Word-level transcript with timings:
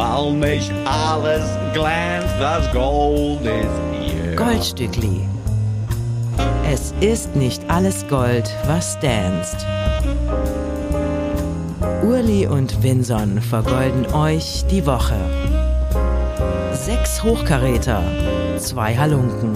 weil 0.00 0.32
mich 0.32 0.70
alles 0.86 1.44
glänzt, 1.74 2.34
das 2.40 2.72
Gold 2.72 3.42
ist 3.42 3.80
hier. 4.00 4.34
Goldstückli. 4.34 5.20
Es 6.72 6.94
ist 7.00 7.36
nicht 7.36 7.62
alles 7.68 8.06
Gold, 8.08 8.50
was 8.66 8.98
danst. 9.00 9.66
Urli 12.02 12.46
und 12.46 12.82
Vinson 12.82 13.42
vergolden 13.42 14.06
euch 14.14 14.64
die 14.70 14.86
Woche. 14.86 15.18
Sechs 16.72 17.22
Hochkaräter, 17.22 18.02
zwei 18.56 18.96
Halunken. 18.96 19.52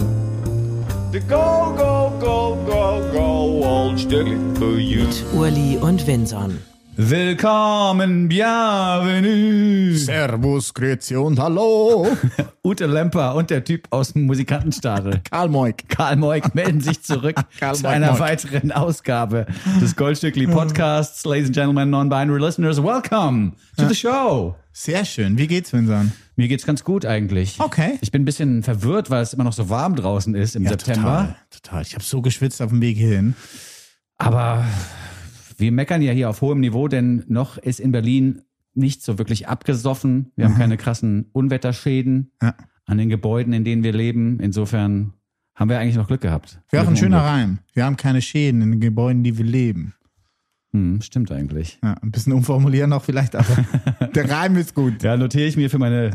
Go, 1.27 1.73
go, 1.75 2.11
go, 2.19 2.57
go, 2.67 3.01
go, 3.11 3.61
old 3.65 3.99
Stückli 3.99 4.37
für 4.59 4.77
you. 4.77 5.05
Urli 5.33 5.77
und 5.81 6.05
Vinson. 6.05 6.59
Willkommen, 6.97 8.29
bienvenue. 8.29 9.97
Servus, 9.97 10.73
Grüezi 10.73 11.17
und 11.17 11.37
Hallo. 11.39 12.07
Ute 12.63 12.85
Lemper 12.85 13.35
und 13.35 13.49
der 13.49 13.65
Typ 13.65 13.87
aus 13.89 14.13
dem 14.13 14.25
Musikantenstadel. 14.25 15.19
Karl 15.29 15.49
Moik. 15.49 15.89
Karl 15.89 16.15
Moik 16.15 16.55
melden 16.55 16.79
sich 16.79 17.03
zurück 17.03 17.35
zu 17.59 17.65
Moik, 17.65 17.85
einer 17.85 18.11
Moik. 18.11 18.19
weiteren 18.21 18.71
Ausgabe 18.71 19.45
des 19.81 19.97
Goldstückli 19.97 20.47
Podcasts. 20.47 21.25
Ladies 21.25 21.47
and 21.47 21.55
Gentlemen, 21.55 21.89
non-binary 21.89 22.39
listeners, 22.39 22.81
welcome 22.81 23.51
to 23.75 23.89
the 23.89 23.95
show. 23.95 24.55
Sehr 24.71 25.03
schön. 25.03 25.37
Wie 25.37 25.47
geht's, 25.47 25.73
Vincent? 25.73 26.13
Mir 26.37 26.47
geht's 26.47 26.65
ganz 26.65 26.85
gut 26.85 27.05
eigentlich. 27.05 27.59
Okay. 27.59 27.97
Ich 27.99 28.11
bin 28.13 28.21
ein 28.21 28.25
bisschen 28.25 28.63
verwirrt, 28.63 29.09
weil 29.09 29.21
es 29.21 29.33
immer 29.33 29.43
noch 29.43 29.53
so 29.53 29.67
warm 29.69 29.97
draußen 29.97 30.33
ist 30.33 30.55
im 30.55 30.65
September. 30.65 31.01
Total, 31.01 31.35
total. 31.61 31.81
Ich 31.81 31.93
habe 31.93 32.05
so 32.05 32.21
geschwitzt 32.21 32.61
auf 32.61 32.69
dem 32.69 32.81
Weg 32.81 32.95
hierhin. 32.95 33.35
Aber 34.17 34.63
wir 35.57 35.71
meckern 35.71 36.01
ja 36.01 36.11
hier 36.11 36.29
auf 36.29 36.41
hohem 36.41 36.59
Niveau, 36.59 36.87
denn 36.87 37.23
noch 37.27 37.57
ist 37.57 37.79
in 37.79 37.91
Berlin 37.91 38.41
nicht 38.73 39.01
so 39.03 39.17
wirklich 39.17 39.47
abgesoffen. 39.47 40.31
Wir 40.35 40.45
haben 40.45 40.55
keine 40.57 40.77
krassen 40.77 41.29
Unwetterschäden 41.31 42.31
Ja. 42.41 42.55
an 42.85 42.97
den 42.97 43.09
Gebäuden, 43.09 43.53
in 43.53 43.63
denen 43.63 43.83
wir 43.83 43.93
leben. 43.93 44.39
Insofern 44.41 45.13
haben 45.55 45.69
wir 45.69 45.79
eigentlich 45.79 45.95
noch 45.95 46.07
Glück 46.07 46.21
gehabt. 46.21 46.59
Wäre 46.69 46.83
auch 46.83 46.89
ein 46.89 46.97
schöner 46.97 47.19
Unglück. 47.19 47.33
Reim. 47.33 47.59
Wir 47.73 47.85
haben 47.85 47.95
keine 47.95 48.21
Schäden 48.21 48.61
in 48.61 48.71
den 48.71 48.79
Gebäuden, 48.81 49.23
die 49.23 49.37
wir 49.37 49.45
leben. 49.45 49.93
Hm, 50.73 51.01
stimmt 51.01 51.31
eigentlich. 51.31 51.79
Ja, 51.81 51.93
ein 52.01 52.11
bisschen 52.11 52.33
umformulieren 52.33 52.89
noch 52.89 53.03
vielleicht, 53.05 53.35
aber 53.37 53.55
der 54.13 54.29
Reim 54.29 54.57
ist 54.57 54.75
gut. 54.75 55.03
Ja, 55.03 55.15
notiere 55.15 55.45
ich 55.47 55.55
mir 55.55 55.69
für 55.69 55.77
meine 55.79 56.11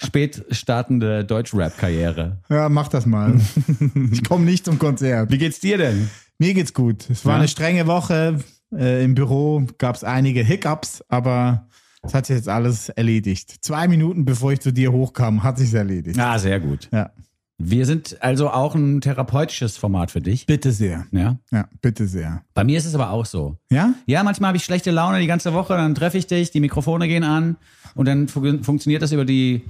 spät 0.00 0.44
startende 0.50 1.24
Deutsch-Rap-Karriere. 1.24 2.38
Ja, 2.48 2.68
mach 2.68 2.86
das 2.88 3.06
mal. 3.06 3.40
Ich 4.12 4.22
komme 4.22 4.44
nicht 4.44 4.64
zum 4.64 4.78
Konzert. 4.78 5.32
Wie 5.32 5.38
geht's 5.38 5.58
dir 5.58 5.78
denn? 5.78 6.08
Mir 6.38 6.54
geht's 6.54 6.72
gut. 6.74 7.10
Es 7.10 7.24
war 7.24 7.32
Ja? 7.34 7.38
eine 7.38 7.48
strenge 7.48 7.86
Woche. 7.88 8.38
Äh, 8.76 9.04
Im 9.04 9.14
Büro 9.14 9.64
gab 9.78 9.96
es 9.96 10.04
einige 10.04 10.42
Hiccups, 10.42 11.02
aber 11.08 11.68
es 12.02 12.14
hat 12.14 12.26
sich 12.26 12.36
jetzt 12.36 12.48
alles 12.48 12.88
erledigt. 12.88 13.56
Zwei 13.60 13.86
Minuten 13.88 14.24
bevor 14.24 14.52
ich 14.52 14.60
zu 14.60 14.72
dir 14.72 14.92
hochkam, 14.92 15.42
hat 15.42 15.58
sich's 15.58 15.74
erledigt. 15.74 16.18
Ah, 16.18 16.38
sehr 16.38 16.58
gut. 16.60 16.88
Ja. 16.92 17.10
Wir 17.58 17.86
sind 17.86 18.16
also 18.20 18.50
auch 18.50 18.74
ein 18.74 19.00
therapeutisches 19.00 19.76
Format 19.76 20.10
für 20.10 20.20
dich. 20.20 20.46
Bitte 20.46 20.72
sehr. 20.72 21.06
Ja. 21.12 21.38
Ja, 21.52 21.68
bitte 21.80 22.08
sehr. 22.08 22.42
Bei 22.54 22.64
mir 22.64 22.76
ist 22.76 22.86
es 22.86 22.94
aber 22.96 23.10
auch 23.10 23.26
so. 23.26 23.56
Ja? 23.70 23.94
Ja, 24.06 24.24
manchmal 24.24 24.48
habe 24.48 24.56
ich 24.56 24.64
schlechte 24.64 24.90
Laune 24.90 25.20
die 25.20 25.28
ganze 25.28 25.52
Woche, 25.52 25.74
dann 25.74 25.94
treffe 25.94 26.18
ich 26.18 26.26
dich, 26.26 26.50
die 26.50 26.58
Mikrofone 26.60 27.06
gehen 27.06 27.22
an 27.22 27.56
und 27.94 28.08
dann 28.08 28.26
fu- 28.26 28.62
funktioniert 28.62 29.02
das 29.02 29.12
über 29.12 29.24
die 29.24 29.62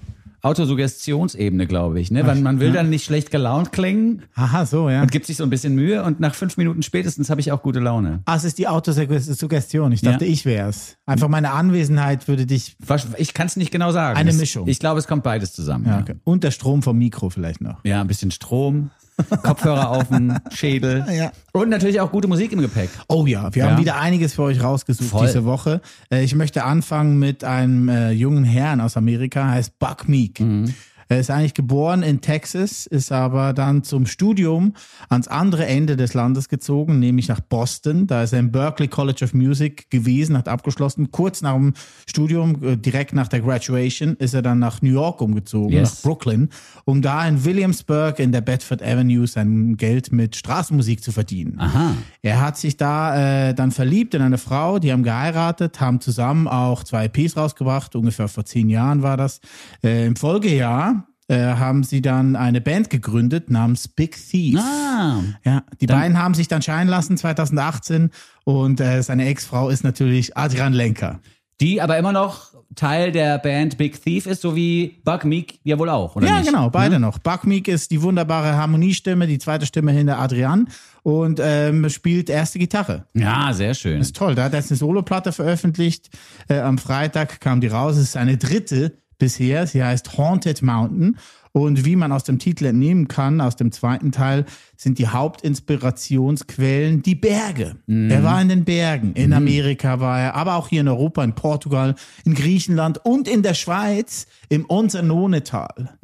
Autosuggestionsebene, 0.42 1.66
glaube 1.66 2.00
ich. 2.00 2.10
Ne? 2.10 2.24
Man, 2.24 2.42
man 2.42 2.60
will 2.60 2.72
dann 2.72 2.90
nicht 2.90 3.04
schlecht 3.04 3.30
gelaunt 3.30 3.72
klingen 3.72 4.22
Aha, 4.34 4.66
so, 4.66 4.88
ja. 4.90 5.02
und 5.02 5.10
gibt 5.12 5.26
sich 5.26 5.36
so 5.36 5.44
ein 5.44 5.50
bisschen 5.50 5.74
Mühe 5.74 6.02
und 6.02 6.20
nach 6.20 6.34
fünf 6.34 6.56
Minuten 6.56 6.82
spätestens 6.82 7.30
habe 7.30 7.40
ich 7.40 7.52
auch 7.52 7.62
gute 7.62 7.78
Laune. 7.80 8.22
Ah, 8.24 8.36
es 8.36 8.44
ist 8.44 8.58
die 8.58 8.66
Autosuggestion. 8.68 9.92
Ich 9.92 10.00
dachte, 10.02 10.24
Ja. 10.24 10.30
ich 10.32 10.44
wär's. 10.44 10.96
Einfach 11.06 11.28
meine 11.28 11.52
Anwesenheit 11.52 12.28
würde 12.28 12.46
dich. 12.46 12.76
Ich 13.18 13.34
kann 13.34 13.46
es 13.46 13.56
nicht 13.56 13.70
genau 13.70 13.92
sagen. 13.92 14.16
Eine 14.18 14.30
Es- 14.30 14.38
Mischung. 14.38 14.66
Ich 14.68 14.78
glaube, 14.78 14.98
es 14.98 15.06
kommt 15.06 15.22
beides 15.22 15.52
zusammen. 15.52 15.86
Ja, 15.86 16.00
okay. 16.00 16.16
Und 16.24 16.44
der 16.44 16.50
Strom 16.50 16.82
vom 16.82 16.98
Mikro 16.98 17.30
vielleicht 17.30 17.60
noch. 17.60 17.84
ja 17.84 18.00
ein 18.00 18.06
bisschen 18.06 18.30
Strom, 18.30 18.90
Kopfhörer 19.42 19.90
auf 19.90 20.08
dem 20.08 20.36
Schädel 20.54 21.04
Ja. 21.12 21.32
und 21.52 21.68
natürlich 21.68 22.00
auch 22.00 22.10
gute 22.10 22.28
Musik 22.28 22.52
im 22.52 22.60
Gepäck. 22.60 22.90
Oh 23.08 23.26
ja, 23.26 23.54
wir 23.54 23.64
Ja. 23.64 23.70
haben 23.70 23.80
wieder 23.80 23.96
einiges 23.98 24.34
für 24.34 24.42
euch 24.42 24.62
rausgesucht 24.62 25.10
Voll. 25.10 25.26
diese 25.26 25.44
Woche. 25.44 25.80
Äh, 26.10 26.22
Ich 26.24 26.34
möchte 26.34 26.64
anfangen 26.64 27.18
mit 27.18 27.44
einem 27.44 27.88
äh, 27.88 28.10
jungen 28.10 28.44
Herrn 28.44 28.80
aus 28.80 28.96
Amerika, 28.96 29.48
heißt 29.48 29.78
Buck 29.78 30.08
Meek. 30.08 30.40
Mhm. 30.40 30.74
Er 31.12 31.20
ist 31.20 31.30
eigentlich 31.30 31.52
geboren 31.52 32.02
in 32.02 32.22
Texas, 32.22 32.86
ist 32.86 33.12
aber 33.12 33.52
dann 33.52 33.82
zum 33.84 34.06
Studium 34.06 34.72
ans 35.10 35.28
andere 35.28 35.66
Ende 35.66 35.96
des 35.96 36.14
Landes 36.14 36.48
gezogen, 36.48 36.98
nämlich 37.00 37.28
nach 37.28 37.40
Boston. 37.40 38.06
Da 38.06 38.22
ist 38.22 38.32
er 38.32 38.38
im 38.38 38.50
Berklee 38.50 38.88
College 38.88 39.22
of 39.26 39.34
Music 39.34 39.90
gewesen, 39.90 40.38
hat 40.38 40.48
abgeschlossen. 40.48 41.10
Kurz 41.10 41.42
nach 41.42 41.52
dem 41.52 41.74
Studium, 42.06 42.64
äh, 42.64 42.76
direkt 42.78 43.12
nach 43.12 43.28
der 43.28 43.40
Graduation, 43.40 44.14
ist 44.16 44.32
er 44.32 44.40
dann 44.40 44.58
nach 44.58 44.80
New 44.80 44.90
York 44.90 45.20
umgezogen, 45.20 45.72
Yes. 45.72 45.96
nach 45.96 46.02
Brooklyn, 46.02 46.48
um 46.86 47.02
da 47.02 47.28
in 47.28 47.44
Williamsburg 47.44 48.18
in 48.18 48.32
der 48.32 48.40
Bedford 48.40 48.82
Avenue 48.82 49.26
sein 49.26 49.76
Geld 49.76 50.12
mit 50.12 50.34
Straßenmusik 50.34 51.02
zu 51.02 51.12
verdienen. 51.12 51.58
Aha. 51.58 51.94
Er 52.22 52.40
hat 52.40 52.56
sich 52.56 52.78
da 52.78 53.48
äh, 53.50 53.54
dann 53.54 53.70
verliebt 53.70 54.14
in 54.14 54.22
eine 54.22 54.38
Frau, 54.38 54.78
die 54.78 54.90
haben 54.92 55.02
geheiratet, 55.02 55.78
haben 55.78 56.00
zusammen 56.00 56.48
auch 56.48 56.84
zwei 56.84 57.04
EPs 57.04 57.36
rausgebracht, 57.36 57.94
ungefähr 57.96 58.28
vor 58.28 58.46
zehn 58.46 58.70
Jahren 58.70 59.02
war 59.02 59.18
das. 59.18 59.40
Äh, 59.84 60.06
Im 60.06 60.16
Folgejahr 60.16 61.01
haben 61.34 61.82
sie 61.84 62.02
dann 62.02 62.36
eine 62.36 62.60
Band 62.60 62.90
gegründet 62.90 63.50
namens 63.50 63.88
Big 63.88 64.16
Thief. 64.16 64.58
Ah, 64.60 65.20
Ja, 65.44 65.62
die 65.80 65.86
beiden 65.86 66.18
haben 66.18 66.34
sich 66.34 66.48
dann 66.48 66.62
scheiden 66.62 66.88
lassen 66.88 67.16
2018 67.16 68.10
und 68.44 68.80
äh, 68.80 69.02
seine 69.02 69.26
Ex-Frau 69.26 69.68
ist 69.68 69.84
natürlich 69.84 70.36
Adrian 70.36 70.72
Lenker. 70.72 71.20
die 71.60 71.80
aber 71.80 71.96
immer 71.98 72.12
noch 72.12 72.52
Teil 72.74 73.12
der 73.12 73.38
Band 73.38 73.76
Big 73.76 74.02
Thief 74.02 74.26
ist, 74.26 74.40
so 74.42 74.56
wie 74.56 75.00
Buck 75.04 75.24
Meek 75.24 75.60
ja 75.62 75.78
wohl 75.78 75.90
auch, 75.90 76.16
oder 76.16 76.26
ja, 76.26 76.38
nicht? 76.38 76.46
genau, 76.46 76.70
beide 76.70 76.98
noch. 76.98 77.18
Buck 77.18 77.46
Meek 77.46 77.68
ist 77.68 77.90
die 77.90 78.00
wunderbare 78.00 78.56
Harmoniestimme, 78.56 79.26
die 79.26 79.38
zweite 79.38 79.66
Stimme 79.66 79.92
hinter 79.92 80.18
Adrian 80.18 80.68
und 81.02 81.38
ähm, 81.42 81.88
spielt 81.90 82.30
erste 82.30 82.58
Gitarre. 82.58 83.04
Ja, 83.14 83.52
sehr 83.52 83.74
schön. 83.74 84.00
ist 84.00 84.16
toll. 84.16 84.34
Da 84.34 84.44
hat 84.44 84.54
er 84.54 84.60
jetzt 84.60 84.70
eine 84.70 84.78
Soloplatte 84.78 85.32
veröffentlicht. 85.32 86.08
Äh, 86.48 86.60
am 86.60 86.78
Freitag 86.78 87.40
kam 87.40 87.60
die 87.60 87.66
raus. 87.68 87.96
Es 87.96 88.02
ist 88.04 88.16
eine 88.16 88.38
dritte 88.38 89.01
bisher. 89.22 89.68
Sie 89.68 89.84
heißt 89.84 90.18
Haunted 90.18 90.62
Mountain. 90.62 91.16
Und 91.52 91.84
wie 91.84 91.96
man 91.96 92.12
aus 92.12 92.24
dem 92.24 92.38
Titel 92.38 92.64
entnehmen 92.64 93.08
kann, 93.08 93.40
aus 93.40 93.56
dem 93.56 93.72
zweiten 93.72 94.10
Teil, 94.10 94.46
sind 94.74 94.98
die 94.98 95.08
Hauptinspirationsquellen 95.08 97.02
die 97.02 97.14
Berge. 97.14 97.76
Er 97.86 98.24
war 98.24 98.40
in 98.40 98.48
den 98.48 98.64
Bergen. 98.64 99.12
In 99.12 99.34
Amerika 99.34 100.00
war 100.00 100.18
er, 100.18 100.34
aber 100.34 100.56
auch 100.56 100.68
hier 100.68 100.80
in 100.80 100.88
Europa, 100.88 101.22
in 101.22 101.34
Portugal, 101.34 101.94
in 102.24 102.34
Griechenland 102.34 103.04
und 103.04 103.28
in 103.28 103.42
der 103.42 103.54
Schweiz 103.54 104.26
im 104.48 104.64
Onsanone-Tal. 104.68 105.98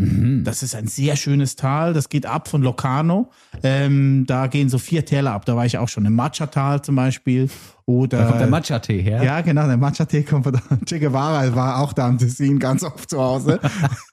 Das 0.45 0.63
ist 0.63 0.75
ein 0.75 0.87
sehr 0.87 1.17
schönes 1.17 1.57
Tal. 1.57 1.95
Das 1.95 2.11
geht 2.11 2.27
ab 2.27 2.47
von 2.47 2.63
Locarno. 2.63 3.31
Ähm, 3.63 4.27
da 4.27 4.47
gehen 4.49 4.69
so 4.69 4.79
vier 4.79 5.07
Täler 5.07 5.33
ab. 5.33 5.47
Da 5.47 5.57
war 5.57 5.65
ich 5.65 5.79
auch 5.79 5.89
schon. 5.89 6.05
Im 6.05 6.15
Matcha-Tal 6.15 6.83
zum 6.83 6.95
Beispiel. 6.95 7.49
Oder 7.89 8.19
Da 8.19 8.25
kommt 8.27 8.41
der 8.41 8.49
Matcha-Tee 8.49 9.01
her. 9.01 9.23
ja, 9.23 9.41
genau, 9.41 9.67
der 9.67 9.79
Matcha-Tee 9.79 10.23
kommt 10.23 10.45
von 10.45 10.53
da. 10.53 10.61
Che 10.85 10.99
Guevara 10.99 11.55
war 11.55 11.79
auch 11.81 11.95
da 11.95 12.07
am 12.07 12.19
Tessin 12.19 12.59
ganz 12.59 12.85
oft 12.85 13.09
zu 13.11 13.19
Hause. 13.19 13.59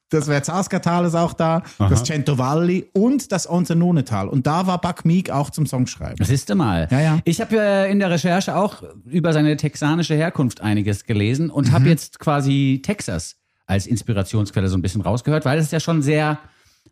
Das 0.10 0.26
Verzasca-Tal 0.26 1.06
ist 1.06 1.16
auch 1.16 1.34
da, 1.34 1.64
das 1.80 2.04
Cento 2.04 2.38
Valli 2.38 2.86
und 2.94 3.32
das 3.32 3.50
Onsanone-Tal. 3.50 4.30
Und 4.30 4.46
da 4.46 4.68
war 4.68 4.80
Buck 4.80 5.04
Meek 5.04 5.32
auch 5.32 5.50
zum 5.50 5.66
Songschreiben. 5.66 6.24
Siehst 6.24 6.48
du 6.50 6.56
mal. 6.56 6.88
Ja, 6.92 7.02
ja. 7.02 7.20
Ich 7.26 7.42
habe 7.42 7.58
äh, 7.60 7.92
in 7.92 7.98
der 8.00 8.12
Recherche 8.12 8.56
auch 8.56 8.84
über 9.06 9.34
seine 9.34 9.58
texanische 9.58 10.14
Herkunft 10.14 10.62
einiges 10.62 11.06
gelesen 11.06 11.50
und 11.50 11.70
Mhm. 11.70 11.72
habe 11.74 11.90
jetzt 11.90 12.20
quasi 12.20 12.82
Texas 12.86 13.36
als 13.66 13.88
Inspirationsquelle 13.88 14.68
so 14.68 14.78
ein 14.78 14.84
bisschen 14.84 15.02
rausgehört, 15.02 15.44
weil 15.44 15.58
es 15.58 15.66
ist 15.66 15.72
ja 15.72 15.80
schon 15.80 16.04
sehr 16.04 16.38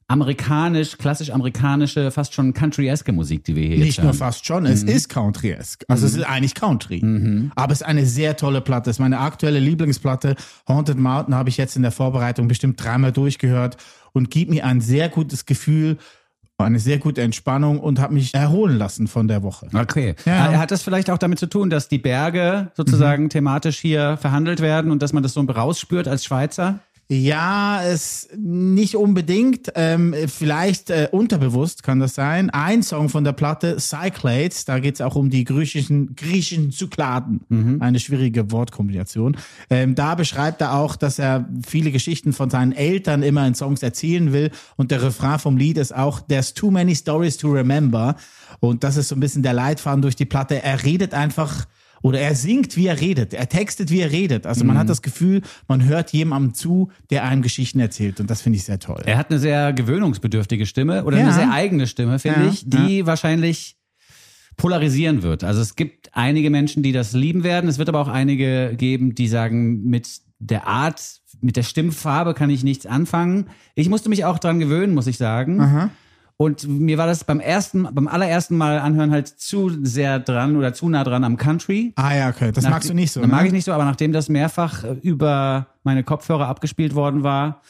amerikanisch, 0.07 0.97
klassisch 0.97 1.31
amerikanische, 1.31 2.11
fast 2.11 2.33
schon 2.33 2.53
country-eske 2.53 3.11
Musik, 3.11 3.43
die 3.45 3.55
wir 3.55 3.63
hier 3.63 3.77
jetzt 3.77 3.85
Nicht 3.85 3.97
nur 3.99 4.07
hören. 4.07 4.17
fast 4.17 4.45
schon, 4.45 4.65
es 4.65 4.83
ist 4.83 5.09
Country-esque. 5.09 5.85
Also 5.87 6.05
es 6.05 6.15
ist 6.15 6.23
eigentlich 6.23 6.55
Country. 6.55 7.01
Aber 7.55 7.73
es 7.73 7.81
ist 7.81 7.87
eine 7.87 8.05
sehr 8.05 8.35
tolle 8.37 8.61
Platte. 8.61 8.89
Es 8.89 8.97
ist 8.97 8.99
meine 8.99 9.19
aktuelle 9.19 9.59
Lieblingsplatte. 9.59 10.35
Haunted 10.67 10.97
Mountain 10.97 11.35
habe 11.35 11.49
ich 11.49 11.57
jetzt 11.57 11.75
in 11.75 11.81
der 11.81 11.91
Vorbereitung 11.91 12.47
bestimmt 12.47 12.83
dreimal 12.83 13.11
durchgehört 13.11 13.77
und 14.11 14.29
gibt 14.29 14.51
mir 14.51 14.65
ein 14.65 14.81
sehr 14.81 15.09
gutes 15.09 15.45
Gefühl, 15.45 15.97
eine 16.57 16.79
sehr 16.79 16.97
gute 16.97 17.21
Entspannung 17.21 17.79
und 17.79 17.99
habe 17.99 18.13
mich 18.13 18.33
erholen 18.33 18.77
lassen 18.77 19.07
von 19.07 19.27
der 19.27 19.43
Woche. 19.43 19.67
Okay. 19.73 20.15
Ja. 20.25 20.57
Hat 20.57 20.71
das 20.71 20.83
vielleicht 20.83 21.09
auch 21.09 21.17
damit 21.17 21.39
zu 21.39 21.47
tun, 21.47 21.69
dass 21.69 21.87
die 21.87 21.97
Berge 21.97 22.71
sozusagen 22.75 23.29
thematisch 23.29 23.79
hier 23.79 24.17
verhandelt 24.17 24.61
werden 24.61 24.91
und 24.91 25.01
dass 25.01 25.13
man 25.13 25.23
das 25.23 25.33
so 25.33 25.41
rausspürt 25.41 26.07
als 26.07 26.23
Schweizer? 26.23 26.79
Ja, 27.09 27.83
es 27.83 28.29
nicht 28.35 28.95
unbedingt. 28.95 29.71
Ähm, 29.75 30.15
vielleicht 30.27 30.89
äh, 30.89 31.09
unterbewusst 31.11 31.83
kann 31.83 31.99
das 31.99 32.15
sein. 32.15 32.49
Ein 32.49 32.81
Song 32.81 33.09
von 33.09 33.23
der 33.23 33.33
Platte, 33.33 33.79
Cyclades, 33.79 34.65
da 34.65 34.79
geht's 34.79 35.01
auch 35.01 35.15
um 35.15 35.29
die 35.29 35.43
griechischen, 35.43 36.15
griechischen 36.15 36.71
Zykladen. 36.71 37.41
Eine 37.81 37.99
schwierige 37.99 38.51
Wortkombination. 38.51 39.37
Ähm, 39.69 39.95
da 39.95 40.15
beschreibt 40.15 40.61
er 40.61 40.75
auch, 40.75 40.95
dass 40.95 41.19
er 41.19 41.47
viele 41.67 41.91
Geschichten 41.91 42.31
von 42.31 42.49
seinen 42.49 42.71
Eltern 42.71 43.21
immer 43.21 43.45
in 43.45 43.53
Songs 43.53 43.83
erzählen 43.83 44.31
will. 44.31 44.51
Und 44.77 44.91
der 44.91 45.03
Refrain 45.03 45.39
vom 45.39 45.57
Lied 45.57 45.77
ist 45.77 45.93
auch, 45.93 46.21
There's 46.21 46.53
too 46.53 46.71
many 46.71 46.95
stories 46.95 47.37
to 47.37 47.51
remember. 47.51 48.15
Und 48.59 48.83
das 48.83 48.95
ist 48.97 49.09
so 49.09 49.15
ein 49.15 49.19
bisschen 49.19 49.43
der 49.43 49.53
Leitfaden 49.53 50.01
durch 50.01 50.15
die 50.15 50.25
Platte. 50.25 50.63
Er 50.63 50.83
redet 50.83 51.13
einfach 51.13 51.65
Oder 52.03 52.19
er 52.19 52.35
singt, 52.35 52.75
wie 52.77 52.85
er 52.85 52.99
redet. 52.99 53.33
Er 53.33 53.49
textet, 53.49 53.89
wie 53.89 54.01
er 54.01 54.11
redet. 54.11 54.45
Also 54.45 54.65
man 54.65 54.77
hat 54.77 54.89
das 54.89 55.01
Gefühl, 55.01 55.41
man 55.69 55.85
hört 55.85 56.11
jemandem 56.11 56.53
zu, 56.53 56.91
der 57.09 57.23
einem 57.23 57.41
Geschichten 57.41 57.79
erzählt. 57.79 58.19
Und 58.19 58.29
das 58.29 58.41
finde 58.41 58.57
ich 58.57 58.65
sehr 58.65 58.77
toll. 58.77 59.01
Er 59.05 59.17
hat 59.17 59.29
eine 59.31 59.39
sehr 59.39 59.71
gewöhnungsbedürftige 59.73 60.65
Stimme 60.65 61.05
oder 61.05 61.17
Ja. 61.17 61.23
eine 61.23 61.33
sehr 61.33 61.51
eigene 61.51 61.87
Stimme, 61.87 62.19
finde 62.19 62.41
Ja, 62.41 62.49
ich, 62.51 62.69
die 62.69 63.05
wahrscheinlich 63.05 63.77
polarisieren 64.57 65.23
wird. 65.23 65.43
Also 65.43 65.61
es 65.61 65.75
gibt 65.75 66.09
einige 66.13 66.49
Menschen, 66.49 66.83
die 66.83 66.91
das 66.91 67.13
lieben 67.13 67.43
werden. 67.43 67.69
Es 67.69 67.77
wird 67.77 67.89
aber 67.89 68.01
auch 68.01 68.07
einige 68.09 68.75
geben, 68.77 69.15
die 69.15 69.27
sagen, 69.29 69.85
mit 69.85 70.19
der 70.39 70.67
Art, 70.67 71.01
mit 71.41 71.55
der 71.55 71.63
Stimmfarbe 71.63 72.33
kann 72.33 72.49
ich 72.49 72.63
nichts 72.63 72.85
anfangen. 72.85 73.47
Ich 73.75 73.89
musste 73.89 74.09
mich 74.09 74.25
auch 74.25 74.39
dran 74.39 74.59
gewöhnen, 74.59 74.93
muss 74.93 75.07
ich 75.07 75.17
sagen. 75.17 75.89
Und 76.37 76.67
mir 76.67 76.97
war 76.97 77.07
das 77.07 77.23
beim 77.23 77.39
ersten, 77.39 77.87
beim 77.91 78.07
allerersten 78.07 78.57
Mal 78.57 78.79
anhören 78.79 79.11
halt 79.11 79.27
zu 79.27 79.69
sehr 79.83 80.19
dran 80.19 80.55
oder 80.55 80.73
zu 80.73 80.89
nah 80.89 81.03
dran 81.03 81.23
am 81.23 81.37
Country. 81.37 81.93
Ah 81.95 82.15
ja, 82.15 82.29
okay. 82.29 82.51
Das 82.51 82.63
Nach- 82.63 82.71
magst 82.71 82.89
du 82.89 82.93
nicht 82.93 83.11
so. 83.11 83.21
Das 83.21 83.29
ne? 83.29 83.35
mag 83.35 83.45
ich 83.45 83.51
nicht 83.51 83.65
so, 83.65 83.71
aber 83.71 83.85
nachdem 83.85 84.11
das 84.11 84.29
mehrfach 84.29 84.83
äh, 84.83 84.93
über 85.01 85.67
meine 85.83 86.03
Kopfhörer 86.03 86.47
abgespielt 86.47 86.95
worden 86.95 87.23
war, 87.23 87.61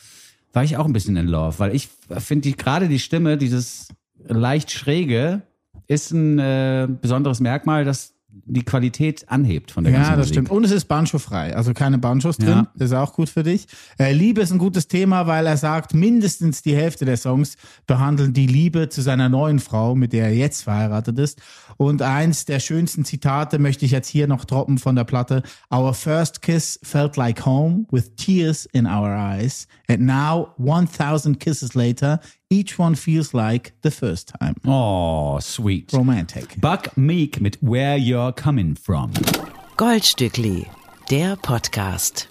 war 0.54 0.64
ich 0.64 0.78
auch 0.78 0.86
ein 0.86 0.94
bisschen 0.94 1.18
in 1.18 1.28
love, 1.28 1.60
weil 1.60 1.76
ich 1.76 1.90
finde 2.20 2.50
die, 2.50 2.56
gerade 2.56 2.88
die 2.88 3.00
Stimme, 3.00 3.38
dieses 3.38 3.90
leicht 4.28 4.72
schräge, 4.72 5.42
ist 5.88 6.12
ein 6.12 6.40
äh, 6.40 6.88
besonderes 7.02 7.40
Merkmal, 7.40 7.84
das 7.86 8.13
die 8.46 8.64
Qualität 8.64 9.30
anhebt 9.30 9.72
von 9.72 9.84
der 9.84 9.94
ganzen 9.94 10.12
Ja, 10.12 10.18
das 10.18 10.28
Musik. 10.28 10.34
stimmt. 10.34 10.50
Und 10.52 10.64
es 10.64 10.72
ist 10.72 10.86
Banjo-frei, 10.86 11.56
also 11.56 11.74
keine 11.74 11.98
Banjos 11.98 12.38
drin. 12.38 12.50
Ja. 12.50 12.68
Das 12.76 12.90
ist 12.92 12.96
auch 12.98 13.14
gut 13.14 13.30
für 13.30 13.44
dich. 13.44 13.68
Äh, 13.98 14.14
Liebe 14.14 14.42
ist 14.42 14.52
ein 14.52 14.58
gutes 14.58 14.88
Thema, 14.88 15.28
weil 15.28 15.46
er 15.46 15.58
sagt, 15.58 15.94
mindestens 15.94 16.62
die 16.62 16.76
Hälfte 16.76 17.06
der 17.06 17.18
Songs 17.18 17.56
behandeln 17.88 18.34
die 18.34 18.48
Liebe 18.48 18.90
zu 18.90 19.02
seiner 19.02 19.30
neuen 19.30 19.60
Frau, 19.60 19.96
mit 19.96 20.14
der 20.14 20.26
er 20.26 20.34
jetzt 20.36 20.64
verheiratet 20.64 21.18
ist. 21.20 21.42
Und 21.78 22.02
eins 22.02 22.46
der 22.46 22.60
schönsten 22.60 23.06
Zitate 23.06 23.60
möchte 23.60 23.86
ich 23.86 23.92
jetzt 23.92 24.08
hier 24.08 24.28
noch 24.28 24.46
droppen 24.46 24.78
von 24.78 24.96
der 24.96 25.04
Platte. 25.04 25.44
Our 25.74 25.94
first 25.94 26.42
kiss 26.42 26.80
felt 26.84 27.16
like 27.18 27.46
home 27.46 27.86
with 27.92 28.16
tears 28.16 28.66
in 28.74 28.86
our 28.86 29.10
eyes. 29.10 29.68
And 29.88 30.02
now, 30.02 30.50
1000 30.58 31.40
kisses 31.40 31.74
later, 31.76 32.20
each 32.50 32.78
one 32.80 32.96
feels 32.96 33.34
like 33.34 33.74
the 33.82 33.92
first 33.92 34.32
time. 34.40 34.56
Oh, 34.66 35.40
sweet. 35.40 35.92
Romantic. 35.94 36.60
Buck 36.60 36.96
Meek 36.98 37.40
mit 37.42 37.58
Where 37.62 37.98
You're 37.98 38.32
Coming 38.34 38.76
From. 38.76 39.12
Goldstückli, 39.78 40.68
der 41.10 41.36
Podcast. 41.38 42.28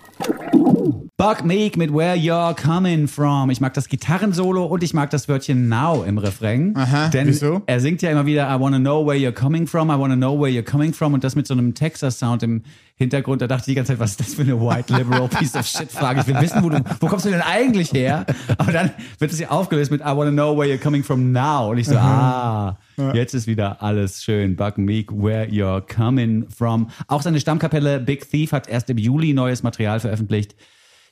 Buck 1.22 1.44
Meek 1.44 1.76
mit 1.76 1.94
Where 1.94 2.16
You're 2.16 2.52
Coming 2.52 3.06
From. 3.06 3.48
Ich 3.50 3.60
mag 3.60 3.72
das 3.74 3.88
Gitarrensolo 3.88 4.64
und 4.64 4.82
ich 4.82 4.92
mag 4.92 5.08
das 5.10 5.28
Wörtchen 5.28 5.68
Now 5.68 6.02
im 6.02 6.18
Refrain. 6.18 6.76
Aha, 6.76 7.10
denn 7.10 7.28
wieso? 7.28 7.62
er 7.64 7.78
singt 7.78 8.02
ja 8.02 8.10
immer 8.10 8.26
wieder 8.26 8.52
I 8.52 8.58
wanna 8.58 8.80
know 8.80 9.06
where 9.06 9.16
you're 9.16 9.30
coming 9.30 9.68
from, 9.68 9.88
I 9.90 9.96
wanna 9.96 10.16
know 10.16 10.36
where 10.36 10.50
you're 10.50 10.68
coming 10.68 10.92
from 10.92 11.14
und 11.14 11.22
das 11.22 11.36
mit 11.36 11.46
so 11.46 11.54
einem 11.54 11.74
Texas-Sound 11.74 12.42
im 12.42 12.64
Hintergrund. 12.96 13.40
Da 13.40 13.46
dachte 13.46 13.60
ich 13.60 13.66
die 13.66 13.74
ganze 13.76 13.92
Zeit, 13.92 14.00
was 14.00 14.10
ist 14.10 14.18
das 14.18 14.34
für 14.34 14.42
eine 14.42 14.60
white 14.60 14.92
liberal 14.92 15.28
piece 15.38 15.54
of 15.54 15.64
shit 15.64 15.92
Frage? 15.92 16.22
Ich 16.22 16.26
will 16.26 16.40
wissen, 16.40 16.60
wo, 16.60 16.70
du, 16.70 16.82
wo 16.98 17.06
kommst 17.06 17.24
du 17.24 17.30
denn 17.30 17.40
eigentlich 17.40 17.92
her? 17.92 18.26
Aber 18.58 18.72
dann 18.72 18.90
wird 19.20 19.30
es 19.30 19.38
ja 19.38 19.48
aufgelöst 19.50 19.92
mit 19.92 20.00
I 20.00 20.16
wanna 20.16 20.32
know 20.32 20.58
where 20.58 20.68
you're 20.68 20.82
coming 20.82 21.04
from 21.04 21.30
now. 21.30 21.70
Und 21.70 21.78
ich 21.78 21.86
so, 21.86 21.98
ah, 21.98 22.78
jetzt 23.14 23.32
ist 23.32 23.46
wieder 23.46 23.80
alles 23.80 24.24
schön. 24.24 24.56
Buck 24.56 24.76
Meek, 24.76 25.12
where 25.12 25.46
you're 25.46 25.82
coming 25.82 26.48
from. 26.48 26.90
Auch 27.06 27.22
seine 27.22 27.38
Stammkapelle 27.38 28.00
Big 28.00 28.28
Thief 28.28 28.50
hat 28.50 28.68
erst 28.68 28.90
im 28.90 28.98
Juli 28.98 29.34
neues 29.34 29.62
Material 29.62 30.00
veröffentlicht. 30.00 30.56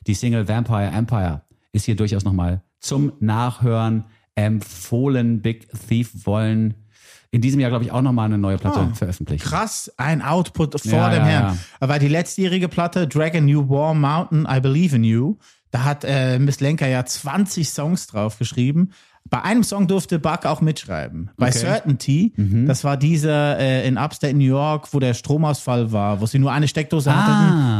Die 0.07 0.13
Single 0.13 0.47
Vampire 0.47 0.87
Empire 0.87 1.41
ist 1.71 1.85
hier 1.85 1.95
durchaus 1.95 2.23
nochmal 2.23 2.61
zum 2.79 3.13
Nachhören 3.19 4.05
empfohlen. 4.35 5.41
Big 5.41 5.67
Thief 5.87 6.25
wollen 6.25 6.73
in 7.31 7.39
diesem 7.41 7.59
Jahr, 7.61 7.69
glaube 7.69 7.85
ich, 7.85 7.91
auch 7.91 8.01
nochmal 8.01 8.25
eine 8.25 8.37
neue 8.37 8.57
Platte 8.57 8.93
veröffentlichen. 8.93 9.41
krass 9.43 9.91
ein 9.97 10.21
Output 10.21 10.81
vor 10.81 10.91
Ja, 10.91 11.09
dem 11.09 11.19
ja, 11.19 11.25
Herrn. 11.25 11.59
ja. 11.81 11.87
Weil 11.89 11.99
die 11.99 12.09
letztjährige 12.09 12.67
Platte 12.67 13.07
Dragon 13.07 13.45
New 13.45 13.69
Warm 13.69 14.01
Mountain, 14.01 14.45
I 14.49 14.59
Believe 14.59 14.95
in 14.95 15.03
You, 15.05 15.37
da 15.71 15.85
hat 15.85 16.03
äh, 16.03 16.39
Miss 16.39 16.59
Lenker 16.59 16.87
ja 16.89 17.05
20 17.05 17.69
Songs 17.69 18.07
drauf 18.07 18.37
geschrieben. 18.37 18.91
Bei 19.31 19.41
einem 19.43 19.63
Song 19.63 19.87
durfte 19.87 20.19
Buck 20.19 20.45
auch 20.45 20.61
mitschreiben. 20.61 21.31
Bei 21.37 21.47
Okay. 21.47 21.57
Mhm. 21.57 21.61
Certainty, 21.61 22.33
das 22.67 22.83
war 22.83 22.97
dieser 22.97 23.57
äh, 23.57 23.87
in 23.87 23.97
Upstate 23.97 24.35
New 24.35 24.43
York, 24.43 24.89
wo 24.93 24.99
der 24.99 25.13
Stromausfall 25.13 25.91
war, 25.91 26.21
wo 26.21 26.25
sie 26.27 26.37
nur 26.37 26.51
eine 26.51 26.67
Steckdose 26.67 27.09
Ah. 27.11 27.15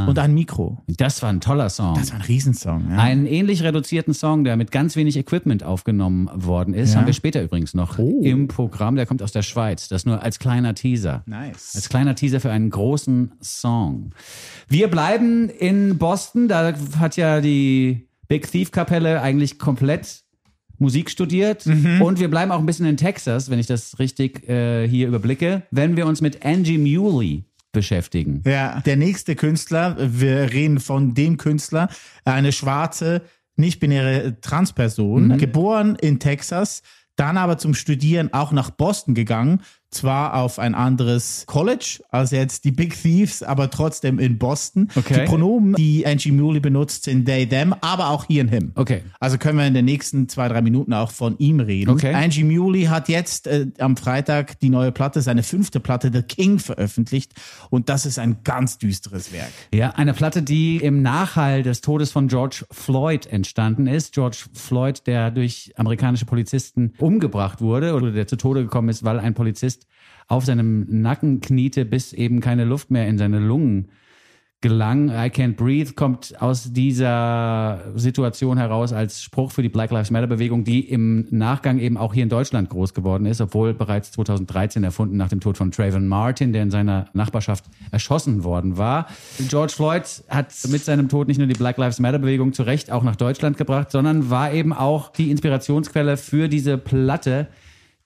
hatten 0.05 0.09
und 0.09 0.17
ein 0.17 0.33
Mikro. 0.33 0.81
Das 0.87 1.21
war 1.21 1.29
ein 1.29 1.41
toller 1.41 1.69
Song. 1.69 1.95
Das 1.95 2.11
war 2.11 2.19
ein 2.19 2.25
Riesensong. 2.25 2.89
Ja. 2.91 2.97
Einen 2.97 3.25
ähnlich 3.25 3.61
reduzierten 3.63 4.13
Song, 4.13 4.43
der 4.45 4.55
mit 4.55 4.71
ganz 4.71 4.95
wenig 4.95 5.17
Equipment 5.17 5.61
aufgenommen 5.63 6.29
worden 6.33 6.73
ist, 6.73 6.93
Ja. 6.93 6.99
haben 7.01 7.05
wir 7.05 7.13
später 7.13 7.43
übrigens 7.43 7.73
noch 7.73 7.99
Oh. 7.99 8.21
im 8.23 8.47
Programm. 8.47 8.95
Der 8.95 9.05
kommt 9.05 9.21
aus 9.21 9.33
der 9.33 9.41
Schweiz. 9.43 9.89
Das 9.89 10.05
nur 10.05 10.23
als 10.23 10.39
kleiner 10.39 10.73
Teaser. 10.73 11.23
Nice. 11.25 11.73
Als 11.75 11.89
kleiner 11.89 12.15
Teaser 12.15 12.39
für 12.39 12.49
einen 12.51 12.69
großen 12.69 13.33
Song. 13.41 14.11
Wir 14.69 14.87
bleiben 14.89 15.49
in 15.49 15.97
Boston. 15.97 16.47
Da 16.47 16.73
hat 16.97 17.17
ja 17.17 17.41
die 17.41 18.07
Big 18.29 18.49
Thief 18.49 18.71
Kapelle 18.71 19.21
eigentlich 19.21 19.59
komplett 19.59 20.20
Musik 20.81 21.09
studiert. 21.09 21.65
Mhm. 21.65 22.01
Und 22.01 22.19
wir 22.19 22.29
bleiben 22.29 22.51
auch 22.51 22.59
ein 22.59 22.65
bisschen 22.65 22.87
in 22.87 22.97
Texas, 22.97 23.49
wenn 23.49 23.59
ich 23.59 23.67
das 23.67 23.99
richtig 23.99 24.49
äh, 24.49 24.87
hier 24.87 25.07
überblicke, 25.07 25.63
wenn 25.71 25.95
wir 25.95 26.07
uns 26.07 26.21
mit 26.21 26.45
Angie 26.45 26.77
Muley 26.77 27.45
beschäftigen. 27.71 28.41
Ja, 28.45 28.81
der 28.81 28.97
nächste 28.97 29.35
Künstler, 29.35 29.95
wir 29.99 30.51
reden 30.51 30.79
von 30.79 31.13
dem 31.13 31.37
Künstler, 31.37 31.87
eine 32.25 32.51
schwarze, 32.51 33.21
nicht-binäre 33.55 34.41
Transperson, 34.41 35.37
geboren 35.37 35.95
in 36.01 36.19
Texas, 36.19 36.81
dann 37.15 37.37
aber 37.37 37.57
zum 37.57 37.73
Studieren 37.73 38.33
auch 38.33 38.51
nach 38.51 38.71
Boston 38.71 39.13
gegangen, 39.13 39.61
zwar 39.91 40.35
auf 40.35 40.57
ein 40.57 40.73
anderes 40.73 41.43
College 41.47 42.01
als 42.09 42.31
jetzt 42.31 42.63
die 42.63 42.71
Big 42.71 42.99
Thieves, 42.99 43.43
aber 43.43 43.69
trotzdem 43.69 44.19
in 44.19 44.37
Boston. 44.37 44.87
Okay. 44.95 45.21
Die 45.21 45.25
Pronomen, 45.25 45.75
die 45.75 46.05
Angie 46.07 46.31
Muley 46.31 46.61
benutzt, 46.61 47.03
sind 47.03 47.25
they, 47.25 47.45
them, 47.45 47.75
aber 47.81 48.09
auch 48.09 48.25
he 48.25 48.39
and 48.39 48.49
him. 48.49 48.71
Okay. 48.75 49.03
Also 49.19 49.37
können 49.37 49.57
wir 49.57 49.67
in 49.67 49.73
den 49.73 49.85
nächsten 49.85 50.29
zwei, 50.29 50.47
drei 50.47 50.61
Minuten 50.61 50.93
auch 50.93 51.11
von 51.11 51.37
ihm 51.37 51.59
reden. 51.59 51.91
Okay. 51.91 52.13
Angie 52.13 52.43
Muley 52.43 52.85
hat 52.85 53.09
jetzt 53.09 53.47
äh, 53.47 53.67
am 53.79 53.97
Freitag 53.97 54.59
die 54.59 54.69
neue 54.69 54.91
Platte, 54.91 55.21
seine 55.21 55.43
fünfte 55.43 55.79
Platte, 55.79 56.09
The 56.13 56.21
King, 56.21 56.59
veröffentlicht. 56.59 57.33
Und 57.69 57.89
das 57.89 58.05
ist 58.05 58.17
ein 58.17 58.37
ganz 58.43 58.77
düsteres 58.77 59.33
Werk. 59.33 59.51
Ja, 59.73 59.91
eine 59.91 60.13
Platte, 60.13 60.41
die 60.41 60.77
im 60.77 61.01
Nachhall 61.01 61.63
des 61.63 61.81
Todes 61.81 62.11
von 62.11 62.29
George 62.29 62.65
Floyd 62.71 63.27
entstanden 63.27 63.87
ist. 63.87 64.13
George 64.13 64.45
Floyd, 64.53 65.05
der 65.05 65.31
durch 65.31 65.73
amerikanische 65.75 66.25
Polizisten 66.25 66.93
umgebracht 66.97 67.59
wurde 67.59 67.93
oder 67.93 68.11
der 68.11 68.27
zu 68.27 68.37
Tode 68.37 68.63
gekommen 68.63 68.89
ist, 68.89 69.03
weil 69.03 69.19
ein 69.19 69.33
Polizist 69.33 69.80
auf 70.31 70.45
seinem 70.45 70.85
Nacken 71.01 71.41
kniete, 71.41 71.83
bis 71.83 72.13
eben 72.13 72.39
keine 72.39 72.63
Luft 72.63 72.89
mehr 72.89 73.07
in 73.07 73.17
seine 73.17 73.39
Lungen 73.39 73.89
gelang. 74.61 75.09
I 75.09 75.29
Can't 75.29 75.55
Breathe 75.55 75.93
kommt 75.93 76.39
aus 76.39 76.71
dieser 76.71 77.91
Situation 77.95 78.57
heraus 78.57 78.93
als 78.93 79.21
Spruch 79.21 79.51
für 79.51 79.61
die 79.61 79.69
Black 79.69 79.91
Lives 79.91 80.09
Matter 80.09 80.27
Bewegung, 80.27 80.63
die 80.63 80.87
im 80.87 81.27
Nachgang 81.31 81.79
eben 81.79 81.97
auch 81.97 82.13
hier 82.13 82.23
in 82.23 82.29
Deutschland 82.29 82.69
groß 82.69 82.93
geworden 82.93 83.25
ist, 83.25 83.41
obwohl 83.41 83.73
bereits 83.73 84.13
2013 84.13 84.85
erfunden 84.85 85.17
nach 85.17 85.27
dem 85.27 85.41
Tod 85.41 85.57
von 85.57 85.71
Trayvon 85.71 86.07
Martin, 86.07 86.53
der 86.53 86.63
in 86.63 86.71
seiner 86.71 87.09
Nachbarschaft 87.13 87.65
erschossen 87.91 88.45
worden 88.45 88.77
war. 88.77 89.07
George 89.49 89.73
Floyd 89.75 90.23
hat 90.29 90.53
mit 90.69 90.85
seinem 90.85 91.09
Tod 91.09 91.27
nicht 91.27 91.39
nur 91.39 91.47
die 91.47 91.55
Black 91.55 91.77
Lives 91.77 91.99
Matter 91.99 92.19
Bewegung 92.19 92.53
zu 92.53 92.63
Recht 92.63 92.89
auch 92.89 93.03
nach 93.03 93.17
Deutschland 93.17 93.57
gebracht, 93.57 93.91
sondern 93.91 94.29
war 94.29 94.53
eben 94.53 94.71
auch 94.71 95.11
die 95.11 95.29
Inspirationsquelle 95.29 96.15
für 96.15 96.47
diese 96.47 96.77
Platte, 96.77 97.47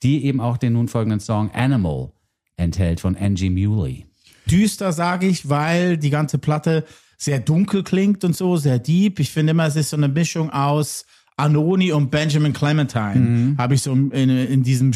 die 0.01 0.25
eben 0.25 0.39
auch 0.39 0.57
den 0.57 0.73
nun 0.73 0.87
folgenden 0.87 1.19
Song 1.19 1.51
Animal 1.53 2.14
enthält 2.57 2.99
von 2.99 3.15
Angie 3.15 3.49
Muley. 3.49 4.05
Düster, 4.49 4.91
sage 4.91 5.27
ich, 5.27 5.49
weil 5.49 5.97
die 5.97 6.09
ganze 6.09 6.37
Platte 6.37 6.85
sehr 7.17 7.39
dunkel 7.39 7.83
klingt 7.83 8.23
und 8.23 8.35
so, 8.35 8.57
sehr 8.57 8.79
deep. 8.79 9.19
Ich 9.19 9.31
finde 9.31 9.51
immer, 9.51 9.65
es 9.65 9.75
ist 9.75 9.89
so 9.89 9.97
eine 9.97 10.07
Mischung 10.07 10.49
aus 10.49 11.05
Anoni 11.37 11.91
und 11.91 12.11
Benjamin 12.11 12.53
Clementine. 12.53 13.55
Habe 13.57 13.73
ich 13.73 13.81
so 13.81 13.93
in, 13.93 14.11
in 14.11 14.63
diesem 14.63 14.93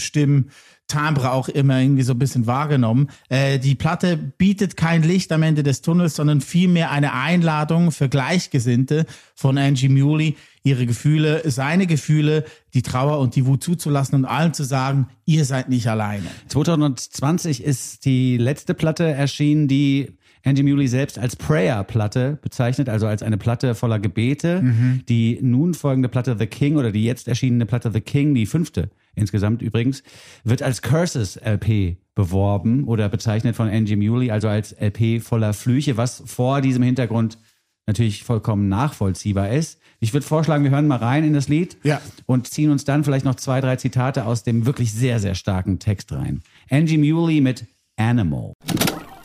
Stimmtimbre 0.89 1.31
auch 1.31 1.49
immer 1.49 1.79
irgendwie 1.79 2.03
so 2.03 2.13
ein 2.13 2.19
bisschen 2.19 2.47
wahrgenommen. 2.47 3.09
Äh, 3.29 3.59
die 3.59 3.75
Platte 3.75 4.17
bietet 4.17 4.75
kein 4.75 5.03
Licht 5.03 5.31
am 5.31 5.43
Ende 5.43 5.63
des 5.63 5.81
Tunnels, 5.81 6.15
sondern 6.15 6.41
vielmehr 6.41 6.91
eine 6.91 7.13
Einladung 7.13 7.91
für 7.91 8.09
Gleichgesinnte 8.09 9.05
von 9.35 9.57
Angie 9.57 9.89
Muley, 9.89 10.35
ihre 10.63 10.85
Gefühle, 10.85 11.43
seine 11.45 11.87
Gefühle, 11.87 12.43
die 12.73 12.81
Trauer 12.81 13.19
und 13.19 13.35
die 13.35 13.45
Wut 13.45 13.63
zuzulassen 13.63 14.15
und 14.15 14.25
allen 14.25 14.53
zu 14.53 14.63
sagen, 14.63 15.07
ihr 15.25 15.45
seid 15.45 15.69
nicht 15.69 15.87
alleine. 15.87 16.25
2020 16.47 17.63
ist 17.63 18.05
die 18.05 18.37
letzte 18.37 18.73
Platte 18.73 19.05
erschienen, 19.05 19.67
die 19.67 20.17
Angie 20.45 20.63
Muley 20.63 20.87
selbst 20.87 21.19
als 21.19 21.35
Prayer-Platte 21.35 22.39
bezeichnet, 22.41 22.89
also 22.89 23.07
als 23.07 23.21
eine 23.23 23.37
Platte 23.37 23.75
voller 23.75 23.99
Gebete. 23.99 24.63
Die 25.09 25.39
nun 25.41 25.73
folgende 25.73 26.09
Platte 26.09 26.35
The 26.39 26.47
King 26.47 26.77
oder 26.77 26.91
die 26.91 27.03
jetzt 27.03 27.27
erschienene 27.27 27.65
Platte 27.65 27.91
The 27.91 28.01
King, 28.01 28.33
die 28.33 28.45
fünfte 28.45 28.89
insgesamt 29.15 29.61
übrigens, 29.61 30.01
wird 30.45 30.61
als 30.61 30.81
Curses 30.81 31.35
LP 31.35 31.97
beworben 32.15 32.85
oder 32.85 33.09
bezeichnet 33.09 33.55
von 33.55 33.67
Angie 33.67 33.97
Muley, 33.97 34.31
also 34.31 34.47
als 34.47 34.71
LP 34.79 35.21
voller 35.21 35.53
Flüche, 35.53 35.97
was 35.97 36.23
vor 36.25 36.61
diesem 36.61 36.83
Hintergrund 36.83 37.37
natürlich 37.85 38.23
vollkommen 38.23 38.69
nachvollziehbar 38.69 39.49
ist. 39.49 39.79
Ich 39.99 40.13
würde 40.13 40.25
vorschlagen, 40.25 40.63
wir 40.63 40.71
hören 40.71 40.87
mal 40.87 40.97
rein 40.99 41.25
in 41.25 41.33
das 41.33 41.49
Lied 41.49 41.75
Ja. 41.83 41.99
und 42.27 42.47
ziehen 42.47 42.69
uns 42.69 42.85
dann 42.85 43.03
vielleicht 43.03 43.25
noch 43.25 43.35
zwei, 43.35 43.59
drei 43.59 43.75
Zitate 43.75 44.25
aus 44.25 44.43
dem 44.43 44.65
wirklich 44.65 44.93
sehr, 44.93 45.19
sehr 45.19 45.35
starken 45.35 45.79
Text 45.79 46.13
rein. 46.13 46.41
Angie 46.69 46.97
Muley 46.97 47.41
mit 47.41 47.65
Animal. 47.97 48.53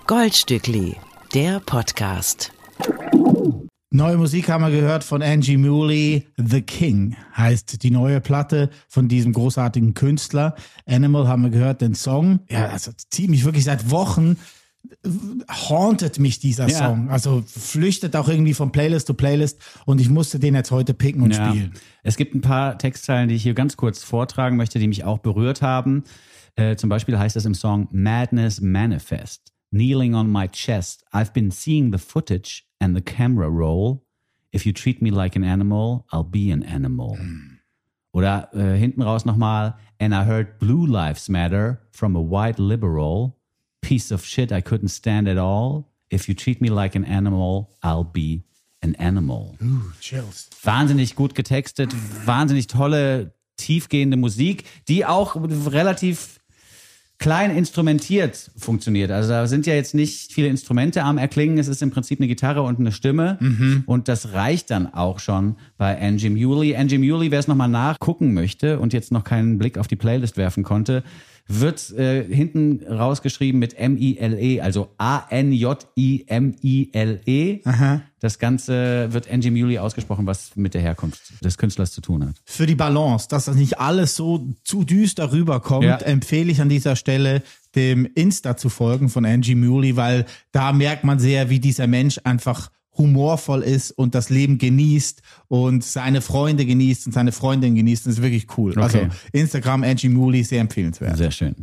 Goldstückli, 0.06 0.96
der 1.32 1.60
Podcast. 1.60 2.52
Neue 3.90 4.16
Musik 4.18 4.48
haben 4.50 4.62
wir 4.64 4.70
gehört 4.70 5.02
von 5.02 5.22
Angie 5.22 5.56
Mooley. 5.56 6.26
The 6.36 6.60
King 6.60 7.16
heißt 7.36 7.82
die 7.82 7.90
neue 7.90 8.20
Platte 8.20 8.68
von 8.88 9.08
diesem 9.08 9.32
großartigen 9.32 9.94
Künstler. 9.94 10.56
Animal 10.84 11.26
haben 11.28 11.42
wir 11.42 11.50
gehört, 11.50 11.80
den 11.80 11.94
Song. 11.94 12.40
Ja, 12.50 12.66
also 12.66 12.90
ziemlich 13.10 13.44
wirklich 13.44 13.64
seit 13.64 13.90
Wochen 13.90 14.36
hauntet 15.70 16.18
mich 16.18 16.38
dieser 16.38 16.68
Ja. 16.68 16.76
Song. 16.88 17.08
Also 17.08 17.42
flüchtet 17.46 18.14
auch 18.16 18.28
irgendwie 18.28 18.52
von 18.54 18.72
Playlist 18.72 19.06
zu 19.06 19.14
Playlist 19.14 19.58
und 19.86 20.00
ich 20.02 20.10
musste 20.10 20.38
den 20.38 20.54
jetzt 20.54 20.70
heute 20.70 20.92
picken 20.92 21.22
und 21.22 21.34
Ja. 21.34 21.48
spielen. 21.48 21.72
Es 22.02 22.16
gibt 22.16 22.34
ein 22.34 22.42
paar 22.42 22.76
Textzeilen, 22.76 23.28
die 23.30 23.36
ich 23.36 23.42
hier 23.42 23.54
ganz 23.54 23.76
kurz 23.78 24.02
vortragen 24.02 24.56
möchte, 24.56 24.78
die 24.78 24.88
mich 24.88 25.04
auch 25.04 25.18
berührt 25.18 25.62
haben. 25.62 26.04
Äh, 26.56 26.76
zum 26.76 26.90
Beispiel 26.90 27.18
heißt 27.18 27.36
es 27.36 27.46
im 27.46 27.54
Song 27.54 27.88
Madness 27.90 28.60
Manifest. 28.60 29.53
Kneeling 29.74 30.14
on 30.14 30.30
my 30.30 30.46
chest, 30.46 31.02
I've 31.12 31.32
been 31.32 31.50
seeing 31.50 31.90
the 31.90 31.98
footage 31.98 32.64
and 32.80 32.94
the 32.94 33.00
camera 33.00 33.50
roll. 33.50 34.04
If 34.52 34.64
you 34.64 34.72
treat 34.72 35.02
me 35.02 35.10
like 35.10 35.34
an 35.34 35.42
animal, 35.42 36.06
I'll 36.12 36.22
be 36.22 36.52
an 36.52 36.62
animal. 36.62 37.18
Oder 38.12 38.48
äh, 38.54 38.78
hinten 38.78 39.02
raus 39.02 39.24
nochmal, 39.24 39.74
and 39.98 40.14
I 40.14 40.22
heard 40.22 40.60
blue 40.60 40.86
lives 40.86 41.28
matter 41.28 41.80
from 41.90 42.14
a 42.14 42.20
white 42.20 42.60
liberal. 42.60 43.36
Piece 43.82 44.12
of 44.12 44.24
shit 44.24 44.52
I 44.52 44.60
couldn't 44.60 44.90
stand 44.90 45.26
at 45.26 45.38
all. 45.38 45.90
If 46.08 46.28
you 46.28 46.36
treat 46.36 46.60
me 46.60 46.68
like 46.68 46.94
an 46.94 47.04
animal, 47.04 47.74
I'll 47.82 48.04
be 48.04 48.44
an 48.80 48.94
animal 48.94 49.56
Chills. 50.00 50.50
wahnsinnig 50.62 51.16
gut 51.16 51.34
getextet, 51.34 51.92
wahnsinnig 52.24 52.68
tolle, 52.68 53.32
tiefgehende 53.56 54.16
Musik, 54.16 54.64
die 54.86 55.04
auch 55.04 55.34
relativ 55.34 56.38
klein 57.18 57.56
instrumentiert 57.56 58.50
funktioniert. 58.56 59.10
Also 59.10 59.30
da 59.30 59.46
sind 59.46 59.66
ja 59.66 59.74
jetzt 59.74 59.94
nicht 59.94 60.32
viele 60.32 60.48
Instrumente 60.48 61.02
am 61.02 61.16
Erklingen. 61.16 61.58
Es 61.58 61.68
ist 61.68 61.80
im 61.82 61.90
Prinzip 61.90 62.20
eine 62.20 62.28
Gitarre 62.28 62.62
und 62.62 62.78
eine 62.78 62.92
Stimme. 62.92 63.38
Und 63.86 64.08
das 64.08 64.32
reicht 64.32 64.70
dann 64.70 64.92
auch 64.92 65.20
schon 65.20 65.56
bei 65.78 65.98
Angie 66.00 66.30
Muley. 66.30 66.76
Angie 66.76 66.98
Muley, 66.98 67.30
wer 67.30 67.38
es 67.38 67.48
nochmal 67.48 67.68
nachgucken 67.68 68.34
möchte 68.34 68.78
und 68.78 68.92
jetzt 68.92 69.12
noch 69.12 69.24
keinen 69.24 69.58
Blick 69.58 69.78
auf 69.78 69.86
die 69.86 69.96
Playlist 69.96 70.36
werfen 70.36 70.64
konnte, 70.64 71.02
wird 71.46 71.90
äh, 71.90 72.24
hinten 72.24 72.80
rausgeschrieben 72.86 73.58
mit 73.60 73.74
M-I-L-E, 73.78 74.60
also 74.62 74.88
A-N-J-I-M-I-L-E. 76.34 77.60
Das 78.20 78.38
Ganze 78.38 79.12
wird 79.12 79.30
Angie 79.30 79.50
Muley 79.50 79.78
ausgesprochen, 79.78 80.26
was 80.26 80.56
mit 80.56 80.72
der 80.74 80.80
Herkunft 80.80 81.44
des 81.44 81.58
Künstlers 81.58 81.92
zu 81.92 82.00
tun 82.00 82.26
hat. 82.26 82.36
Für 82.44 82.66
die 82.66 82.74
Balance, 82.74 83.28
dass 83.28 83.44
das 83.44 83.56
nicht 83.56 83.78
alles 83.78 84.16
so 84.16 84.46
zu 84.64 84.84
düster 84.84 85.32
rüberkommt, 85.32 85.84
Ja. 85.84 85.96
empfehle 85.98 86.50
ich 86.50 86.60
an 86.60 86.68
dieser 86.68 86.96
Stelle 86.96 87.42
dem 87.74 88.06
Insta 88.14 88.56
zu 88.56 88.68
folgen 88.68 89.08
von 89.08 89.24
Angie 89.26 89.54
Muley, 89.54 89.96
weil 89.96 90.24
da 90.52 90.72
merkt 90.72 91.04
man 91.04 91.18
sehr, 91.18 91.50
wie 91.50 91.60
dieser 91.60 91.86
Mensch 91.86 92.20
einfach 92.24 92.70
humorvoll 92.96 93.62
ist 93.62 93.90
und 93.90 94.14
das 94.14 94.30
Leben 94.30 94.58
genießt 94.58 95.22
und 95.48 95.84
seine 95.84 96.20
Freunde 96.20 96.64
genießt 96.64 97.06
und 97.06 97.12
seine 97.12 97.32
Freundin 97.32 97.74
genießt. 97.74 98.06
Das 98.06 98.14
ist 98.14 98.22
wirklich 98.22 98.46
cool. 98.56 98.78
Also 98.78 99.06
Instagram 99.32 99.82
Angie 99.82 100.08
Muley, 100.08 100.44
sehr 100.44 100.60
empfehlenswert. 100.60 101.16
Sehr 101.16 101.30
schön. 101.30 101.54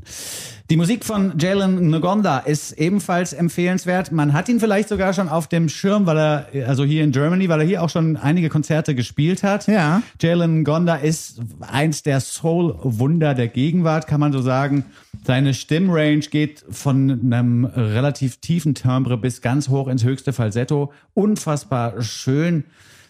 Die 0.71 0.77
Musik 0.77 1.03
von 1.03 1.33
Jalen 1.37 1.89
Ngonda 1.89 2.37
ist 2.39 2.71
ebenfalls 2.71 3.33
empfehlenswert. 3.33 4.13
Man 4.13 4.31
hat 4.31 4.47
ihn 4.47 4.61
vielleicht 4.61 4.87
sogar 4.87 5.11
schon 5.11 5.27
auf 5.27 5.47
dem 5.47 5.67
Schirm, 5.67 6.05
weil 6.05 6.17
er, 6.17 6.47
also 6.65 6.85
hier 6.85 7.03
in 7.03 7.11
Germany, 7.11 7.49
weil 7.49 7.59
er 7.59 7.65
hier 7.67 7.83
auch 7.83 7.89
schon 7.89 8.15
einige 8.15 8.47
Konzerte 8.47 8.95
gespielt 8.95 9.43
hat. 9.43 9.67
Ja. 9.67 10.01
Jalen 10.21 10.63
Ngonda 10.63 10.95
ist 10.95 11.41
eins 11.59 12.03
der 12.03 12.21
Soul-Wunder 12.21 13.33
der 13.33 13.49
Gegenwart, 13.49 14.07
kann 14.07 14.21
man 14.21 14.31
so 14.31 14.41
sagen. 14.41 14.85
Seine 15.27 15.53
Stimmrange 15.53 16.21
geht 16.31 16.63
von 16.69 17.19
einem 17.21 17.65
relativ 17.65 18.37
tiefen 18.37 18.73
Timbre 18.73 19.17
bis 19.17 19.41
ganz 19.41 19.67
hoch 19.67 19.89
ins 19.89 20.05
höchste 20.05 20.31
Falsetto. 20.31 20.93
Unfassbar 21.13 22.01
schön, 22.01 22.63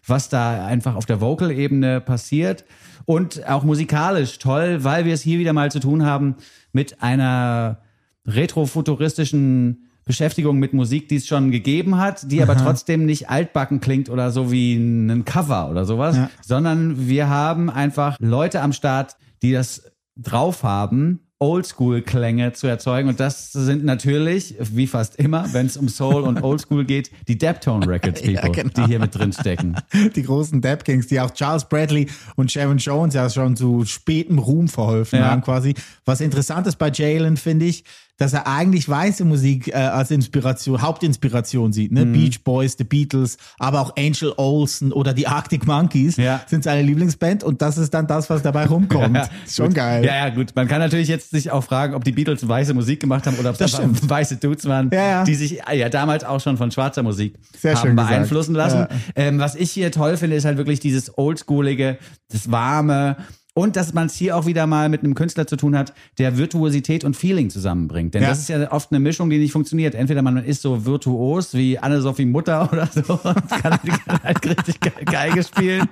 was 0.07 0.29
da 0.29 0.65
einfach 0.65 0.95
auf 0.95 1.05
der 1.05 1.21
Vocal-Ebene 1.21 2.01
passiert. 2.01 2.65
Und 3.05 3.47
auch 3.47 3.63
musikalisch 3.63 4.39
toll, 4.39 4.83
weil 4.83 5.05
wir 5.05 5.13
es 5.13 5.21
hier 5.21 5.37
wieder 5.37 5.53
mal 5.53 5.69
zu 5.69 5.79
tun 5.79 6.05
haben 6.05 6.37
mit 6.73 7.01
einer 7.01 7.79
retrofuturistischen 8.25 9.87
Beschäftigung 10.05 10.57
mit 10.57 10.73
Musik, 10.73 11.07
die 11.09 11.17
es 11.17 11.27
schon 11.27 11.51
gegeben 11.51 11.97
hat, 11.97 12.29
die 12.31 12.41
aber 12.41 12.57
trotzdem 12.57 13.05
nicht 13.05 13.29
altbacken 13.29 13.79
klingt 13.81 14.09
oder 14.09 14.31
so 14.31 14.51
wie 14.51 14.75
ein 14.75 15.25
Cover 15.25 15.69
oder 15.69 15.85
sowas, 15.85 16.17
Ja. 16.17 16.29
sondern 16.41 17.07
wir 17.07 17.29
haben 17.29 17.69
einfach 17.69 18.17
Leute 18.19 18.61
am 18.61 18.73
Start, 18.73 19.15
die 19.41 19.51
das 19.51 19.91
drauf 20.17 20.63
haben, 20.63 21.19
Oldschool-Klänge 21.41 22.53
zu 22.53 22.67
erzeugen. 22.67 23.09
Und 23.09 23.19
das 23.19 23.51
sind 23.51 23.83
natürlich, 23.83 24.55
wie 24.59 24.87
fast 24.87 25.15
immer, 25.17 25.51
wenn 25.53 25.65
es 25.65 25.75
um 25.75 25.89
Soul 25.89 26.21
und 26.21 26.41
Oldschool 26.43 26.85
geht, 26.85 27.09
die 27.27 27.37
Deptone 27.37 27.87
Records 27.87 28.21
Ja, 28.25 28.41
People, 28.41 28.63
genau. 28.63 28.73
die 28.75 28.85
hier 28.85 28.99
mit 28.99 29.15
drin 29.15 29.33
stecken. 29.33 29.75
Die 30.15 30.23
großen 30.23 30.61
Dap 30.61 30.85
Kings, 30.85 31.07
die 31.07 31.19
auch 31.19 31.31
Charles 31.31 31.65
Bradley 31.65 32.07
und 32.35 32.51
Sharon 32.51 32.77
Jones 32.77 33.13
ja 33.15 33.29
schon 33.29 33.55
zu 33.55 33.85
spätem 33.85 34.37
Ruhm 34.39 34.67
verholfen 34.67 35.19
Ja. 35.19 35.31
haben 35.31 35.41
quasi. 35.41 35.73
Was 36.05 36.21
interessant 36.21 36.67
ist 36.67 36.77
bei 36.77 36.89
Jalen, 36.91 37.37
finde 37.37 37.65
ich, 37.65 37.83
dass 38.21 38.33
er 38.33 38.45
eigentlich 38.47 38.87
weiße 38.87 39.25
Musik 39.25 39.69
äh, 39.69 39.73
als 39.73 40.11
Inspiration, 40.11 40.81
Hauptinspiration 40.81 41.73
sieht. 41.73 41.91
Ne? 41.91 42.05
Beach 42.05 42.43
Boys, 42.43 42.75
The 42.77 42.83
Beatles, 42.83 43.37
aber 43.57 43.81
auch 43.81 43.95
Angel 43.97 44.33
Olsen 44.37 44.91
oder 44.93 45.13
die 45.13 45.27
Arctic 45.27 45.65
Monkeys 45.65 46.17
Ja. 46.17 46.41
sind 46.47 46.63
seine 46.63 46.83
Lieblingsband 46.83 47.43
und 47.43 47.61
das 47.61 47.77
ist 47.77 47.93
dann 47.93 48.05
das, 48.07 48.29
was 48.29 48.41
dabei 48.43 48.65
rumkommt. 48.67 49.17
Ja, 49.21 49.27
schon 49.49 49.67
gut. 49.67 49.75
geil. 49.75 50.05
Ja, 50.05 50.15
ja, 50.15 50.29
gut. 50.29 50.51
Man 50.55 50.67
kann 50.67 50.79
natürlich 50.79 51.07
jetzt 51.07 51.31
sich 51.31 51.51
auch 51.51 51.63
fragen, 51.63 51.93
ob 51.95 52.03
die 52.03 52.11
Beatles 52.11 52.47
weiße 52.47 52.73
Musik 52.73 52.99
gemacht 52.99 53.25
haben 53.27 53.37
oder 53.37 53.49
ob 53.49 53.57
Das 53.57 53.73
einfach 53.79 54.07
weiße 54.09 54.37
Dudes 54.37 54.65
waren, 54.65 54.89
Ja, 54.93 55.01
ja. 55.07 55.23
die 55.23 55.35
sich 55.35 55.59
ja 55.73 55.89
damals 55.89 56.23
auch 56.23 56.39
schon 56.39 56.57
von 56.57 56.69
schwarzer 56.71 57.03
Musik 57.03 57.35
Sehr 57.59 57.75
haben 57.75 57.81
schön 57.87 57.95
gesagt. 57.95 58.09
beeinflussen 58.11 58.53
lassen. 58.55 58.87
Ähm, 59.15 59.39
was 59.39 59.55
ich 59.55 59.71
hier 59.71 59.91
toll 59.91 60.17
finde, 60.17 60.35
ist 60.35 60.45
halt 60.45 60.57
wirklich 60.57 60.79
dieses 60.79 61.17
Oldschoolige, 61.17 61.97
das 62.31 62.51
Warme. 62.51 63.17
Und 63.53 63.75
dass 63.75 63.93
man 63.93 64.07
es 64.07 64.15
hier 64.15 64.37
auch 64.37 64.45
wieder 64.45 64.65
mal 64.65 64.87
mit 64.87 65.03
einem 65.03 65.13
Künstler 65.13 65.45
zu 65.45 65.57
tun 65.57 65.77
hat, 65.77 65.93
der 66.17 66.37
Virtuosität 66.37 67.03
und 67.03 67.17
Feeling 67.17 67.49
zusammenbringt. 67.49 68.13
Denn 68.13 68.23
Ja. 68.23 68.29
das 68.29 68.39
ist 68.39 68.47
ja 68.47 68.71
oft 68.71 68.91
eine 68.91 68.99
Mischung, 69.01 69.29
die 69.29 69.39
nicht 69.39 69.51
funktioniert. 69.51 69.93
Entweder 69.93 70.21
man 70.21 70.37
ist 70.37 70.61
so 70.61 70.85
virtuos 70.85 71.53
wie 71.53 71.77
Anne-Sophie 71.77 72.25
Mutter 72.25 72.69
oder 72.71 72.87
so 72.87 73.13
und 73.21 73.49
kann, 73.49 73.77
kann 73.79 74.23
halt 74.23 74.45
richtig 74.57 74.79
ge- 74.79 74.93
Geige 75.05 75.43
spielen. 75.43 75.89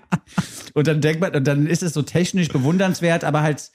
Und 0.73 0.87
dann 0.87 1.01
denkt 1.01 1.19
man, 1.19 1.35
und 1.35 1.45
dann 1.45 1.67
ist 1.67 1.83
es 1.83 1.93
so 1.93 2.01
technisch 2.01 2.47
bewundernswert, 2.47 3.25
aber 3.25 3.41
halt 3.41 3.71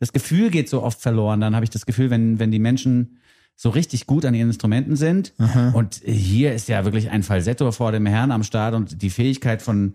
das 0.00 0.12
Gefühl 0.12 0.50
geht 0.50 0.68
so 0.68 0.82
oft 0.82 1.00
verloren. 1.00 1.40
Dann 1.40 1.54
habe 1.54 1.62
ich 1.64 1.70
das 1.70 1.86
Gefühl, 1.86 2.10
wenn, 2.10 2.40
wenn 2.40 2.50
die 2.50 2.58
Menschen 2.58 3.18
so 3.54 3.68
richtig 3.68 4.06
gut 4.06 4.24
an 4.24 4.34
ihren 4.34 4.48
Instrumenten 4.48 4.96
sind. 4.96 5.34
Und 5.74 6.00
hier 6.04 6.54
ist 6.54 6.68
ja 6.68 6.84
wirklich 6.84 7.10
ein 7.10 7.22
Falsetto 7.22 7.70
vor 7.70 7.92
dem 7.92 8.06
Herrn 8.06 8.32
am 8.32 8.42
Start 8.42 8.74
und 8.74 9.02
die 9.02 9.10
Fähigkeit 9.10 9.60
von 9.60 9.94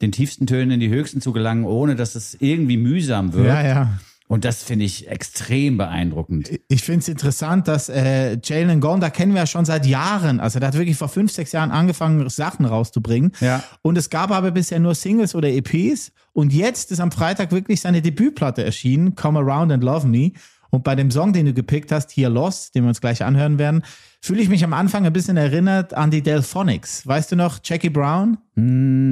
den 0.00 0.12
tiefsten 0.12 0.46
Tönen 0.46 0.72
in 0.72 0.80
die 0.80 0.88
höchsten 0.88 1.20
zu 1.20 1.32
gelangen, 1.32 1.64
ohne 1.64 1.96
dass 1.96 2.14
es 2.14 2.36
irgendwie 2.40 2.76
mühsam 2.76 3.32
wird. 3.32 3.46
Ja, 3.46 3.62
ja. 3.66 3.98
Und 4.28 4.44
das 4.44 4.64
finde 4.64 4.84
ich 4.84 5.08
extrem 5.08 5.76
beeindruckend. 5.76 6.50
Ich 6.68 6.82
finde 6.82 7.00
es 7.00 7.08
interessant, 7.08 7.68
dass 7.68 7.88
äh, 7.88 8.38
Jalen 8.42 8.80
Gonda 8.80 9.08
kennen 9.08 9.32
wir 9.34 9.42
ja 9.42 9.46
schon 9.46 9.64
seit 9.64 9.86
Jahren. 9.86 10.40
Also 10.40 10.58
der 10.58 10.68
hat 10.68 10.76
wirklich 10.76 10.96
vor 10.96 11.08
fünf, 11.08 11.30
sechs 11.30 11.52
Jahren 11.52 11.70
angefangen, 11.70 12.28
Sachen 12.28 12.66
rauszubringen. 12.66 13.32
Ja. 13.40 13.62
Und 13.82 13.96
es 13.96 14.10
gab 14.10 14.32
aber 14.32 14.50
bisher 14.50 14.80
nur 14.80 14.96
Singles 14.96 15.36
oder 15.36 15.48
EPs. 15.48 16.10
Und 16.32 16.52
jetzt 16.52 16.90
ist 16.90 16.98
am 17.00 17.12
Freitag 17.12 17.52
wirklich 17.52 17.80
seine 17.80 18.02
Debütplatte 18.02 18.64
erschienen, 18.64 19.14
Come 19.14 19.38
Around 19.38 19.72
and 19.72 19.84
Love 19.84 20.08
Me. 20.08 20.32
Und 20.70 20.84
bei 20.84 20.94
dem 20.94 21.10
Song, 21.10 21.32
den 21.32 21.46
du 21.46 21.52
gepickt 21.54 21.92
hast, 21.92 22.10
hier 22.10 22.28
Lost, 22.28 22.74
den 22.74 22.84
wir 22.84 22.88
uns 22.88 23.00
gleich 23.00 23.24
anhören 23.24 23.58
werden, 23.58 23.82
fühle 24.20 24.42
ich 24.42 24.48
mich 24.48 24.64
am 24.64 24.72
Anfang 24.72 25.06
ein 25.06 25.12
bisschen 25.12 25.36
erinnert 25.36 25.94
an 25.94 26.10
die 26.10 26.22
Delphonics. 26.22 27.06
Weißt 27.06 27.30
du 27.32 27.36
noch, 27.36 27.58
Jackie 27.62 27.90
Brown? 27.90 28.38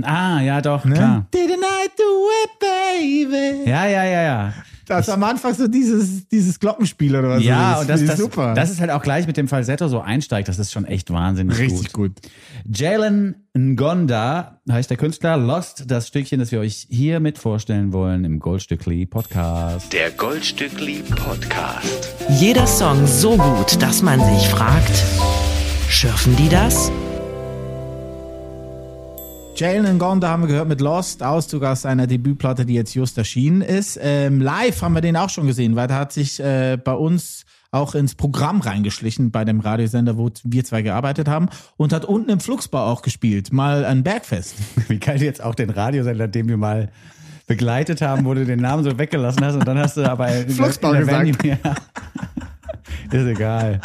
Ah, 0.04 0.40
ja, 0.40 0.60
doch, 0.60 0.84
Ne? 0.84 0.94
klar. 0.94 1.26
Didn't 1.32 1.62
I 1.62 1.88
do 1.96 2.28
it, 2.44 2.58
baby? 2.58 3.70
Ja, 3.70 3.86
ja, 3.86 4.04
ja, 4.04 4.22
ja. 4.22 4.52
Das 4.86 5.08
ist 5.08 5.14
am 5.14 5.22
Anfang 5.22 5.54
so 5.54 5.66
dieses, 5.68 6.28
dieses 6.28 6.60
Glockenspiel 6.60 7.16
oder 7.16 7.30
was. 7.30 7.42
Ja, 7.42 7.80
und 7.80 7.88
das, 7.88 8.00
finde 8.00 8.12
das, 8.12 8.20
ich 8.20 8.24
super. 8.24 8.54
das 8.54 8.70
ist 8.70 8.80
halt 8.80 8.90
auch 8.90 9.02
gleich 9.02 9.26
mit 9.26 9.36
dem 9.36 9.48
Falsetto 9.48 9.88
so 9.88 10.00
einsteigt. 10.00 10.48
Das 10.48 10.58
ist 10.58 10.72
schon 10.72 10.84
echt 10.84 11.12
wahnsinnig 11.12 11.58
richtig 11.58 11.92
gut. 11.92 12.20
gut. 12.22 12.30
Jalen 12.70 13.36
Ngonda 13.56 14.60
heißt 14.70 14.90
der 14.90 14.96
Künstler. 14.96 15.36
Lost, 15.36 15.84
das 15.88 16.08
Stückchen, 16.08 16.40
das 16.40 16.52
wir 16.52 16.60
euch 16.60 16.86
hier 16.90 17.20
mit 17.20 17.38
vorstellen 17.38 17.92
wollen 17.92 18.24
im 18.24 18.40
Goldstückli 18.40 19.06
Podcast. 19.06 19.92
Der 19.92 20.10
Goldstückli 20.10 21.02
Podcast. 21.14 22.14
Jeder 22.28 22.66
Song 22.66 23.06
so 23.06 23.36
gut, 23.36 23.80
dass 23.80 24.02
man 24.02 24.20
sich 24.20 24.48
fragt, 24.48 25.02
schürfen 25.88 26.36
die 26.36 26.48
das? 26.48 26.90
Jalen 29.56 30.00
Gonda 30.00 30.28
haben 30.28 30.42
wir 30.42 30.48
gehört 30.48 30.66
mit 30.66 30.80
Lost, 30.80 31.22
Auszug 31.22 31.62
aus 31.62 31.82
seiner 31.82 32.08
Debütplatte, 32.08 32.66
die 32.66 32.74
jetzt 32.74 32.92
just 32.94 33.16
erschienen 33.16 33.62
ist. 33.62 33.96
Ähm, 34.02 34.40
live 34.40 34.82
haben 34.82 34.94
wir 34.94 35.00
den 35.00 35.16
auch 35.16 35.30
schon 35.30 35.46
gesehen, 35.46 35.76
weil 35.76 35.86
der 35.86 35.96
hat 35.96 36.12
sich 36.12 36.40
äh, 36.40 36.76
bei 36.76 36.94
uns 36.94 37.44
auch 37.70 37.94
ins 37.94 38.16
Programm 38.16 38.60
reingeschlichen 38.60 39.30
bei 39.30 39.44
dem 39.44 39.60
Radiosender, 39.60 40.16
wo 40.16 40.28
wir 40.42 40.64
zwei 40.64 40.82
gearbeitet 40.82 41.28
haben 41.28 41.48
und 41.76 41.92
hat 41.92 42.04
unten 42.04 42.30
im 42.30 42.40
Flugsbau 42.40 42.84
auch 42.84 43.02
gespielt, 43.02 43.52
mal 43.52 43.84
ein 43.84 44.02
Bergfest. 44.02 44.56
Wie 44.88 44.98
geil 44.98 45.22
jetzt 45.22 45.42
auch 45.42 45.54
den 45.54 45.70
Radiosender, 45.70 46.26
den 46.26 46.48
wir 46.48 46.56
mal 46.56 46.90
begleitet 47.46 48.02
haben, 48.02 48.24
wo 48.24 48.34
du 48.34 48.44
den 48.44 48.58
Namen 48.60 48.82
so 48.82 48.98
weggelassen 48.98 49.44
hast 49.44 49.54
und 49.54 49.68
dann 49.68 49.78
hast 49.78 49.96
du 49.96 50.10
aber 50.10 50.28
in 50.34 50.48
der 50.48 50.66
gesagt. 50.68 50.82
Venue, 50.82 51.34
ja. 51.44 51.74
Ist 53.12 53.26
egal. 53.26 53.80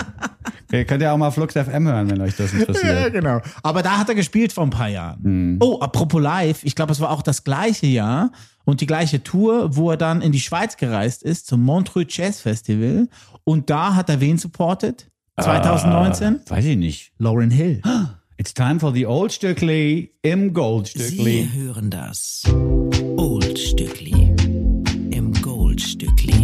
Ihr 0.72 0.86
könnt 0.86 1.02
ja 1.02 1.14
auch 1.14 1.18
mal 1.18 1.32
Flux 1.32 1.54
FM 1.56 1.88
hören, 1.88 2.10
wenn 2.12 2.22
euch 2.22 2.36
das 2.36 2.54
Ja, 2.54 2.60
interessiert. 2.60 3.14
genau. 3.14 3.42
Aber 3.64 3.82
da 3.82 3.98
hat 3.98 4.08
er 4.10 4.16
gespielt 4.16 4.54
vor 4.54 4.64
ein 4.64 4.70
paar 4.70 4.90
Jahren. 4.90 5.58
Oh, 5.62 5.80
apropos 5.80 6.22
live, 6.22 6.64
ich 6.64 6.76
glaube, 6.76 6.92
es 6.92 7.00
war 7.00 7.10
auch 7.12 7.22
das 7.24 7.44
gleiche 7.44 7.88
Jahr 7.88 8.32
und 8.66 8.82
die 8.82 8.86
gleiche 8.86 9.24
Tour, 9.24 9.76
wo 9.76 9.90
er 9.92 9.98
dann 9.98 10.22
in 10.22 10.32
die 10.32 10.40
Schweiz 10.40 10.78
gereist 10.78 11.24
ist, 11.24 11.48
zum 11.48 11.64
Montreux 11.64 12.06
Jazz 12.16 12.42
Festival. 12.42 13.08
Und 13.44 13.70
da 13.72 13.96
hat 13.96 14.10
er 14.10 14.22
wen 14.22 14.38
supportet? 14.38 15.10
2019? 15.42 16.42
Weiß 16.48 16.66
ich 16.66 16.78
nicht. 16.78 17.12
Lauren 17.18 17.50
Hill. 17.50 17.82
It's 18.38 18.54
time 18.54 18.80
for 18.80 18.94
the 18.94 19.06
Old 19.06 19.34
Stückli 19.34 20.14
im 20.22 20.54
Goldstückli. 20.54 21.50
Sie 21.52 21.60
hören 21.60 21.90
das 21.90 22.44
Oldstückli 23.18 24.34
im 25.12 25.34
Goldstückli. 25.42 26.38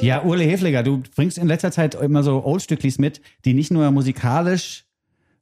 Ja, 0.00 0.22
Urle 0.22 0.44
Hefliger, 0.44 0.82
du 0.82 1.02
bringst 1.14 1.36
in 1.38 1.46
letzter 1.46 1.70
Zeit 1.72 1.94
immer 1.94 2.22
so 2.22 2.44
Oldstücklis 2.44 2.98
mit, 2.98 3.20
die 3.44 3.54
nicht 3.54 3.70
nur 3.70 3.90
musikalisch 3.90 4.84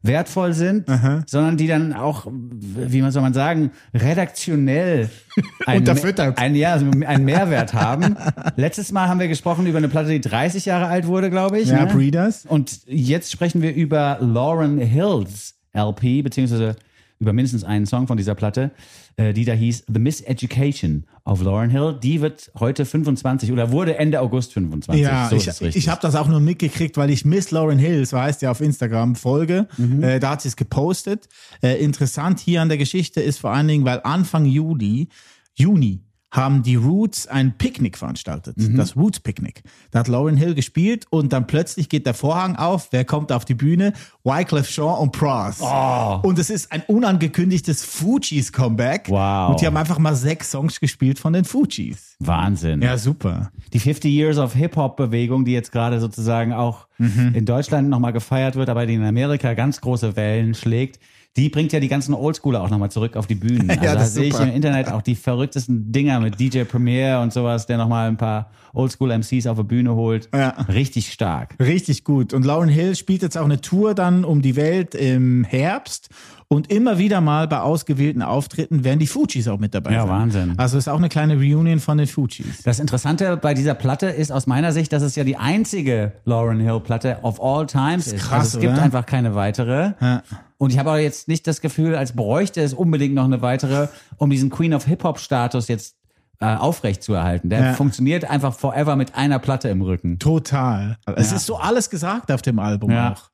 wertvoll 0.02 0.52
sind, 0.52 0.86
sondern 1.26 1.56
die 1.56 1.66
dann 1.66 1.92
auch, 1.92 2.26
wie 2.30 3.02
man 3.02 3.10
soll 3.10 3.22
man 3.22 3.34
sagen, 3.34 3.72
redaktionell 3.94 5.10
ein, 5.66 5.88
ein, 6.36 6.54
ja, 6.54 6.72
also 6.72 6.86
einen 7.06 7.24
Mehrwert 7.24 7.74
haben. 7.74 8.16
Letztes 8.56 8.92
Mal 8.92 9.08
haben 9.08 9.20
wir 9.20 9.28
gesprochen 9.28 9.66
über 9.66 9.78
eine 9.78 9.88
Platte, 9.88 10.10
die 10.10 10.20
30 10.20 10.64
Jahre 10.66 10.86
alt 10.86 11.06
wurde, 11.06 11.30
glaube 11.30 11.58
ich. 11.58 11.68
Ja, 11.68 11.84
ne? 11.84 11.92
Breeders. 11.92 12.46
Und 12.46 12.80
jetzt 12.86 13.32
sprechen 13.32 13.62
wir 13.62 13.74
über 13.74 14.18
Lauren 14.20 14.78
Hills 14.78 15.56
LP, 15.74 16.22
beziehungsweise 16.22 16.76
über 17.20 17.32
mindestens 17.32 17.64
einen 17.64 17.86
Song 17.86 18.06
von 18.06 18.16
dieser 18.16 18.34
Platte, 18.34 18.70
äh, 19.16 19.32
die 19.32 19.44
da 19.44 19.52
hieß 19.52 19.84
The 19.92 19.98
Miseducation 19.98 21.04
of 21.24 21.42
Lauren 21.42 21.70
Hill. 21.70 21.98
Die 22.02 22.20
wird 22.20 22.50
heute 22.58 22.84
25 22.84 23.50
oder 23.52 23.72
wurde 23.72 23.98
Ende 23.98 24.20
August 24.20 24.52
25. 24.52 25.02
Ja, 25.02 25.28
so 25.28 25.36
ich, 25.36 25.76
ich 25.76 25.88
habe 25.88 26.00
das 26.00 26.14
auch 26.14 26.28
nur 26.28 26.40
mitgekriegt, 26.40 26.96
weil 26.96 27.10
ich 27.10 27.24
Miss 27.24 27.50
Lauren 27.50 27.78
Hill, 27.78 28.06
so 28.06 28.18
heißt 28.18 28.42
ja 28.42 28.50
auf 28.50 28.60
Instagram, 28.60 29.16
folge. 29.16 29.66
Mhm. 29.76 30.02
Äh, 30.02 30.20
da 30.20 30.30
hat 30.30 30.42
sie 30.42 30.48
es 30.48 30.56
gepostet. 30.56 31.28
Äh, 31.62 31.82
interessant 31.82 32.40
hier 32.40 32.62
an 32.62 32.68
der 32.68 32.78
Geschichte 32.78 33.20
ist 33.20 33.38
vor 33.38 33.50
allen 33.50 33.68
Dingen, 33.68 33.84
weil 33.84 34.00
Anfang 34.04 34.44
Juli, 34.44 35.08
Juni, 35.54 36.00
haben 36.30 36.62
die 36.62 36.74
Roots 36.76 37.26
ein 37.26 37.56
Picknick 37.56 37.96
veranstaltet. 37.96 38.58
Mhm. 38.58 38.76
Das 38.76 38.96
Roots 38.96 39.18
Picknick. 39.20 39.62
Da 39.90 40.00
hat 40.00 40.08
Lauren 40.08 40.36
Hill 40.36 40.54
gespielt 40.54 41.06
und 41.08 41.32
dann 41.32 41.46
plötzlich 41.46 41.88
geht 41.88 42.04
der 42.04 42.12
Vorhang 42.12 42.56
auf. 42.56 42.88
Wer 42.90 43.04
kommt 43.06 43.32
auf 43.32 43.46
die 43.46 43.54
Bühne? 43.54 43.94
Wyclef 44.24 44.68
Jean 44.68 44.98
und 44.98 45.12
Pras. 45.12 45.60
Oh. 45.62 46.20
Und 46.22 46.38
es 46.38 46.50
ist 46.50 46.70
ein 46.70 46.82
unangekündigtes 46.86 47.82
Fujis 47.82 48.52
Comeback. 48.52 49.08
Wow. 49.08 49.50
Und 49.50 49.60
die 49.62 49.66
haben 49.66 49.76
einfach 49.78 49.98
mal 49.98 50.14
sechs 50.14 50.50
Songs 50.50 50.80
gespielt 50.80 51.18
von 51.18 51.32
den 51.32 51.46
Fujis. 51.46 52.16
Wahnsinn. 52.18 52.82
Ja, 52.82 52.98
super. 52.98 53.50
Die 53.72 53.80
50 53.80 54.12
Years 54.12 54.36
of 54.38 54.52
Hip-Hop-Bewegung, 54.54 55.44
die 55.46 55.52
jetzt 55.52 55.72
gerade 55.72 55.98
sozusagen 56.00 56.52
auch 56.52 56.86
Mhm. 57.00 57.32
in 57.36 57.44
Deutschland 57.46 57.88
nochmal 57.88 58.12
gefeiert 58.12 58.56
wird, 58.56 58.68
aber 58.68 58.84
die 58.84 58.94
in 58.94 59.04
Amerika 59.04 59.54
ganz 59.54 59.80
große 59.80 60.16
Wellen 60.16 60.54
schlägt, 60.54 60.98
die 61.38 61.48
bringt 61.48 61.72
ja 61.72 61.78
die 61.78 61.88
ganzen 61.88 62.14
Oldschooler 62.14 62.60
auch 62.60 62.68
nochmal 62.68 62.90
zurück 62.90 63.16
auf 63.16 63.26
die 63.26 63.36
Bühnen. 63.36 63.68
Also 63.78 63.84
Ja, 63.84 63.94
da 63.94 64.04
sehe 64.04 64.24
ich 64.24 64.40
im 64.40 64.50
Internet 64.50 64.90
auch 64.90 65.02
die 65.02 65.14
verrücktesten 65.14 65.92
Dinger 65.92 66.18
mit 66.18 66.40
DJ 66.40 66.62
Premier 66.64 67.20
und 67.20 67.32
sowas, 67.32 67.66
der 67.66 67.76
nochmal 67.76 68.08
ein 68.08 68.16
paar 68.16 68.50
Oldschool-MCs 68.74 69.46
auf 69.46 69.56
die 69.58 69.62
Bühne 69.62 69.94
holt. 69.94 70.28
Ja. 70.34 70.48
Richtig 70.68 71.12
stark. 71.12 71.54
Richtig 71.60 72.02
gut. 72.02 72.34
Und 72.34 72.44
Lauren 72.44 72.68
Hill 72.68 72.96
spielt 72.96 73.22
jetzt 73.22 73.38
auch 73.38 73.44
eine 73.44 73.60
Tour 73.60 73.94
dann 73.94 74.24
um 74.24 74.42
die 74.42 74.56
Welt 74.56 74.94
im 74.96 75.44
Herbst. 75.44 76.08
Und 76.50 76.72
immer 76.72 76.96
wieder 76.96 77.20
mal 77.20 77.46
bei 77.46 77.60
ausgewählten 77.60 78.22
Auftritten 78.22 78.82
werden 78.82 78.98
die 78.98 79.06
Fujis 79.06 79.48
auch 79.48 79.58
mit 79.58 79.74
dabei 79.74 79.92
Ja, 79.92 80.00
sein. 80.02 80.08
Wahnsinn. 80.08 80.54
Also 80.56 80.78
ist 80.78 80.88
auch 80.88 80.96
eine 80.96 81.10
kleine 81.10 81.34
Reunion 81.34 81.78
von 81.78 81.98
den 81.98 82.06
Fujis. 82.06 82.62
Das 82.64 82.78
Interessante 82.80 83.36
bei 83.36 83.52
dieser 83.52 83.74
Platte 83.74 84.06
ist 84.06 84.32
aus 84.32 84.46
meiner 84.46 84.72
Sicht, 84.72 84.90
dass 84.94 85.02
es 85.02 85.14
ja 85.14 85.24
die 85.24 85.36
einzige 85.36 86.12
Lauren 86.24 86.58
Hill 86.58 86.80
Platte 86.80 87.18
of 87.22 87.38
all 87.42 87.66
times 87.66 88.06
ist. 88.06 88.16
krass, 88.24 88.40
also 88.40 88.58
es 88.58 88.62
gibt 88.62 88.72
oder? 88.72 88.82
einfach 88.82 89.04
keine 89.04 89.34
weitere. 89.34 89.92
Ja. 90.00 90.22
Und 90.56 90.72
ich 90.72 90.78
habe 90.78 90.88
aber 90.88 91.00
jetzt 91.00 91.28
nicht 91.28 91.46
das 91.46 91.60
Gefühl, 91.60 91.94
als 91.94 92.12
bräuchte 92.12 92.62
es 92.62 92.72
unbedingt 92.72 93.14
noch 93.14 93.24
eine 93.26 93.42
weitere, 93.42 93.88
um 94.16 94.30
diesen 94.30 94.48
Queen 94.48 94.72
of 94.72 94.86
Hip 94.86 95.04
Hop 95.04 95.18
Status 95.18 95.68
jetzt 95.68 95.96
äh, 96.40 96.46
aufrecht 96.54 97.02
zu 97.02 97.12
erhalten. 97.12 97.50
Der 97.50 97.60
Ja. 97.60 97.72
funktioniert 97.74 98.24
einfach 98.30 98.54
forever 98.54 98.96
mit 98.96 99.14
einer 99.16 99.38
Platte 99.38 99.68
im 99.68 99.82
Rücken. 99.82 100.18
Total. 100.18 100.96
Es 101.16 101.30
ist 101.32 101.44
so 101.46 101.58
alles 101.58 101.90
gesagt 101.90 102.32
auf 102.32 102.40
dem 102.42 102.58
Album 102.58 102.90
Ja. 102.92 103.12
auch. 103.12 103.30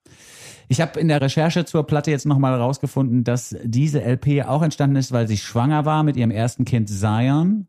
Ich 0.69 0.81
habe 0.81 0.99
in 1.01 1.09
der 1.09 1.21
Recherche 1.21 1.65
zur 1.65 1.87
Platte 1.87 2.11
jetzt 2.11 2.27
nochmal 2.27 2.55
rausgefunden, 2.55 3.25
dass 3.25 3.55
diese 3.65 4.01
LP 4.03 4.45
auch 4.47 4.63
entstanden 4.63 4.97
ist, 4.97 5.13
weil 5.13 5.29
sie 5.29 5.37
schwanger 5.37 5.85
war 5.85 6.03
mit 6.03 6.17
ihrem 6.17 6.31
ersten 6.31 6.65
Kind 6.65 6.89
Zion. 6.89 7.67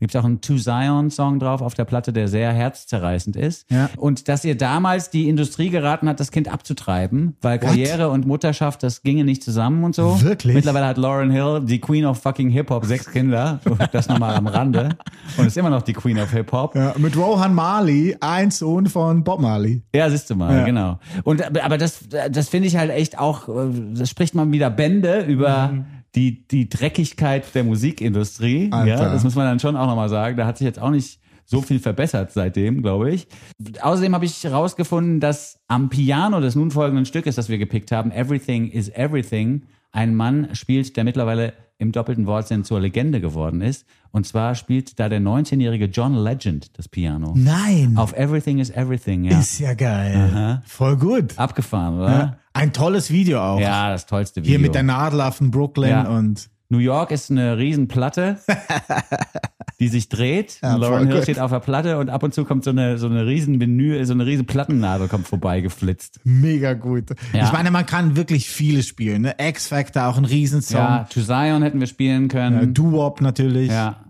Gibt 0.00 0.16
auch 0.16 0.24
einen 0.24 0.40
To 0.40 0.56
Zion 0.56 1.10
Song 1.10 1.38
drauf 1.38 1.60
auf 1.62 1.74
der 1.74 1.84
Platte, 1.84 2.12
der 2.12 2.28
sehr 2.28 2.52
herzzerreißend 2.52 3.36
ist. 3.36 3.70
Ja. 3.70 3.90
Und 3.96 4.28
dass 4.28 4.44
ihr 4.44 4.56
damals 4.56 5.10
die 5.10 5.28
Industrie 5.28 5.70
geraten 5.70 6.08
hat, 6.08 6.20
das 6.20 6.30
Kind 6.30 6.48
abzutreiben, 6.48 7.36
weil 7.40 7.58
Karriere 7.58 8.08
und 8.10 8.26
Mutterschaft, 8.26 8.82
das 8.82 9.02
ginge 9.02 9.24
nicht 9.24 9.42
zusammen 9.42 9.84
und 9.84 9.94
so. 9.94 10.20
Wirklich? 10.22 10.54
Mittlerweile 10.54 10.86
hat 10.86 10.98
Lauren 10.98 11.30
Hill, 11.30 11.62
die 11.64 11.80
Queen 11.80 12.04
of 12.04 12.18
fucking 12.20 12.50
Hip 12.50 12.70
Hop, 12.70 12.84
sechs 12.84 13.10
Kinder. 13.10 13.60
Das 13.92 14.08
nochmal 14.08 14.34
am 14.34 14.46
Rande. 14.46 14.90
Und 15.36 15.46
ist 15.46 15.56
immer 15.56 15.70
noch 15.70 15.82
die 15.82 15.92
Queen 15.92 16.18
of 16.18 16.30
Hip 16.32 16.52
Hop. 16.52 16.74
Ja, 16.74 16.94
mit 16.98 17.16
Rohan 17.16 17.54
Marley, 17.54 18.16
ein 18.20 18.50
Sohn 18.50 18.86
von 18.86 19.24
Bob 19.24 19.40
Marley. 19.40 19.82
Ja, 19.94 20.08
siehst 20.10 20.28
du 20.30 20.34
mal, 20.36 20.58
Ja. 20.58 20.64
genau. 20.64 20.98
Und 21.24 21.42
aber 21.62 21.78
das, 21.78 22.00
das 22.30 22.48
finde 22.48 22.68
ich 22.68 22.76
halt 22.76 22.90
echt 22.90 23.18
auch, 23.18 23.48
äh, 23.48 23.70
das 23.94 24.10
spricht 24.10 24.34
man 24.34 24.52
wieder 24.52 24.70
Bände 24.70 25.24
über 25.26 25.84
die 26.14 26.46
die 26.48 26.68
Dreckigkeit 26.68 27.54
der 27.54 27.64
Musikindustrie. 27.64 28.70
Alter. 28.72 28.86
Ja, 28.88 29.12
das 29.12 29.24
muss 29.24 29.34
man 29.34 29.46
dann 29.46 29.60
schon 29.60 29.76
auch 29.76 29.86
nochmal 29.86 30.08
sagen. 30.08 30.36
Da 30.36 30.46
hat 30.46 30.58
sich 30.58 30.64
jetzt 30.64 30.80
auch 30.80 30.90
nicht 30.90 31.20
so 31.44 31.62
viel 31.62 31.78
verbessert 31.78 32.30
seitdem, 32.32 32.82
glaube 32.82 33.10
ich. 33.10 33.26
Außerdem 33.80 34.14
habe 34.14 34.26
ich 34.26 34.44
herausgefunden, 34.44 35.18
dass 35.18 35.60
am 35.66 35.88
Piano 35.88 36.40
des 36.40 36.54
nun 36.54 36.70
folgenden 36.70 37.06
Stückes, 37.06 37.36
das 37.36 37.48
wir 37.48 37.56
gepickt 37.56 37.90
haben, 37.90 38.10
Everything 38.10 38.70
is 38.70 38.90
Everything, 38.90 39.64
ein 39.92 40.14
Mann 40.14 40.48
spielt, 40.54 40.96
der 40.96 41.04
mittlerweile 41.04 41.54
im 41.78 41.92
doppelten 41.92 42.26
Wortsinn 42.26 42.64
zur 42.64 42.80
Legende 42.80 43.20
geworden 43.20 43.60
ist. 43.60 43.86
Und 44.10 44.26
zwar 44.26 44.54
spielt 44.56 44.98
da 44.98 45.08
der 45.08 45.20
19-jährige 45.20 45.84
John 45.86 46.14
Legend 46.14 46.76
das 46.76 46.88
Piano. 46.88 47.34
Nein. 47.36 47.94
Auf 47.96 48.12
Everything 48.14 48.58
is 48.58 48.70
Everything, 48.70 49.24
ja. 49.24 49.38
Ist 49.38 49.60
ja 49.60 49.74
geil. 49.74 50.60
Voll 50.66 50.96
gut. 50.96 51.38
Abgefahren, 51.38 51.98
oder? 51.98 52.10
Ja. 52.10 52.38
Ein 52.52 52.72
tolles 52.72 53.10
Video 53.12 53.40
auch. 53.40 53.60
Ja, 53.60 53.90
das 53.90 54.06
tollste 54.06 54.40
Video. 54.40 54.50
Hier 54.50 54.58
mit 54.58 54.74
der 54.74 54.82
Nadel 54.82 55.20
auf 55.20 55.38
dem 55.38 55.50
Brooklyn 55.52 55.90
Ja. 55.90 56.08
und 56.08 56.50
New 56.70 56.78
York 56.78 57.10
ist 57.12 57.30
eine 57.30 57.56
Riesenplatte, 57.56 58.38
die 59.80 59.88
sich 59.88 60.08
dreht. 60.08 60.58
Ja, 60.62 60.74
und 60.74 60.80
Lauren 60.82 61.06
Hill 61.06 61.16
gut. 61.16 61.22
steht 61.22 61.38
auf 61.38 61.50
der 61.50 61.60
Platte 61.60 61.98
und 61.98 62.10
ab 62.10 62.22
und 62.22 62.34
zu 62.34 62.44
kommt 62.44 62.64
so 62.64 62.70
eine, 62.70 62.98
so 62.98 63.06
eine 63.06 63.26
riesen 63.26 63.56
Menü, 63.56 64.04
so 64.04 64.12
eine 64.12 64.26
riesen 64.26 64.44
Plattennadel 64.46 65.08
kommt 65.08 65.26
vorbei 65.26 65.60
geflitzt. 65.60 66.20
mega 66.24 66.74
gut. 66.74 67.10
Ja. 67.32 67.46
Ich 67.46 67.52
meine, 67.52 67.70
man 67.70 67.86
kann 67.86 68.16
wirklich 68.16 68.50
viele 68.50 68.82
spielen. 68.82 69.22
Ne? 69.22 69.34
X-Factor, 69.38 70.06
auch 70.06 70.18
ein 70.18 70.24
Riesensong. 70.26 70.80
Ja, 70.80 71.04
To 71.04 71.20
Zion 71.22 71.62
hätten 71.62 71.80
wir 71.80 71.86
spielen 71.86 72.28
können. 72.28 72.74
Doo-Wop 72.74 73.20
natürlich. 73.20 73.70
Ja. 73.70 74.04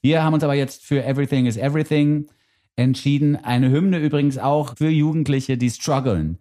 Wir 0.00 0.22
haben 0.22 0.34
uns 0.34 0.44
aber 0.44 0.54
jetzt 0.54 0.84
für 0.84 1.04
Everything 1.04 1.46
is 1.46 1.56
Everything 1.56 2.28
entschieden. 2.76 3.36
Eine 3.36 3.70
Hymne 3.70 3.98
übrigens 3.98 4.38
auch 4.38 4.76
für 4.76 4.88
Jugendliche, 4.88 5.58
die 5.58 5.70
strugglen 5.70 6.38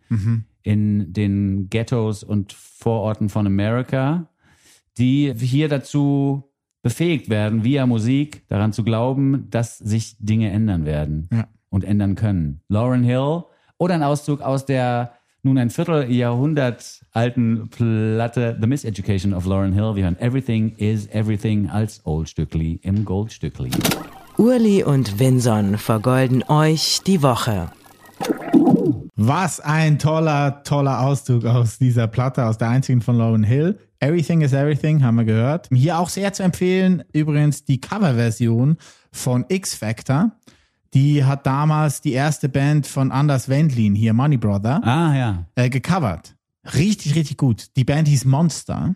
in 0.62 1.12
den 1.12 1.70
Ghettos 1.70 2.24
und 2.24 2.54
Vororten 2.54 3.30
von 3.30 3.46
Amerika, 3.48 4.30
die 4.98 5.34
hier 5.38 5.70
dazu 5.70 6.44
befähigt 6.82 7.30
werden, 7.30 7.64
via 7.64 7.86
Musik 7.86 8.48
daran 8.48 8.72
zu 8.74 8.84
glauben, 8.84 9.48
dass 9.50 9.78
sich 9.78 10.16
Dinge 10.20 10.50
ändern 10.52 10.86
werden 10.86 11.28
Ja. 11.32 11.48
und 11.70 11.84
ändern 11.84 12.16
können. 12.16 12.62
Lauren 12.70 13.04
Hill 13.04 13.44
oder 13.78 13.96
ein 13.96 14.04
Auszug 14.04 14.42
aus 14.42 14.66
der 14.66 15.12
nun 15.42 15.58
ein 15.58 15.70
Vierteljahrhundert 15.70 17.02
alten 17.14 17.70
Platte 17.70 18.58
The 18.60 18.68
Miseducation 18.68 19.34
of 19.34 19.46
Lauren 19.46 19.72
Hill. 19.74 19.96
Wir 19.96 20.04
hören 20.04 20.20
Everything 20.20 20.74
is 20.78 21.08
Everything 21.08 21.70
als 21.70 22.06
Oldstückli 22.06 22.80
im 22.84 23.06
Goldstückli. 23.06 23.72
Urli 24.38 24.84
und 24.84 25.20
Vinson 25.20 25.78
vergolden 25.78 26.44
euch 26.50 27.00
die 27.06 27.22
Woche. 27.24 27.72
Was 29.16 29.60
ein 29.60 30.00
toller, 30.00 30.64
toller 30.64 31.02
Auszug 31.02 31.46
aus 31.46 31.78
dieser 31.78 32.08
Platte, 32.08 32.46
aus 32.46 32.58
der 32.58 32.70
einzigen 32.70 33.02
von 33.02 33.18
Lauren 33.18 33.44
Hill. 33.44 33.78
Everything 34.02 34.42
is 34.42 34.54
Everything, 34.54 35.04
haben 35.04 35.16
wir 35.18 35.26
gehört. 35.26 35.68
Hier 35.74 36.00
auch 36.00 36.10
sehr 36.10 36.32
zu 36.34 36.44
empfehlen, 36.44 37.04
übrigens 37.12 37.66
die 37.66 37.82
Coverversion 37.82 38.78
von 39.12 39.46
X 39.50 39.76
Factor. 39.76 40.32
Die 40.94 41.24
hat 41.26 41.46
damals 41.46 42.02
die 42.02 42.14
erste 42.14 42.50
Band 42.50 42.88
von 42.88 43.12
Anders 43.12 43.50
Wendlin, 43.50 43.94
hier 43.96 44.14
Money 44.14 44.38
Brother, 44.38 44.82
Ah 44.84 45.16
ja. 45.16 45.46
äh, 45.56 45.70
gecovert. 45.70 46.36
Richtig, 46.74 47.16
richtig 47.16 47.38
gut. 47.38 47.68
Die 47.76 47.84
Band 47.84 48.08
hieß 48.08 48.26
Monster. 48.26 48.96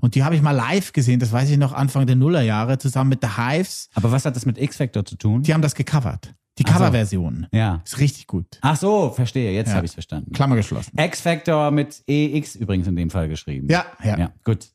Und 0.00 0.14
die 0.14 0.22
habe 0.22 0.36
ich 0.36 0.42
mal 0.42 0.52
live 0.52 0.92
gesehen, 0.92 1.18
das 1.18 1.32
weiß 1.32 1.50
ich 1.50 1.56
noch, 1.58 1.72
Anfang 1.72 2.06
der 2.06 2.14
Nullerjahre, 2.14 2.78
zusammen 2.78 3.10
mit 3.10 3.18
The 3.20 3.30
Hives. 3.36 3.88
Aber 3.94 4.12
was 4.12 4.24
hat 4.24 4.36
das 4.36 4.46
mit 4.46 4.58
X-Factor 4.58 5.04
zu 5.04 5.16
tun? 5.16 5.42
Die 5.42 5.52
haben 5.52 5.62
das 5.62 5.74
gecovert. 5.74 6.34
Die 6.58 6.64
Ach 6.64 6.68
so. 6.70 6.74
Coverversion. 6.78 7.46
Ja. 7.52 7.82
Ist 7.84 7.98
richtig 7.98 8.26
gut. 8.26 8.46
Ach 8.62 8.76
so, 8.76 9.10
verstehe. 9.10 9.52
Jetzt 9.52 9.68
Ja. 9.68 9.74
habe 9.74 9.86
ich 9.86 9.92
verstanden. 9.92 10.32
Klammer 10.32 10.56
geschlossen. 10.56 10.98
X-Factor 10.98 11.70
mit 11.70 12.02
EX 12.06 12.54
übrigens 12.56 12.86
in 12.86 12.96
dem 12.96 13.10
Fall 13.10 13.28
geschrieben. 13.28 13.68
Ja, 13.70 13.84
ja. 14.02 14.18
Ja, 14.18 14.32
gut. 14.44 14.68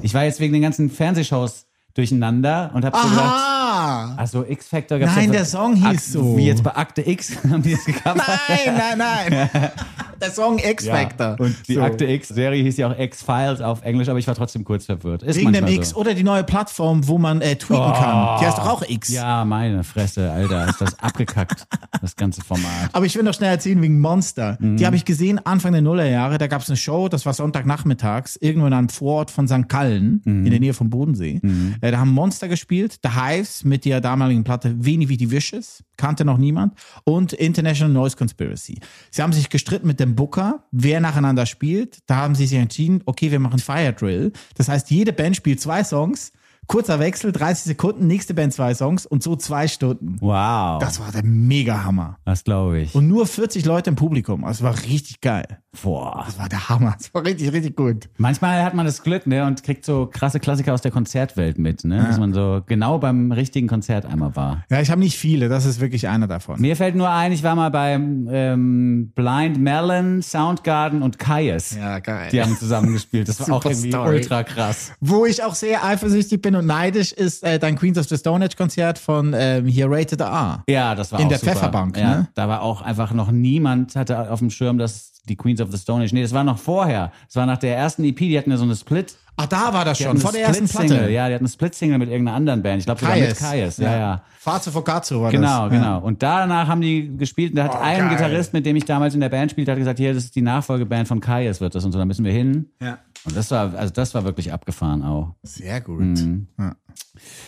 Ich 0.00 0.14
war 0.14 0.24
jetzt 0.24 0.40
wegen 0.40 0.52
den 0.52 0.62
ganzen 0.62 0.90
Fernsehshows 0.90 1.66
durcheinander 1.94 2.70
und 2.74 2.84
habe 2.84 2.96
so 2.96 3.08
gedacht. 3.08 4.18
Also 4.18 4.44
X-Factor 4.46 4.98
gab's 4.98 5.14
Nein, 5.16 5.26
ja- 5.26 5.32
der 5.32 5.44
Song 5.44 5.74
hieß 5.76 5.86
Ak- 5.86 6.00
so. 6.00 6.36
Wie 6.36 6.46
jetzt 6.46 6.62
bei 6.62 6.74
Akte 6.76 7.08
X 7.08 7.36
haben 7.50 7.62
die 7.62 7.72
das 7.72 7.84
gecovert. 7.84 8.22
Nein, 8.48 8.98
nein, 8.98 9.48
nein. 9.52 9.70
Der 10.22 10.30
Song 10.30 10.60
X 10.60 10.86
Factor. 10.86 11.34
Und 11.40 11.56
die 11.66 11.74
So. 11.74 11.82
Akte 11.82 12.04
X-Serie 12.04 12.62
hieß 12.62 12.76
ja 12.76 12.88
auch 12.92 12.96
X-Files 12.96 13.60
auf 13.60 13.82
Englisch, 13.82 14.08
aber 14.08 14.20
ich 14.20 14.28
war 14.28 14.36
trotzdem 14.36 14.62
kurz 14.62 14.86
verwirrt. 14.86 15.24
Ist 15.24 15.34
Wegen 15.36 15.52
dem 15.52 15.66
X 15.66 15.90
so. 15.90 15.96
oder 15.96 16.14
die 16.14 16.22
neue 16.22 16.44
Plattform, 16.44 17.08
wo 17.08 17.18
man 17.18 17.40
äh, 17.40 17.56
tweeten 17.56 17.92
kann. 17.92 18.38
Die 18.38 18.46
heißt 18.46 18.56
doch 18.58 18.68
auch 18.68 18.82
X. 18.88 19.08
Ja, 19.08 19.44
meine 19.44 19.82
Fresse, 19.82 20.30
Alter, 20.30 20.68
ist 20.68 20.80
das 20.80 20.96
abgekackt, 21.00 21.66
das 22.00 22.14
ganze 22.14 22.40
Format. 22.40 22.90
Aber 22.92 23.04
ich 23.04 23.16
will 23.16 23.24
noch 23.24 23.34
schnell 23.34 23.50
erzählen 23.50 23.82
wegen 23.82 23.98
Monster. 23.98 24.58
Mhm. 24.60 24.76
Die 24.76 24.86
habe 24.86 24.94
ich 24.94 25.04
gesehen 25.04 25.44
Anfang 25.44 25.72
der 25.72 25.82
Nullerjahre. 25.82 26.38
Da 26.38 26.46
gab 26.46 26.62
es 26.62 26.68
eine 26.68 26.76
Show, 26.76 27.08
das 27.08 27.26
war 27.26 27.32
Sonntagnachmittags, 27.34 28.36
irgendwo 28.36 28.68
in 28.68 28.74
einem 28.74 28.90
Vorort 28.90 29.32
von 29.32 29.48
St. 29.48 29.68
Gallen, 29.68 30.22
Mhm. 30.24 30.44
in 30.46 30.50
der 30.52 30.60
Nähe 30.60 30.72
vom 30.74 30.88
Bodensee. 30.88 31.40
Äh, 31.80 31.81
da 31.90 31.98
haben 31.98 32.12
Monster 32.12 32.48
gespielt, 32.48 32.98
The 33.02 33.10
Hives 33.10 33.64
mit 33.64 33.84
der 33.84 34.00
damaligen 34.00 34.44
Platte 34.44 34.74
Wenig 34.84 35.08
wie 35.08 35.16
die 35.16 35.30
Wishes, 35.30 35.82
kannte 35.96 36.24
noch 36.24 36.38
niemand, 36.38 36.74
und 37.04 37.32
International 37.32 37.92
Noise 37.92 38.16
Conspiracy. 38.16 38.78
Sie 39.10 39.22
haben 39.22 39.32
sich 39.32 39.48
gestritten 39.48 39.86
mit 39.86 39.98
dem 40.00 40.14
Booker, 40.14 40.64
wer 40.70 41.00
nacheinander 41.00 41.46
spielt. 41.46 41.98
Da 42.06 42.16
haben 42.16 42.34
sie 42.34 42.46
sich 42.46 42.58
entschieden, 42.58 43.02
okay, 43.06 43.30
wir 43.30 43.40
machen 43.40 43.58
Fire 43.58 43.92
Drill. 43.92 44.32
Das 44.56 44.68
heißt, 44.68 44.90
jede 44.90 45.12
Band 45.12 45.36
spielt 45.36 45.60
zwei 45.60 45.82
Songs, 45.82 46.32
kurzer 46.66 46.98
Wechsel, 47.00 47.32
30 47.32 47.64
Sekunden, 47.64 48.06
nächste 48.06 48.34
Band 48.34 48.52
zwei 48.54 48.74
Songs 48.74 49.04
und 49.06 49.22
so 49.22 49.36
zwei 49.36 49.68
Stunden. 49.68 50.16
Wow, 50.20 50.80
Das 50.80 51.00
war 51.00 51.10
der 51.12 51.24
Mega-Hammer. 51.24 52.16
das 52.24 52.44
glaube 52.44 52.80
ich. 52.80 52.94
Und 52.94 53.08
nur 53.08 53.26
40 53.26 53.64
Leute 53.64 53.90
im 53.90 53.96
Publikum. 53.96 54.44
Also 54.44 54.64
es 54.64 54.70
war 54.76 54.84
richtig 54.90 55.20
geil. 55.20 55.58
Boah. 55.82 56.22
Das 56.26 56.38
war 56.38 56.48
der 56.48 56.68
Hammer. 56.68 56.94
Das 56.98 57.12
war 57.14 57.24
richtig, 57.24 57.52
richtig 57.52 57.76
gut. 57.76 58.08
Manchmal 58.18 58.62
hat 58.62 58.74
man 58.74 58.84
das 58.86 59.02
Glück, 59.02 59.26
ne, 59.26 59.44
und 59.46 59.62
kriegt 59.62 59.84
so 59.84 60.06
krasse 60.12 60.38
Klassiker 60.38 60.74
aus 60.74 60.82
der 60.82 60.90
Konzertwelt 60.90 61.58
mit, 61.58 61.84
ne, 61.84 62.04
dass 62.06 62.18
man 62.18 62.32
so 62.34 62.62
genau 62.66 62.98
beim 62.98 63.32
richtigen 63.32 63.68
Konzert 63.68 64.04
einmal 64.06 64.36
war. 64.36 64.64
Ja, 64.70 64.80
ich 64.80 64.90
habe 64.90 65.00
nicht 65.00 65.16
viele. 65.18 65.48
Das 65.48 65.64
ist 65.64 65.80
wirklich 65.80 66.08
einer 66.08 66.26
davon. 66.28 66.60
Mir 66.60 66.76
fällt 66.76 66.94
nur 66.94 67.08
ein, 67.10 67.32
ich 67.32 67.42
war 67.42 67.54
mal 67.54 67.70
beim 67.70 68.28
ähm, 68.30 69.12
Blind 69.14 69.58
Melon, 69.58 70.22
Soundgarden 70.22 71.02
und 71.02 71.18
Kaius. 71.18 71.74
Ja, 71.74 71.98
geil. 72.00 72.28
Die 72.32 72.40
haben 72.42 72.56
zusammen 72.56 72.92
gespielt. 72.92 73.28
Das 73.28 73.40
war 73.40 73.56
auch 73.56 73.64
irgendwie 73.64 73.88
Story. 73.90 74.16
ultra 74.16 74.42
krass. 74.44 74.92
Wo 75.00 75.24
ich 75.26 75.42
auch 75.42 75.54
sehr 75.54 75.84
eifersüchtig 75.84 76.42
bin 76.42 76.51
und 76.56 76.66
neidisch, 76.66 77.12
ist 77.12 77.42
äh, 77.42 77.58
dein 77.58 77.76
Queens 77.76 77.98
of 77.98 78.06
the 78.08 78.16
Stone 78.16 78.44
Age 78.44 78.56
Konzert 78.56 78.98
von 78.98 79.34
ähm, 79.36 79.66
hier 79.66 79.86
Rated 79.90 80.20
R. 80.20 80.62
Ja, 80.68 80.94
das 80.94 81.12
war 81.12 81.20
In 81.20 81.26
auch 81.26 81.28
der 81.30 81.38
super. 81.38 81.52
Pfefferbank, 81.52 81.96
ja, 81.96 82.14
ne? 82.16 82.28
Da 82.34 82.48
war 82.48 82.62
auch 82.62 82.82
einfach 82.82 83.12
noch 83.12 83.30
niemand 83.30 83.96
hatte 83.96 84.30
auf 84.30 84.38
dem 84.40 84.50
Schirm, 84.50 84.78
dass 84.78 85.12
die 85.28 85.36
Queens 85.36 85.60
of 85.60 85.70
the 85.70 85.78
Stone 85.78 86.04
Age. 86.04 86.12
Nee, 86.12 86.22
das 86.22 86.32
war 86.34 86.42
noch 86.44 86.58
vorher. 86.58 87.12
Das 87.26 87.36
war 87.36 87.46
nach 87.46 87.58
der 87.58 87.76
ersten 87.76 88.04
EP, 88.04 88.16
die 88.16 88.36
hatten 88.36 88.50
ja 88.50 88.56
so 88.56 88.64
eine 88.64 88.74
Split. 88.74 89.14
Ach, 89.36 89.46
da 89.46 89.72
war 89.72 89.84
das 89.86 89.96
Die 89.98 90.04
schon, 90.04 90.18
vor 90.18 90.30
der 90.32 90.42
ersten. 90.42 90.68
Platte. 90.68 91.10
Ja, 91.10 91.28
die 91.28 91.34
hatten 91.34 91.44
eine 91.44 91.48
Split-Single 91.48 91.96
mit 91.98 92.10
irgendeiner 92.10 92.36
anderen 92.36 92.62
Band. 92.62 92.80
Ich 92.80 92.84
glaube 92.84 93.00
sogar 93.00 93.16
mit 93.16 93.34
Kaius. 93.38 93.78
Ja, 93.78 93.96
ja. 93.96 94.22
Fazio 94.38 94.72
Focazzo 94.72 95.22
war 95.22 95.30
Genau, 95.30 95.68
das. 95.68 95.72
genau. 95.78 96.00
Und 96.00 96.22
danach 96.22 96.68
haben 96.68 96.82
die 96.82 97.16
gespielt 97.16 97.52
und 97.52 97.56
da 97.56 97.64
hat 97.64 97.80
ein 97.80 97.98
geil. 98.00 98.08
Gitarrist, 98.10 98.52
mit 98.52 98.66
dem 98.66 98.76
ich 98.76 98.84
damals 98.84 99.14
in 99.14 99.20
der 99.20 99.30
Band 99.30 99.50
spielte, 99.52 99.70
hat 99.72 99.78
gesagt, 99.78 99.98
hier, 99.98 100.12
das 100.12 100.24
ist 100.24 100.36
die 100.36 100.42
Nachfolgeband 100.42 101.08
von 101.08 101.20
Kaius 101.20 101.60
wird 101.62 101.74
das 101.74 101.84
und 101.84 101.92
so, 101.92 101.98
da 101.98 102.04
müssen 102.04 102.24
wir 102.26 102.32
hin. 102.32 102.66
Ja. 102.82 102.98
Und 103.24 103.36
das 103.36 103.50
war, 103.50 103.74
also 103.74 103.92
das 103.92 104.14
war 104.14 104.24
wirklich 104.24 104.52
abgefahren 104.52 105.02
auch. 105.02 105.34
Sehr 105.42 105.80
gut. 105.80 106.00
Mhm. 106.00 106.48
Ja. 106.58 106.74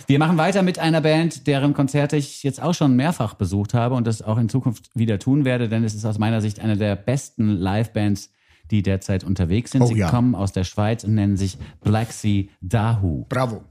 Wir 0.07 0.19
machen 0.19 0.37
weiter 0.39 0.63
mit 0.63 0.79
einer 0.79 1.01
Band, 1.01 1.47
deren 1.47 1.75
Konzerte 1.75 2.17
ich 2.17 2.43
jetzt 2.43 2.63
auch 2.63 2.75
schon 2.75 2.95
mehrfach 2.97 3.35
besucht 3.35 3.75
habe 3.75 3.95
und 3.95 4.07
das 4.07 4.23
auch 4.23 4.39
in 4.39 4.49
Zukunft 4.49 4.91
wieder 4.95 5.19
tun 5.19 5.45
werde, 5.45 5.69
denn 5.69 5.83
es 5.85 5.95
ist 5.95 6.05
aus 6.05 6.19
meiner 6.19 6.41
Sicht 6.41 6.61
eine 6.61 6.77
der 6.77 6.95
besten 6.97 7.49
Live-Bands, 7.49 8.31
die 8.71 8.83
derzeit 8.83 9.25
unterwegs 9.25 9.73
sind. 9.73 9.83
Oh 9.83 9.87
Sie 9.87 9.97
ja. 9.97 10.11
kommen 10.11 10.35
aus 10.35 10.53
der 10.53 10.65
Schweiz 10.65 11.05
und 11.05 11.15
nennen 11.15 11.37
sich 11.37 11.59
Black 11.83 12.13
Sea 12.13 12.45
Dahu. 12.61 13.27
Bravo. 13.29 13.65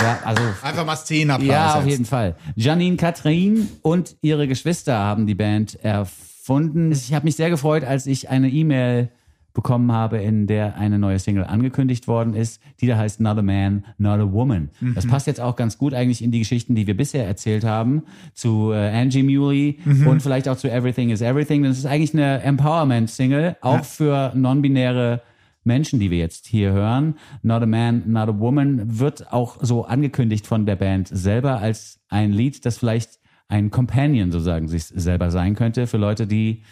Ja, 0.00 0.18
also 0.24 0.42
Einfach 0.62 0.84
mal 0.84 0.96
Szenenapplaus. 0.96 1.48
Ja, 1.48 1.74
auf 1.74 1.84
jetzt. 1.84 1.90
jeden 1.90 2.04
Fall. 2.04 2.36
Janine 2.56 2.96
Katrin 2.96 3.68
und 3.82 4.16
ihre 4.22 4.48
Geschwister 4.48 4.98
haben 4.98 5.26
die 5.26 5.34
Band 5.34 5.76
erfunden. 5.84 6.90
Ich 6.90 7.14
habe 7.14 7.24
mich 7.24 7.36
sehr 7.36 7.50
gefreut, 7.50 7.84
als 7.84 8.06
ich 8.06 8.28
eine 8.28 8.48
E-Mail 8.48 9.10
bekommen 9.54 9.92
habe, 9.92 10.18
in 10.18 10.46
der 10.46 10.76
eine 10.76 10.98
neue 10.98 11.18
Single 11.18 11.44
angekündigt 11.44 12.08
worden 12.08 12.34
ist, 12.34 12.60
die 12.80 12.86
da 12.86 12.96
heißt 12.96 13.20
Not 13.20 13.38
a 13.38 13.42
Man, 13.42 13.84
Not 13.98 14.20
a 14.20 14.32
Woman. 14.32 14.70
Das 14.94 15.06
passt 15.06 15.26
jetzt 15.26 15.40
auch 15.40 15.56
ganz 15.56 15.78
gut 15.78 15.94
eigentlich 15.94 16.22
in 16.22 16.30
die 16.30 16.38
Geschichten, 16.38 16.74
die 16.74 16.86
wir 16.86 16.96
bisher 16.96 17.26
erzählt 17.26 17.64
haben, 17.64 18.02
zu 18.32 18.72
äh, 18.72 18.90
Angie 18.90 19.22
Muley 19.22 19.78
und 20.06 20.22
vielleicht 20.22 20.48
auch 20.48 20.56
zu 20.56 20.70
Everything 20.70 21.10
is 21.10 21.20
Everything. 21.20 21.62
Das 21.62 21.78
ist 21.78 21.86
eigentlich 21.86 22.14
eine 22.14 22.42
Empowerment-Single, 22.42 23.56
auch 23.60 23.84
für 23.84 24.32
non-binäre 24.34 25.22
Menschen, 25.64 26.00
die 26.00 26.10
wir 26.10 26.18
jetzt 26.18 26.46
hier 26.46 26.72
hören. 26.72 27.14
Not 27.42 27.62
a 27.62 27.66
Man, 27.66 28.02
Not 28.06 28.28
a 28.28 28.38
Woman 28.38 28.98
wird 28.98 29.32
auch 29.32 29.58
so 29.60 29.84
angekündigt 29.84 30.46
von 30.46 30.66
der 30.66 30.76
Band 30.76 31.08
selber 31.08 31.58
als 31.58 32.00
ein 32.08 32.32
Lied, 32.32 32.64
das 32.64 32.78
vielleicht 32.78 33.20
ein 33.48 33.70
Companion 33.70 34.32
sozusagen 34.32 34.66
sich 34.66 34.84
selber 34.84 35.30
sein 35.30 35.54
könnte 35.54 35.86
für 35.86 35.98
Leute, 35.98 36.26
die 36.26 36.62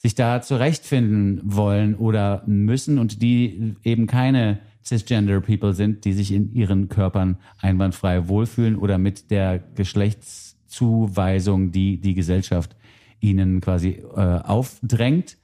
sich 0.00 0.14
da 0.14 0.40
zurechtfinden 0.40 1.42
wollen 1.44 1.94
oder 1.94 2.42
müssen 2.46 2.98
und 2.98 3.20
die 3.20 3.74
eben 3.84 4.06
keine 4.06 4.60
cisgender 4.84 5.40
People 5.40 5.74
sind, 5.74 6.06
die 6.06 6.14
sich 6.14 6.32
in 6.32 6.54
ihren 6.54 6.88
Körpern 6.88 7.36
einwandfrei 7.60 8.28
wohlfühlen 8.28 8.76
oder 8.76 8.96
mit 8.96 9.30
der 9.30 9.58
Geschlechtszuweisung, 9.58 11.70
die 11.70 12.00
die 12.00 12.14
Gesellschaft 12.14 12.76
ihnen 13.20 13.60
quasi 13.60 14.02
äh, 14.16 14.20
aufdrängt. 14.20 15.36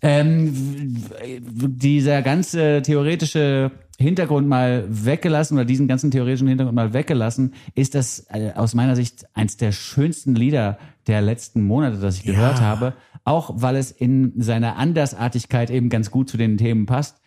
Ähm, 0.00 1.02
dieser 1.50 2.22
ganze 2.22 2.82
theoretische 2.82 3.72
Hintergrund 3.98 4.46
mal 4.46 4.84
weggelassen 4.88 5.56
oder 5.56 5.64
diesen 5.64 5.88
ganzen 5.88 6.12
theoretischen 6.12 6.46
Hintergrund 6.46 6.76
mal 6.76 6.92
weggelassen, 6.92 7.54
ist 7.74 7.96
das 7.96 8.26
äh, 8.30 8.52
aus 8.54 8.74
meiner 8.74 8.94
Sicht 8.94 9.26
eins 9.34 9.56
der 9.56 9.72
schönsten 9.72 10.36
Lieder 10.36 10.78
der 11.08 11.20
letzten 11.20 11.62
Monate, 11.62 11.96
das 11.96 12.18
ich 12.18 12.22
gehört 12.22 12.60
habe. 12.60 12.94
Auch 13.28 13.52
weil 13.56 13.76
es 13.76 13.90
in 13.90 14.40
seiner 14.40 14.76
Andersartigkeit 14.76 15.68
eben 15.68 15.90
ganz 15.90 16.10
gut 16.10 16.30
zu 16.30 16.38
den 16.38 16.56
Themen 16.56 16.86
passt, 16.86 17.20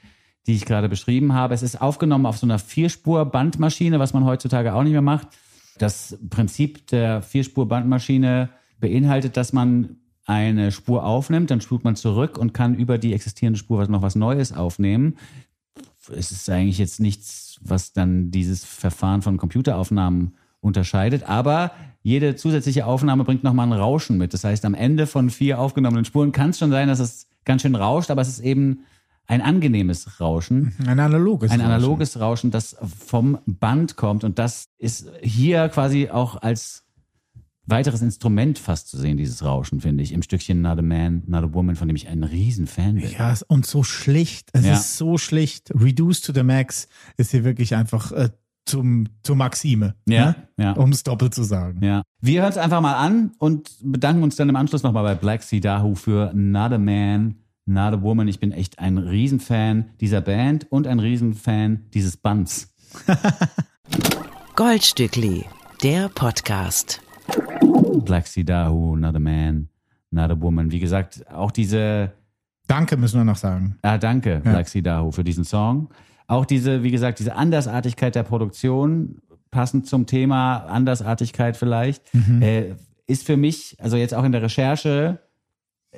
die 0.47 0.55
ich 0.55 0.65
gerade 0.65 0.89
beschrieben 0.89 1.35
habe. 1.35 1.53
Es 1.53 1.61
ist 1.61 1.79
aufgenommen 1.79 2.25
auf 2.25 2.39
so 2.39 2.47
einer 2.47 2.57
Vierspur-Bandmaschine, 2.57 3.99
was 3.99 4.11
man 4.11 4.25
heutzutage 4.25 4.73
auch 4.73 4.81
nicht 4.81 4.93
mehr 4.93 5.03
macht. 5.03 5.27
Das 5.77 6.17
Prinzip 6.31 6.87
der 6.87 7.21
Vierspur-Bandmaschine 7.21 8.49
beinhaltet, 8.79 9.37
dass 9.37 9.53
man 9.53 9.97
eine 10.25 10.71
Spur 10.71 11.05
aufnimmt, 11.05 11.51
dann 11.51 11.61
spult 11.61 11.83
man 11.83 11.95
zurück 11.95 12.39
und 12.39 12.51
kann 12.51 12.73
über 12.73 12.97
die 12.97 13.13
existierende 13.13 13.59
Spur 13.59 13.87
noch 13.87 14.01
was 14.01 14.15
Neues 14.15 14.53
aufnehmen. 14.53 15.17
Es 16.11 16.31
ist 16.31 16.49
eigentlich 16.49 16.79
jetzt 16.79 16.99
nichts, 16.99 17.59
was 17.61 17.93
dann 17.93 18.31
dieses 18.31 18.65
Verfahren 18.65 19.21
von 19.21 19.37
Computeraufnahmen 19.37 20.35
unterscheidet, 20.61 21.23
aber 21.23 21.71
jede 22.03 22.35
zusätzliche 22.35 22.85
Aufnahme 22.85 23.23
bringt 23.23 23.43
nochmal 23.43 23.67
ein 23.67 23.73
Rauschen 23.73 24.17
mit. 24.17 24.33
Das 24.33 24.43
heißt, 24.43 24.63
am 24.65 24.73
Ende 24.73 25.07
von 25.07 25.29
vier 25.29 25.59
aufgenommenen 25.59 26.05
Spuren 26.05 26.31
kann 26.31 26.51
es 26.51 26.59
schon 26.59 26.71
sein, 26.71 26.87
dass 26.87 26.99
es 26.99 27.27
ganz 27.45 27.61
schön 27.63 27.75
rauscht, 27.75 28.09
aber 28.11 28.21
es 28.21 28.29
ist 28.29 28.39
eben 28.39 28.81
ein 29.27 29.41
angenehmes 29.41 30.19
Rauschen 30.19 30.73
Ein 30.79 30.99
analoges. 30.99 31.51
ein 31.51 31.61
Rauschen. 31.61 31.71
analoges 31.73 32.19
Rauschen, 32.19 32.51
das 32.51 32.75
vom 33.05 33.37
Band 33.45 33.95
kommt. 33.95 34.23
Und 34.23 34.39
das 34.39 34.69
ist 34.77 35.07
hier 35.21 35.69
quasi 35.69 36.09
auch 36.09 36.41
als 36.41 36.83
weiteres 37.65 38.01
Instrument 38.01 38.59
fast 38.59 38.89
zu 38.89 38.97
sehen, 38.97 39.17
dieses 39.17 39.43
Rauschen, 39.45 39.79
finde 39.79 40.03
ich, 40.03 40.11
im 40.11 40.23
Stückchen 40.23 40.61
Not 40.61 40.79
a 40.79 40.81
Man, 40.81 41.23
Not 41.27 41.43
a 41.45 41.53
Woman, 41.53 41.75
von 41.75 41.87
dem 41.87 41.95
ich 41.95 42.07
ein 42.09 42.23
Riesenfan 42.23 42.95
bin. 42.95 43.09
Ja, 43.11 43.33
und 43.47 43.65
so 43.65 43.83
schlicht. 43.83 44.49
Es 44.53 44.65
Ja. 44.65 44.73
ist 44.73 44.97
so 44.97 45.17
schlicht. 45.17 45.71
Reduced 45.79 46.25
to 46.25 46.33
the 46.33 46.43
max 46.43 46.89
ist 47.17 47.31
hier 47.31 47.43
wirklich 47.45 47.75
einfach 47.75 48.11
äh, 48.11 48.29
zum, 48.65 49.07
zur 49.23 49.35
Maxime. 49.35 49.95
Ja, 50.07 50.25
ne? 50.25 50.35
ja. 50.57 50.71
Um 50.73 50.91
es 50.91 51.03
doppelt 51.03 51.33
zu 51.33 51.43
sagen. 51.43 51.83
Ja. 51.83 52.03
Wir 52.21 52.41
hören 52.41 52.51
es 52.51 52.57
einfach 52.57 52.81
mal 52.81 52.95
an 52.95 53.31
und 53.39 53.69
bedanken 53.81 54.23
uns 54.23 54.35
dann 54.35 54.49
im 54.49 54.55
Anschluss 54.55 54.83
nochmal 54.83 55.03
bei 55.03 55.15
Black 55.15 55.43
Sea 55.43 55.59
Dahu 55.59 55.95
für 55.95 56.31
Not 56.33 56.73
a 56.73 56.77
Man, 56.77 57.35
Not 57.65 57.93
a 57.93 58.01
Woman. 58.01 58.27
Ich 58.27 58.39
bin 58.39 58.51
echt 58.51 58.79
ein 58.79 58.97
Riesenfan 58.97 59.89
dieser 59.99 60.21
Band 60.21 60.71
und 60.71 60.87
ein 60.87 60.99
Riesenfan 60.99 61.85
dieses 61.93 62.17
Bands. 62.17 62.73
Goldstückli, 64.55 65.45
der 65.81 66.09
Podcast. 66.09 67.01
Black 68.05 68.27
Sea 68.27 68.43
Dahu, 68.43 68.95
Not 68.95 69.15
a 69.15 69.19
Man, 69.19 69.69
Not 70.11 70.31
a 70.31 70.39
Woman. 70.39 70.71
Wie 70.71 70.79
gesagt, 70.79 71.25
auch 71.31 71.51
diese 71.51 72.11
Danke 72.67 72.95
müssen 72.95 73.19
wir 73.19 73.25
noch 73.25 73.35
sagen. 73.35 73.77
Ah, 73.81 73.97
danke, 73.97 74.39
Black 74.39 74.69
Sea 74.69 74.81
Dahu, 74.81 75.11
für 75.11 75.25
diesen 75.25 75.43
Song. 75.43 75.89
Auch 76.31 76.45
diese, 76.45 76.81
wie 76.81 76.91
gesagt, 76.91 77.19
diese 77.19 77.35
Andersartigkeit 77.35 78.15
der 78.15 78.23
Produktion, 78.23 79.17
passend 79.51 79.85
zum 79.85 80.05
Thema 80.05 80.59
Andersartigkeit 80.59 81.57
vielleicht, 81.57 82.03
äh, 82.39 82.75
ist 83.05 83.25
für 83.25 83.35
mich, 83.35 83.75
also 83.81 83.97
jetzt 83.97 84.13
auch 84.13 84.23
in 84.23 84.31
der 84.31 84.41
Recherche, 84.41 85.19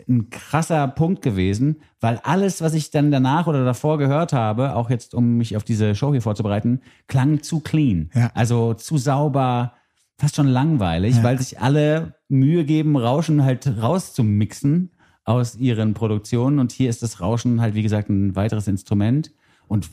ein 0.10 0.32
krasser 0.32 0.88
Punkt 0.88 1.22
gewesen, 1.22 1.82
weil 2.02 2.20
alles, 2.24 2.62
was 2.62 2.74
ich 2.74 2.90
dann 2.90 3.12
danach 3.12 3.46
oder 3.46 3.64
davor 3.64 4.00
gehört 4.00 4.34
habe, 4.34 4.76
auch 4.76 4.90
jetzt, 4.90 5.14
um 5.14 5.38
mich 5.38 5.56
auf 5.56 5.64
diese 5.64 5.94
Show 5.94 6.14
hier 6.14 6.24
vorzubereiten, 6.24 6.82
klang 7.06 7.44
zu 7.44 7.60
clean. 7.60 8.10
Ja. 8.16 8.32
Also 8.34 8.74
zu 8.74 8.98
sauber, 8.98 9.74
fast 10.18 10.36
schon 10.36 10.48
langweilig, 10.48 11.22
weil 11.22 11.38
sich 11.38 11.60
alle 11.60 12.16
Mühe 12.28 12.66
geben, 12.66 12.98
Rauschen 12.98 13.44
halt 13.44 13.68
rauszumixen 13.68 14.90
aus 15.26 15.58
ihren 15.58 15.94
Produktionen. 15.94 16.58
Und 16.58 16.72
hier 16.72 16.90
ist 16.90 17.04
das 17.04 17.22
Rauschen 17.22 17.62
halt, 17.62 17.76
wie 17.76 17.84
gesagt, 17.84 18.10
ein 18.10 18.36
weiteres 18.36 18.68
Instrument. 18.68 19.32
Und 19.68 19.92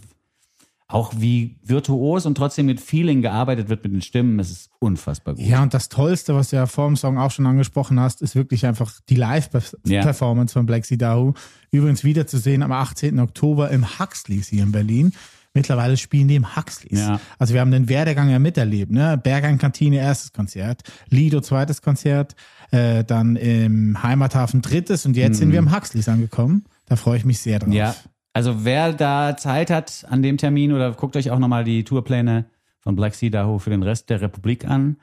auch 0.90 1.12
wie 1.16 1.57
virtuos 1.62 2.26
und 2.26 2.35
trotzdem 2.35 2.66
mit 2.66 2.81
Feeling 2.81 3.22
gearbeitet 3.22 3.68
wird 3.68 3.85
mit 3.85 3.92
den 3.92 4.03
Stimmen, 4.03 4.40
es 4.40 4.50
ist 4.50 4.70
unfassbar 4.81 5.35
gut. 5.35 5.44
Ja, 5.44 5.62
und 5.62 5.72
das 5.72 5.88
Tollste, 5.88 6.35
was 6.35 6.50
du 6.50 6.57
ja 6.57 6.66
vor 6.66 6.88
dem 6.88 6.96
Song 6.96 7.16
auch 7.16 7.31
schon 7.31 7.46
angesprochen 7.46 8.00
hast, 8.00 8.22
ist 8.22 8.35
wirklich 8.35 8.66
einfach 8.66 8.92
die 9.09 9.14
Live-Performance 9.14 10.53
von 10.53 10.66
Black 10.66 10.85
Sea 10.85 10.98
Dahu. 10.98 11.35
Übrigens 11.70 12.03
wiederzusehen 12.03 12.62
am 12.62 12.72
18. 12.72 13.20
Oktober 13.20 13.70
im 13.70 13.98
Huxleys 14.00 14.48
hier 14.48 14.64
in 14.64 14.72
Berlin. 14.72 15.12
Mittlerweile 15.55 15.96
spielen 15.96 16.29
die 16.29 16.37
im 16.37 16.57
Huxleys. 16.57 16.98
Ja. 17.00 17.20
Also 17.38 17.55
wir 17.55 17.61
haben 17.61 17.72
den 17.72 17.88
Werdegang 17.88 18.29
ja 18.29 18.38
miterlebt. 18.38 18.90
Ne? 18.90 19.18
Bergheim 19.18 19.59
Kantine 19.59 19.98
erstes 19.98 20.33
Konzert, 20.33 20.83
Lido 21.09 21.40
zweites 21.40 21.83
Konzert, 21.83 22.35
äh, 22.72 23.05
dann 23.05 23.37
im 23.37 24.03
Heimathafen 24.03 24.61
drittes 24.61 25.07
und 25.07 25.16
jetzt 25.16 25.38
sind 25.38 25.53
wir 25.53 25.59
im 25.59 25.74
Huxleys 25.74 26.09
angekommen. 26.09 26.64
Da 26.87 26.96
freue 26.96 27.16
ich 27.16 27.24
mich 27.24 27.40
sehr 27.40 27.59
drauf. 27.59 27.68
Mhm. 27.68 27.74
Ja, 27.74 27.94
also 28.33 28.64
wer 28.64 28.93
da 28.93 29.37
Zeit 29.37 29.71
hat 29.71 30.07
an 30.09 30.23
dem 30.23 30.38
Termin 30.38 30.73
oder 30.73 30.93
guckt 30.93 31.16
euch 31.16 31.31
auch 31.31 31.38
nochmal 31.38 31.64
die 31.64 31.85
Tourpläne 31.85 32.47
von 32.81 32.97
Black 32.97 33.14
Sea 33.14 33.31
Daho 33.31 33.59
für 33.59 33.71
den 33.71 33.83
Rest 33.83 34.11
der 34.11 34.21
Republik 34.21 34.64
an. 34.66 34.97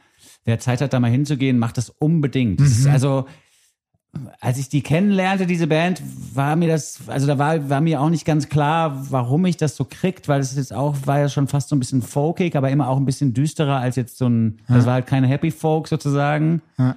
Wer 0.46 0.60
Zeit 0.60 0.82
hat, 0.82 0.94
da 0.94 1.00
mal 1.00 1.12
hinzugehen, 1.12 1.60
macht 1.60 1.78
das 1.78 1.90
unbedingt. 1.90 2.60
Das 2.60 2.70
ist 2.70 2.88
also, 2.88 3.26
als 4.40 4.58
ich 4.58 4.70
die 4.70 4.82
kennenlernte, 4.82 5.46
diese 5.46 5.68
Band, 5.68 6.02
war 6.34 6.56
mir 6.56 6.70
das, 6.70 7.02
also 7.08 7.28
da 7.28 7.38
war, 7.38 7.70
war 7.70 7.82
mir 7.82 8.02
auch 8.02 8.10
nicht 8.10 8.26
ganz 8.26 8.50
klar, 8.50 9.12
warum 9.12 9.46
ich 9.46 9.58
das 9.58 9.76
so 9.76 9.86
kriegt, 9.86 10.28
weil 10.28 10.40
es 10.40 10.56
jetzt 10.56 10.74
auch, 10.74 10.96
war 11.06 11.20
ja 11.20 11.30
schon 11.30 11.48
fast 11.48 11.70
so 11.70 11.76
ein 11.76 11.80
bisschen 11.80 12.02
folkig, 12.02 12.56
aber 12.56 12.70
immer 12.70 12.88
auch 12.88 12.98
ein 12.98 13.06
bisschen 13.06 13.34
düsterer 13.34 13.78
als 13.78 13.96
jetzt 13.96 14.18
so 14.18 14.28
ein, 14.28 14.60
das 14.68 14.86
war 14.86 14.94
halt 14.94 15.08
keine 15.08 15.28
Happy 15.28 15.52
Folk 15.52 15.88
sozusagen. 15.88 16.62
Ja. 16.78 16.96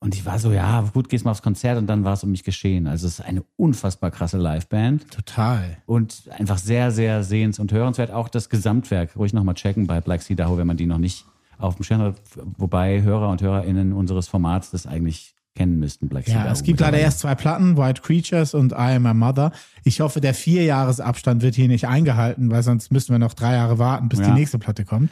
Und 0.00 0.14
ich 0.14 0.24
war 0.24 0.38
so, 0.38 0.52
ja, 0.52 0.82
gut, 0.92 1.08
gehst 1.08 1.24
mal 1.24 1.32
aufs 1.32 1.42
Konzert 1.42 1.76
und 1.76 1.88
dann 1.88 2.04
war 2.04 2.12
es 2.12 2.22
um 2.22 2.30
mich 2.30 2.44
geschehen. 2.44 2.86
Also 2.86 3.08
es 3.08 3.18
ist 3.18 3.24
eine 3.24 3.42
unfassbar 3.56 4.12
krasse 4.12 4.38
Liveband 4.38 5.10
Total. 5.10 5.76
und 5.86 6.22
einfach 6.38 6.58
sehr, 6.58 6.92
sehr 6.92 7.24
sehens- 7.24 7.58
und 7.58 7.72
hörenswert. 7.72 8.12
Auch 8.12 8.28
das 8.28 8.48
Gesamtwerk 8.48 9.16
ruhig 9.16 9.32
nochmal 9.32 9.56
checken 9.56 9.88
bei 9.88 10.00
Black 10.00 10.22
Sea 10.22 10.36
wenn 10.38 10.66
man 10.68 10.76
die 10.76 10.86
noch 10.86 10.98
nicht 10.98 11.24
auf 11.58 11.74
dem 11.74 11.84
Schirm 11.84 12.00
hat. 12.00 12.14
Wobei 12.56 13.02
Hörer 13.02 13.28
und 13.28 13.42
HörerInnen 13.42 13.92
unseres 13.92 14.28
Formats 14.28 14.70
das 14.70 14.86
eigentlich 14.86 15.34
kennen 15.56 15.80
müssten. 15.80 16.08
Black 16.08 16.26
Sea 16.26 16.44
Ja, 16.44 16.52
es 16.52 16.62
gibt 16.62 16.78
leider 16.78 16.98
erst 16.98 17.18
zwei 17.18 17.34
Platten, 17.34 17.76
White 17.76 18.00
Creatures 18.02 18.54
und 18.54 18.70
I 18.70 18.94
Am 18.96 19.02
My 19.02 19.14
Mother. 19.14 19.50
Ich 19.82 20.00
hoffe, 20.00 20.20
der 20.20 20.32
Vierjahresabstand 20.34 21.42
wird 21.42 21.56
hier 21.56 21.66
nicht 21.66 21.88
eingehalten, 21.88 22.52
weil 22.52 22.62
sonst 22.62 22.92
müssten 22.92 23.12
wir 23.12 23.18
noch 23.18 23.34
drei 23.34 23.54
Jahre 23.54 23.78
warten, 23.80 24.08
bis 24.08 24.20
Ja. 24.20 24.26
die 24.26 24.32
nächste 24.32 24.60
Platte 24.60 24.84
kommt. 24.84 25.10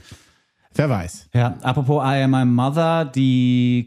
Wer 0.75 0.89
weiß. 0.89 1.31
Ja, 1.35 1.57
apropos 1.63 2.05
I 2.05 2.23
Am 2.23 2.31
My 2.31 2.45
Mother, 2.45 3.07
die 3.07 3.87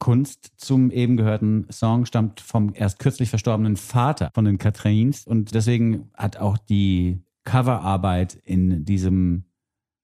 Coverkunst 0.00 0.52
zum 0.56 0.90
eben 0.90 1.16
gehörten 1.16 1.66
Song 1.70 2.06
stammt 2.06 2.40
vom 2.40 2.72
erst 2.74 2.98
kürzlich 2.98 3.28
verstorbenen 3.28 3.76
Vater 3.76 4.30
von 4.34 4.46
den 4.46 4.56
Katrins 4.56 5.26
und 5.26 5.54
deswegen 5.54 6.10
hat 6.14 6.38
auch 6.38 6.56
die 6.56 7.22
Coverarbeit 7.44 8.34
in 8.44 8.84
diesem 8.84 9.44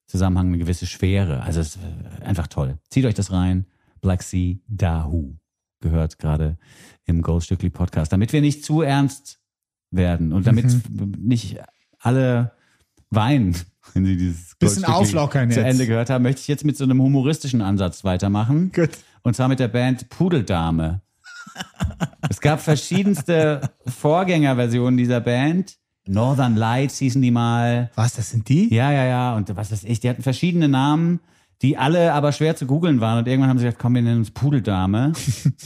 Zusammenhang 0.06 0.48
eine 0.48 0.58
gewisse 0.58 0.86
Schwere. 0.86 1.42
Also 1.42 1.60
es 1.60 1.76
ist 1.76 1.78
einfach 2.22 2.46
toll. 2.46 2.78
Zieht 2.90 3.06
euch 3.06 3.14
das 3.14 3.32
rein. 3.32 3.66
Black 4.02 4.22
Sea 4.22 4.56
Dahu 4.68 5.34
gehört 5.80 6.18
gerade 6.18 6.58
im 7.06 7.22
Goldstückli 7.22 7.70
Podcast, 7.70 8.12
damit 8.12 8.32
wir 8.32 8.42
nicht 8.42 8.64
zu 8.64 8.82
ernst 8.82 9.40
werden 9.90 10.32
und 10.32 10.46
damit 10.46 10.66
nicht 11.18 11.58
alle 11.98 12.52
weinen, 13.10 13.56
wenn 13.94 14.04
sie 14.04 14.16
dieses 14.16 14.54
Bisschen 14.56 14.84
auflockern 14.84 15.50
zu 15.50 15.60
jetzt. 15.60 15.70
Ende 15.70 15.86
gehört 15.86 16.10
haben, 16.10 16.22
möchte 16.22 16.40
ich 16.40 16.48
jetzt 16.48 16.64
mit 16.64 16.76
so 16.76 16.84
einem 16.84 17.00
humoristischen 17.00 17.62
Ansatz 17.62 18.04
weitermachen. 18.04 18.72
Gut. 18.72 18.90
Und 19.26 19.34
zwar 19.34 19.48
mit 19.48 19.58
der 19.58 19.66
Band 19.66 20.08
Pudeldame. 20.08 21.00
es 22.30 22.40
gab 22.40 22.60
verschiedenste 22.60 23.60
Vorgängerversionen 23.84 24.96
dieser 24.96 25.18
Band. 25.18 25.78
Northern 26.06 26.54
Lights 26.54 26.98
hießen 26.98 27.20
die 27.20 27.32
mal. 27.32 27.90
Was, 27.96 28.14
das 28.14 28.30
sind 28.30 28.48
die? 28.48 28.72
Ja, 28.72 28.92
ja, 28.92 29.04
ja. 29.04 29.34
Und 29.34 29.56
was 29.56 29.72
weiß 29.72 29.82
ich, 29.82 29.98
die 29.98 30.08
hatten 30.08 30.22
verschiedene 30.22 30.68
Namen, 30.68 31.18
die 31.62 31.78
alle 31.78 32.12
aber 32.12 32.32
schwer 32.32 32.54
zu 32.56 32.66
googeln 32.66 33.00
waren. 33.00 33.18
Und 33.18 33.28
irgendwann 33.28 33.50
haben 33.50 33.58
sie 33.58 33.64
gesagt, 33.64 33.80
komm, 33.80 33.94
wir 33.94 34.02
nennen 34.02 34.18
uns 34.18 34.30
Pudeldame. 34.30 35.12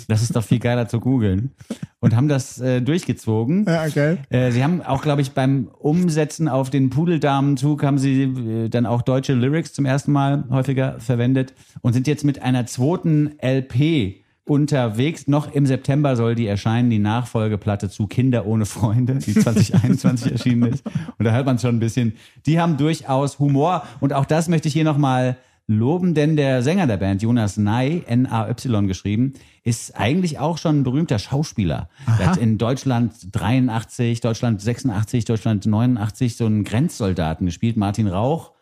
Das 0.09 0.23
ist 0.23 0.35
doch 0.37 0.45
viel 0.45 0.59
geiler 0.59 0.89
zu 0.89 1.01
googeln. 1.01 1.53
Und 2.01 2.17
haben 2.17 2.29
das 2.29 2.61
äh, 2.61 2.81
durchgezogen. 2.81 3.65
Ja, 3.67 3.85
okay. 3.85 4.19
Äh, 4.31 4.51
sie 4.53 4.63
haben 4.63 4.83
auch, 4.83 5.03
glaube 5.03 5.23
ich, 5.23 5.33
beim 5.33 5.69
Umsetzen 5.79 6.49
auf 6.49 6.71
den 6.71 6.91
Pudeldamenzug 6.91 7.83
haben 7.83 7.99
sie 7.99 8.23
äh, 8.23 8.69
dann 8.69 8.87
auch 8.87 9.03
deutsche 9.03 9.35
Lyrics 9.35 9.73
zum 9.73 9.85
ersten 9.85 10.13
Mal 10.13 10.45
häufiger 10.51 10.99
verwendet 11.01 11.55
und 11.83 11.93
sind 11.93 12.07
jetzt 12.07 12.25
mit 12.25 12.43
einer 12.43 12.67
zweiten 12.67 13.33
LP 13.43 14.21
unterwegs. 14.45 15.29
Noch 15.29 15.53
im 15.53 15.65
September 15.67 16.17
soll 16.17 16.35
die 16.35 16.47
erscheinen, 16.47 16.91
die 16.91 16.99
Nachfolgeplatte 16.99 17.89
zu 17.89 18.07
Kinder 18.07 18.47
ohne 18.47 18.67
Freunde, 18.67 19.15
die 19.15 19.35
2021 19.39 20.33
erschienen 20.33 20.73
ist. 20.73 20.85
Und 21.19 21.25
da 21.25 21.33
hört 21.33 21.47
man 21.47 21.59
schon 21.59 21.77
ein 21.77 21.81
bisschen, 21.81 22.15
die 22.47 22.61
haben 22.61 22.77
durchaus 22.77 23.39
Humor. 23.39 23.85
Und 24.01 24.13
auch 24.13 24.25
das 24.25 24.49
möchte 24.49 24.69
ich 24.69 24.75
hier 24.75 24.85
nochmal 24.85 25.37
loben, 25.71 26.15
denn 26.15 26.37
der 26.37 26.63
Sänger 26.63 26.87
der 26.87 26.97
Band, 26.97 27.23
Jonas 27.23 27.57
Ney, 27.57 28.03
N-A-Y 28.07 28.87
geschrieben, 28.87 29.35
ist 29.63 29.97
eigentlich 29.97 30.39
auch 30.39 30.59
schon 30.59 30.81
ein 30.81 30.83
berühmter 30.83 31.19
Schauspieler. 31.19 31.89
Er 32.07 32.27
hat 32.27 32.37
in 32.37 32.59
Deutschland 32.59 33.13
83, 33.33 34.21
Deutschland 34.21 34.61
86, 34.61 35.25
Deutschland 35.25 35.67
89 35.67 36.37
so 36.37 36.47
einen 36.47 36.65
Grenzsoldaten 36.65 37.47
gespielt, 37.47 37.77
Martin 37.77 38.09
Rauch. 38.09 38.53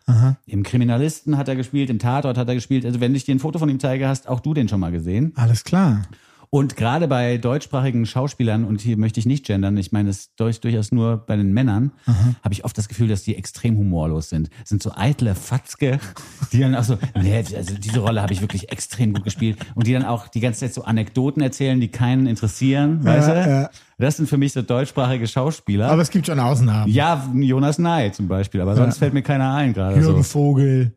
Im 0.45 0.63
Kriminalisten 0.63 1.37
hat 1.37 1.47
er 1.47 1.55
gespielt, 1.55 1.89
im 1.89 1.99
Tatort 1.99 2.37
hat 2.37 2.47
er 2.47 2.55
gespielt. 2.55 2.85
Also 2.85 2.99
wenn 2.99 3.13
ich 3.13 3.25
dir 3.25 3.35
ein 3.35 3.39
Foto 3.39 3.59
von 3.59 3.69
ihm 3.69 3.79
zeige, 3.79 4.07
hast 4.07 4.27
auch 4.27 4.39
du 4.39 4.53
den 4.53 4.67
schon 4.67 4.79
mal 4.79 4.91
gesehen. 4.91 5.33
Alles 5.35 5.63
klar. 5.63 6.03
Und 6.51 6.75
gerade 6.75 7.07
bei 7.07 7.37
deutschsprachigen 7.37 8.07
Schauspielern, 8.07 8.65
und 8.65 8.81
hier 8.81 8.97
möchte 8.97 9.19
ich 9.19 9.27
nicht 9.27 9.45
gendern, 9.45 9.77
ich 9.77 9.91
meine 9.91 10.09
es 10.09 10.33
durch, 10.35 10.59
durchaus 10.59 10.91
nur 10.91 11.17
bei 11.17 11.35
den 11.35 11.53
Männern, 11.53 11.91
habe 12.43 12.53
ich 12.53 12.65
oft 12.65 12.75
das 12.75 12.89
Gefühl, 12.89 13.07
dass 13.07 13.21
die 13.21 13.35
extrem 13.35 13.77
humorlos 13.77 14.29
sind. 14.29 14.49
Das 14.61 14.69
sind 14.69 14.81
so 14.81 14.91
eitle 14.95 15.35
Fatzke, 15.35 15.99
die 16.51 16.59
dann 16.59 16.73
auch 16.73 16.83
so, 16.83 16.97
nee, 17.21 17.35
also 17.37 17.75
diese 17.75 17.99
Rolle 17.99 18.23
habe 18.23 18.33
ich 18.33 18.41
wirklich 18.41 18.71
extrem 18.71 19.13
gut 19.13 19.23
gespielt. 19.25 19.59
Und 19.75 19.85
die 19.85 19.93
dann 19.93 20.05
auch 20.05 20.27
die 20.27 20.39
ganze 20.39 20.61
Zeit 20.61 20.73
so 20.73 20.83
Anekdoten 20.83 21.43
erzählen, 21.43 21.79
die 21.79 21.89
keinen 21.89 22.25
interessieren, 22.25 23.03
weißt 23.05 23.27
du? 23.27 23.31
ja. 23.33 23.69
Das 23.99 24.15
sind 24.17 24.27
für 24.29 24.37
mich 24.37 24.53
so 24.53 24.61
deutschsprachige 24.61 25.27
Schauspieler. 25.27 25.91
Aber 25.91 26.01
es 26.01 26.09
gibt 26.09 26.25
schon 26.25 26.39
Ausnahmen. 26.39 26.89
ja, 26.91 27.29
Jonas 27.35 27.77
Ney 27.79 28.11
zum 28.13 28.27
Beispiel, 28.29 28.61
aber 28.61 28.75
sonst 28.75 28.97
fällt 28.97 29.13
mir 29.13 29.21
keiner 29.21 29.53
ein 29.53 29.73
gerade. 29.73 29.99
Jürgen 29.99 30.23
So. 30.23 30.39
Vogel, 30.39 30.93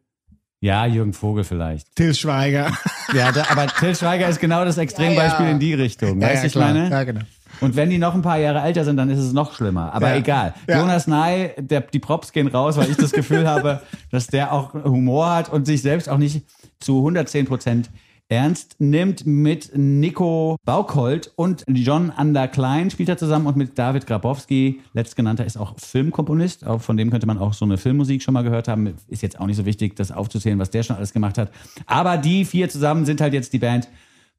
Ja, 0.63 0.87
Jürgen 0.87 1.13
Vogel 1.13 1.43
vielleicht. 1.45 1.95
Till 1.97 2.15
Schweiger. 2.15 2.71
Ja, 3.15 3.31
da, 3.31 3.45
aber 3.51 3.67
Till 3.67 3.95
Schweiger 3.95 4.27
ist 4.29 4.41
genau 4.41 4.65
das 4.65 4.79
Extrembeispiel 4.79 5.41
Ja, 5.45 5.49
ja. 5.49 5.51
in 5.51 5.59
die 5.59 5.75
Richtung. 5.75 6.19
Ja, 6.23 6.29
Weißt 6.29 6.37
ja, 6.37 6.41
du, 6.43 6.47
ich 6.47 6.55
meine? 6.55 6.89
Ja, 6.89 7.05
genau. 7.05 7.21
Und 7.61 7.77
wenn 7.77 7.91
die 7.91 7.99
noch 7.99 8.15
ein 8.15 8.23
paar 8.23 8.39
Jahre 8.39 8.63
älter 8.63 8.85
sind, 8.87 8.97
dann 8.97 9.11
ist 9.11 9.19
es 9.19 9.35
noch 9.35 9.55
schlimmer. 9.55 9.93
Aber 9.93 10.11
Ja. 10.11 10.17
egal. 10.17 10.55
Ja. 10.67 10.79
Jonas 10.79 11.07
Ney, 11.07 11.51
der, 11.59 11.83
die 11.83 11.99
Props 11.99 12.33
gehen 12.33 12.47
raus, 12.47 12.79
weil 12.79 12.89
ich 12.91 12.97
das 12.97 13.13
Gefühl 13.13 13.47
habe, 13.49 13.83
dass 14.11 14.29
der 14.29 14.53
auch 14.53 14.73
Humor 14.73 15.29
hat 15.35 15.51
und 15.51 15.67
sich 15.67 15.83
selbst 15.83 16.09
auch 16.09 16.17
nicht 16.17 16.43
zu 16.81 16.99
110 16.99 17.45
Prozent 17.47 17.91
ernst 18.33 18.77
nimmt. 18.79 19.27
Mit 19.27 19.77
Nico 19.77 20.57
Baukholt 20.65 21.31
und 21.37 21.65
John 21.69 22.11
Ander 22.11 22.49
Klein 22.49 22.91
spielt 22.91 23.11
er 23.11 23.19
zusammen 23.19 23.47
und 23.47 23.57
mit 23.57 23.79
David 23.79 24.07
Grabowski. 24.07 24.81
Letztgenannter 24.95 25.45
ist 25.45 25.59
auch 25.59 25.79
Filmkomponist. 25.79 26.67
Auch 26.67 26.81
von 26.81 26.97
dem 26.97 27.11
könnte 27.11 27.27
man 27.27 27.37
auch 27.37 27.53
so 27.53 27.67
eine 27.67 27.77
Filmmusik 27.77 28.23
schon 28.23 28.33
mal 28.33 28.43
gehört 28.43 28.69
haben. 28.69 28.95
Ist 29.09 29.23
jetzt 29.23 29.39
auch 29.39 29.47
nicht 29.47 29.59
so 29.59 29.67
wichtig, 29.67 29.97
das 29.97 30.11
aufzuzählen, 30.11 30.59
was 30.59 30.71
der 30.71 30.83
schon 30.83 30.97
alles 30.97 31.13
gemacht 31.13 31.37
hat. 31.37 31.53
Aber 31.87 32.17
die 32.17 32.47
vier 32.47 32.71
zusammen 32.71 33.05
sind 33.05 33.21
halt 33.21 33.35
jetzt 33.35 33.53
die 33.53 33.59
Band 33.59 33.89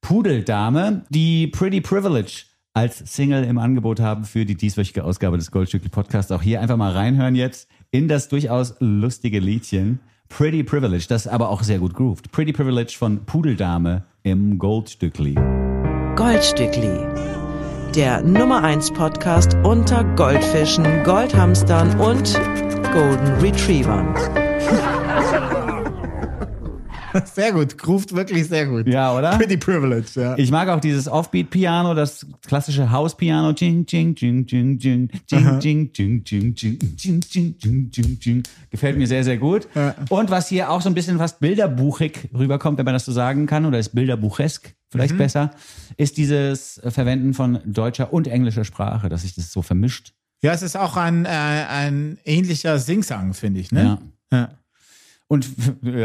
Pudeldame, 0.01 1.06
die 1.10 1.47
Pretty 1.47 1.79
Privilege 1.79 2.45
als 2.73 2.97
Single 2.97 3.43
im 3.43 3.60
Angebot 3.60 3.99
haben 3.99 4.25
für 4.25 4.45
die 4.45 4.56
dieswöchige 4.56 5.03
Ausgabe 5.03 5.38
des 5.38 5.51
Goldstückli 5.51 5.89
Podcasts. 5.89 6.32
Auch 6.32 6.41
hier 6.41 6.60
einfach 6.62 6.77
mal 6.77 6.91
reinhören 6.91 7.36
jetzt 7.36 7.69
in 7.91 8.08
das 8.08 8.27
durchaus 8.27 8.75
lustige 8.79 9.39
Liedchen 9.39 9.99
Pretty 10.29 10.63
Privilege, 10.63 11.05
das 11.07 11.27
aber 11.27 11.49
auch 11.49 11.62
sehr 11.63 11.79
gut 11.79 11.93
grooved. 11.93 12.31
Pretty 12.31 12.53
Privilege 12.53 12.95
von 12.97 13.23
Pudeldame 13.25 14.03
im 14.23 14.57
Goldstückli. 14.57 15.36
Goldstückli. 16.15 16.99
Der 17.95 18.23
Nummer 18.23 18.63
1 18.63 18.91
Podcast 18.93 19.55
unter 19.63 20.03
Goldfischen, 20.15 21.03
Goldhamstern 21.03 21.99
und 21.99 22.33
Golden 22.91 23.33
Retrievern. 23.39 24.15
Sehr 27.34 27.52
gut, 27.52 27.78
groovt 27.78 28.15
wirklich 28.15 28.47
sehr 28.47 28.65
gut. 28.65 28.88
Ja, 28.88 29.15
oder? 29.15 29.38
Pretty 29.38 29.58
privileged, 29.58 30.15
ja. 30.15 30.38
Ich 30.38 30.52
mag 30.52 30.69
auch 30.69 30.80
dieses 30.80 31.08
Offbeat-Piano, 31.08 31.93
das 31.93 32.26
klassische 32.45 32.91
House-Piano. 32.91 33.54
Gefällt 38.69 38.97
mir 38.97 39.08
sehr, 39.08 39.23
sehr 39.23 39.38
gut. 39.38 39.67
Und 40.10 40.30
was 40.30 40.47
hier 40.47 40.69
auch 40.69 40.82
so 40.82 40.89
ein 40.89 40.95
bisschen 40.95 41.17
fast 41.17 41.39
bilderbuchig 41.39 42.30
rüberkommt, 42.34 42.78
wenn 42.78 42.86
man 42.86 42.93
das 42.93 43.06
so 43.06 43.12
sagen 43.12 43.45
kann, 43.45 43.65
oder 43.65 43.80
ist 43.80 43.89
bilderbuchesk 43.89 44.73
vielleicht 44.89 45.13
mhm. 45.15 45.19
besser, 45.19 45.52
ist 45.97 46.17
dieses 46.17 46.80
Verwenden 46.86 47.34
von 47.34 47.60
deutscher 47.65 48.13
und 48.13 48.28
englischer 48.28 48.63
Sprache, 48.63 49.10
dass 49.10 49.23
sich 49.23 49.34
das 49.36 49.52
so 49.52 49.62
vermischt. 49.62 50.13
Ja, 50.43 50.52
es 50.52 50.62
ist 50.62 50.76
auch 50.76 50.97
ein, 50.97 51.26
äh, 51.26 51.30
ein 51.30 52.17
ähnlicher 52.26 52.78
Singsang, 52.78 53.34
finde 53.34 53.62
ich, 53.62 53.71
ne? 53.71 53.99
Ja. 54.32 54.38
ja. 54.38 54.49
Und 55.28 55.47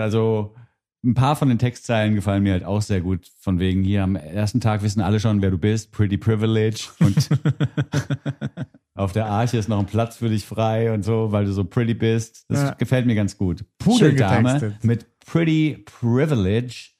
also 0.01 0.55
ein 1.05 1.15
paar 1.15 1.37
von 1.37 1.49
den 1.49 1.59
Textzeilen 1.59 2.15
gefallen 2.15 2.43
mir 2.43 2.53
halt 2.53 2.65
auch 2.65 2.83
sehr 2.83 3.01
gut. 3.01 3.29
Von 3.41 3.61
wegen 3.61 3.85
hier 3.85 4.03
am 4.03 4.17
ersten 4.17 4.61
Tag 4.61 4.83
wissen 4.83 5.01
alle 5.01 5.21
schon, 5.21 5.41
wer 5.43 5.51
du 5.51 5.59
bist. 5.59 5.93
Pretty 5.93 6.17
privilege. 6.19 6.89
Und 7.01 7.29
Auf 8.95 9.13
der 9.13 9.27
Arche 9.27 9.59
ist 9.59 9.69
noch 9.69 9.79
ein 9.79 9.87
Platz 9.87 10.17
für 10.17 10.29
dich 10.29 10.45
frei 10.45 10.93
und 10.93 11.05
so, 11.05 11.31
weil 11.31 11.45
du 11.45 11.53
so 11.53 11.63
pretty 11.65 11.95
bist. 11.95 12.45
Das 12.49 12.61
Ja. 12.63 12.71
gefällt 12.73 13.07
mir 13.07 13.15
ganz 13.15 13.39
gut. 13.39 13.65
Pudeldame 13.79 14.77
mit 14.83 15.07
Pretty 15.21 15.85
Privilege. 15.87 16.91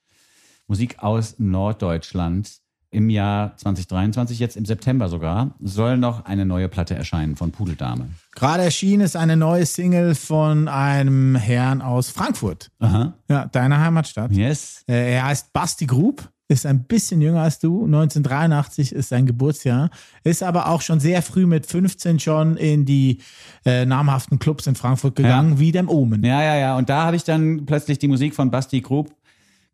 Musik 0.69 1.01
aus 1.03 1.39
Norddeutschland. 1.39 2.59
Im 2.91 3.11
Jahr 3.11 3.55
2023, 3.57 4.39
jetzt 4.39 4.57
im 4.57 4.65
September 4.65 5.09
sogar, 5.09 5.55
soll 5.61 5.99
noch 5.99 6.25
eine 6.25 6.47
neue 6.47 6.69
Platte 6.69 6.95
erscheinen 6.95 7.37
von 7.37 7.51
Pudeldame. 7.51 8.09
Gerade 8.35 8.63
erschienen 8.63 9.03
ist 9.03 9.15
eine 9.15 9.37
neue 9.37 9.67
Single 9.67 10.15
von 10.15 10.69
einem 10.69 11.37
Herrn 11.37 11.83
aus 11.83 12.09
Frankfurt. 12.09 12.71
Aha. 12.79 13.13
Ja, 13.29 13.47
deiner 13.47 13.81
Heimatstadt. 13.81 14.33
Yes. 14.33 14.85
Äh, 14.89 15.13
Er 15.15 15.27
heißt 15.27 15.53
Basti 15.53 15.85
Grub, 15.85 16.31
ist 16.51 16.65
ein 16.65 16.85
bisschen 16.85 17.21
jünger 17.21 17.43
als 17.43 17.59
du. 17.59 17.85
1983 17.85 18.93
ist 18.93 19.11
sein 19.11 19.27
Geburtsjahr. 19.27 19.91
Ist 20.25 20.43
aber 20.43 20.69
auch 20.71 20.81
schon 20.81 20.99
sehr 20.99 21.21
früh 21.21 21.45
mit 21.45 21.67
15 21.67 22.19
schon 22.21 22.57
in 22.57 22.87
die 22.87 23.19
äh, 23.67 23.85
namhaften 23.85 24.39
Clubs 24.39 24.67
in 24.67 24.75
Frankfurt 24.75 25.15
gegangen, 25.15 25.59
wie 25.59 25.73
dem 25.73 25.91
Omen. 25.91 26.25
Ja, 26.25 26.43
ja, 26.43 26.57
ja. 26.57 26.77
Und 26.79 26.89
da 26.89 27.05
habe 27.05 27.17
ich 27.17 27.25
dann 27.25 27.67
plötzlich 27.67 27.99
die 27.99 28.09
Musik 28.09 28.35
von 28.35 28.51
Basti 28.51 28.81
Grub 28.81 29.11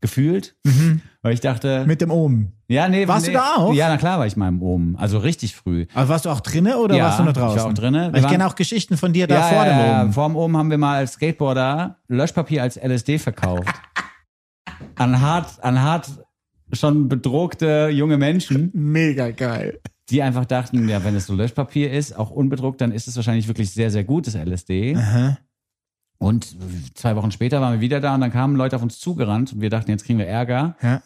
gefühlt, 0.05 0.55
weil 1.23 1.33
ich 1.33 1.41
dachte, 1.41 1.85
Mit 1.87 2.03
dem 2.03 2.11
Omen. 2.11 2.53
ja, 2.69 2.89
nee, 2.91 3.09
Warst 3.09 3.27
nee, 3.27 3.33
du 3.33 3.39
da 3.39 3.55
auch? 3.57 3.73
Ja, 3.73 3.89
na 3.89 3.97
klar 3.97 4.19
war 4.19 4.27
ich 4.27 4.37
mal 4.37 4.49
im 4.49 4.61
Oben, 4.61 4.97
also 4.99 5.17
richtig 5.17 5.57
früh. 5.57 5.87
Aber 5.95 6.11
warst 6.11 6.27
du 6.27 6.29
auch 6.31 6.41
drinne 6.41 6.77
oder 6.77 6.95
Ja, 6.95 7.05
warst 7.07 7.21
du 7.21 7.23
nur 7.23 7.33
ich 7.33 7.37
war 7.41 7.49
draußen? 7.55 7.71
auch 7.71 7.73
drinne. 7.73 8.13
Ich 8.15 8.27
kenne 8.29 8.47
auch 8.47 8.55
Geschichten 8.55 8.99
von 8.99 9.15
dir 9.15 9.27
da 9.27 9.37
ja, 9.37 9.43
vor 9.45 9.65
dem 9.65 9.73
ja, 9.79 9.87
ja. 9.87 10.03
Omen. 10.03 10.13
Vorm 10.13 10.37
Oben 10.37 10.57
haben 10.59 10.69
wir 10.71 10.77
mal 10.77 10.99
als 10.99 11.13
Skateboarder 11.15 11.97
Löschpapier 12.09 12.63
als 12.63 12.77
LSD 12.77 13.19
verkauft. 13.19 13.67
an 14.97 15.21
hart, 15.23 15.65
an 15.65 15.81
hart 15.81 16.11
schon 16.75 17.09
bedruckte 17.09 17.89
junge 17.91 18.19
Menschen, 18.19 18.71
Mega 18.75 19.31
geil. 19.31 19.81
die 20.11 20.21
einfach 20.23 20.45
dachten, 20.45 20.87
ja, 20.87 21.03
wenn 21.03 21.17
es 21.17 21.27
so 21.27 21.35
Löschpapier 21.35 21.91
ist, 21.91 22.15
auch 22.19 22.31
unbedruckt, 22.31 22.83
dann 22.83 22.93
ist 22.93 23.09
es 23.09 23.17
wahrscheinlich 23.17 23.49
wirklich 23.49 23.71
sehr, 23.71 23.91
sehr 23.91 24.05
gutes 24.05 24.35
LSD. 24.35 24.97
Aha. 24.97 25.39
Und 26.19 26.57
zwei 26.95 27.17
Wochen 27.17 27.33
später 27.33 27.61
waren 27.61 27.75
wir 27.75 27.81
wieder 27.81 28.01
da 28.01 28.15
und 28.15 28.21
dann 28.21 28.33
kamen 28.33 28.57
Leute 28.57 28.77
auf 28.77 28.83
uns 28.83 28.99
zugerannt 28.99 29.53
und 29.53 29.61
wir 29.61 29.71
dachten, 29.71 29.91
jetzt 29.91 30.05
kriegen 30.05 30.19
wir 30.19 30.27
Ärger. 30.27 30.77
Ja. 30.81 31.03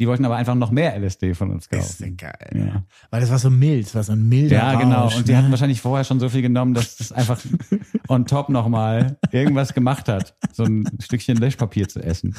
Die 0.00 0.08
wollten 0.08 0.24
aber 0.24 0.36
einfach 0.36 0.54
noch 0.54 0.70
mehr 0.70 0.96
LSD 0.98 1.34
von 1.34 1.50
uns 1.50 1.68
Das 1.68 1.90
ist 1.90 2.00
ja 2.00 2.06
kaufen. 2.06 2.16
geil. 2.16 2.50
Ja. 2.66 2.84
Weil 3.10 3.20
das 3.20 3.30
war 3.30 3.38
so 3.38 3.50
mild, 3.50 3.86
das 3.86 3.94
war 3.94 4.02
so 4.02 4.12
ein 4.12 4.28
milder 4.28 4.56
Ja, 4.56 4.74
genau. 4.80 5.02
Rausch, 5.02 5.16
Und 5.18 5.28
die 5.28 5.32
ne? 5.32 5.38
hatten 5.38 5.50
wahrscheinlich 5.50 5.80
vorher 5.80 6.04
schon 6.04 6.18
so 6.18 6.28
viel 6.30 6.42
genommen, 6.42 6.74
dass 6.74 6.96
das 6.96 7.12
einfach 7.12 7.38
on 8.08 8.24
top 8.26 8.48
nochmal 8.48 9.18
irgendwas 9.30 9.74
gemacht 9.74 10.08
hat, 10.08 10.34
so 10.52 10.64
ein 10.64 10.84
Stückchen 11.00 11.36
Löschpapier 11.36 11.86
zu 11.88 12.00
essen. 12.02 12.34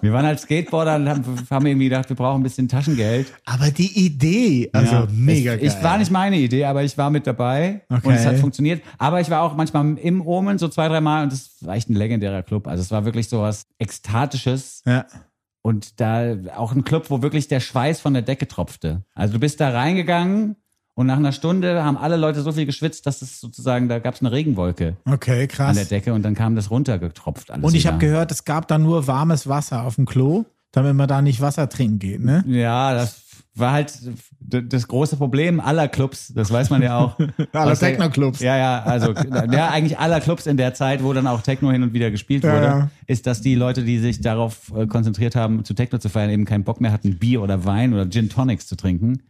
Wir 0.00 0.12
waren 0.12 0.24
als 0.24 0.42
Skateboarder 0.42 0.96
und 0.96 1.08
haben, 1.08 1.24
haben 1.50 1.66
irgendwie 1.66 1.84
gedacht, 1.88 2.08
wir 2.08 2.16
brauchen 2.16 2.40
ein 2.40 2.42
bisschen 2.42 2.66
Taschengeld. 2.68 3.32
Aber 3.46 3.70
die 3.70 4.04
Idee, 4.04 4.68
also 4.72 4.92
Ja. 4.94 5.08
mega 5.12 5.52
es, 5.54 5.60
geil. 5.60 5.68
Ich 5.78 5.82
war 5.84 5.98
nicht 5.98 6.10
meine 6.10 6.38
Idee, 6.38 6.64
aber 6.64 6.82
ich 6.82 6.96
war 6.98 7.10
mit 7.10 7.26
dabei 7.26 7.82
Okay. 7.88 8.08
und 8.08 8.14
es 8.14 8.26
hat 8.26 8.36
funktioniert. 8.38 8.82
Aber 8.98 9.20
ich 9.20 9.30
war 9.30 9.42
auch 9.42 9.54
manchmal 9.54 9.96
im 9.98 10.24
Omen 10.26 10.58
so 10.58 10.68
zwei, 10.68 10.88
drei 10.88 11.00
Mal 11.00 11.24
und 11.24 11.32
das 11.32 11.50
war 11.60 11.76
echt 11.76 11.88
ein 11.90 11.94
legendärer 11.94 12.42
Club. 12.42 12.66
Also 12.66 12.80
es 12.80 12.90
war 12.90 13.04
wirklich 13.04 13.28
so 13.28 13.42
was 13.42 13.66
Ekstatisches 13.78 14.82
Ja. 14.86 15.04
Und 15.62 16.00
da 16.00 16.34
auch 16.56 16.72
ein 16.72 16.84
Club, 16.84 17.06
wo 17.08 17.22
wirklich 17.22 17.48
der 17.48 17.60
Schweiß 17.60 18.00
von 18.00 18.12
der 18.12 18.22
Decke 18.22 18.48
tropfte. 18.48 19.02
Also 19.14 19.34
du 19.34 19.40
bist 19.40 19.60
da 19.60 19.70
reingegangen 19.70 20.56
und 20.94 21.06
nach 21.06 21.16
einer 21.16 21.32
Stunde 21.32 21.82
haben 21.84 21.96
alle 21.96 22.16
Leute 22.16 22.42
so 22.42 22.52
viel 22.52 22.66
geschwitzt, 22.66 23.06
dass 23.06 23.22
es 23.22 23.40
sozusagen, 23.40 23.88
da 23.88 23.98
gab 23.98 24.14
es 24.14 24.20
eine 24.20 24.32
Regenwolke 24.32 24.96
Okay, 25.06 25.42
an 25.42 25.48
krass. 25.48 25.76
der 25.76 25.86
Decke 25.86 26.12
und 26.12 26.22
dann 26.22 26.34
kam 26.34 26.54
das 26.56 26.70
runtergetropft 26.70 27.50
alles. 27.50 27.64
Und 27.64 27.74
ich 27.74 27.86
habe 27.86 27.98
gehört, 27.98 28.30
es 28.30 28.44
gab 28.44 28.68
da 28.68 28.76
nur 28.78 29.06
warmes 29.06 29.48
Wasser 29.48 29.84
auf 29.84 29.94
dem 29.94 30.04
Klo, 30.06 30.44
damit 30.72 30.94
man 30.94 31.08
da 31.08 31.22
nicht 31.22 31.40
Wasser 31.40 31.68
trinken 31.68 31.98
geht, 31.98 32.20
ne? 32.20 32.44
Ja, 32.46 32.92
das 32.94 33.21
war 33.54 33.72
halt 33.72 33.92
das 34.40 34.88
große 34.88 35.16
Problem 35.16 35.60
aller 35.60 35.86
Clubs, 35.88 36.32
das 36.34 36.50
weiß 36.50 36.70
man 36.70 36.80
ja 36.82 36.98
auch. 36.98 37.18
Aller 37.52 37.76
Techno-Clubs. 37.76 38.40
Ja, 38.40 38.56
ja, 38.56 38.82
also 38.82 39.12
ja, 39.12 39.68
eigentlich 39.68 39.98
aller 39.98 40.20
Clubs 40.20 40.46
in 40.46 40.56
der 40.56 40.72
Zeit, 40.72 41.02
wo 41.02 41.12
dann 41.12 41.26
auch 41.26 41.42
Techno 41.42 41.70
hin 41.70 41.82
und 41.82 41.92
wieder 41.92 42.10
gespielt 42.10 42.44
Ja, 42.44 42.54
wurde, 42.54 42.64
ja. 42.66 42.90
ist, 43.06 43.26
dass 43.26 43.42
die 43.42 43.54
Leute, 43.54 43.84
die 43.84 43.98
sich 43.98 44.20
darauf 44.22 44.72
äh, 44.74 44.86
konzentriert 44.86 45.36
haben, 45.36 45.64
zu 45.64 45.74
Techno 45.74 45.98
zu 45.98 46.08
feiern, 46.08 46.30
eben 46.30 46.44
keinen 46.46 46.64
Bock 46.64 46.80
mehr 46.80 46.92
hatten, 46.92 47.18
Bier 47.18 47.42
oder 47.42 47.64
Wein 47.66 47.92
oder 47.92 48.08
Gin 48.08 48.30
Tonics 48.30 48.66
zu 48.66 48.74
trinken. 48.76 49.22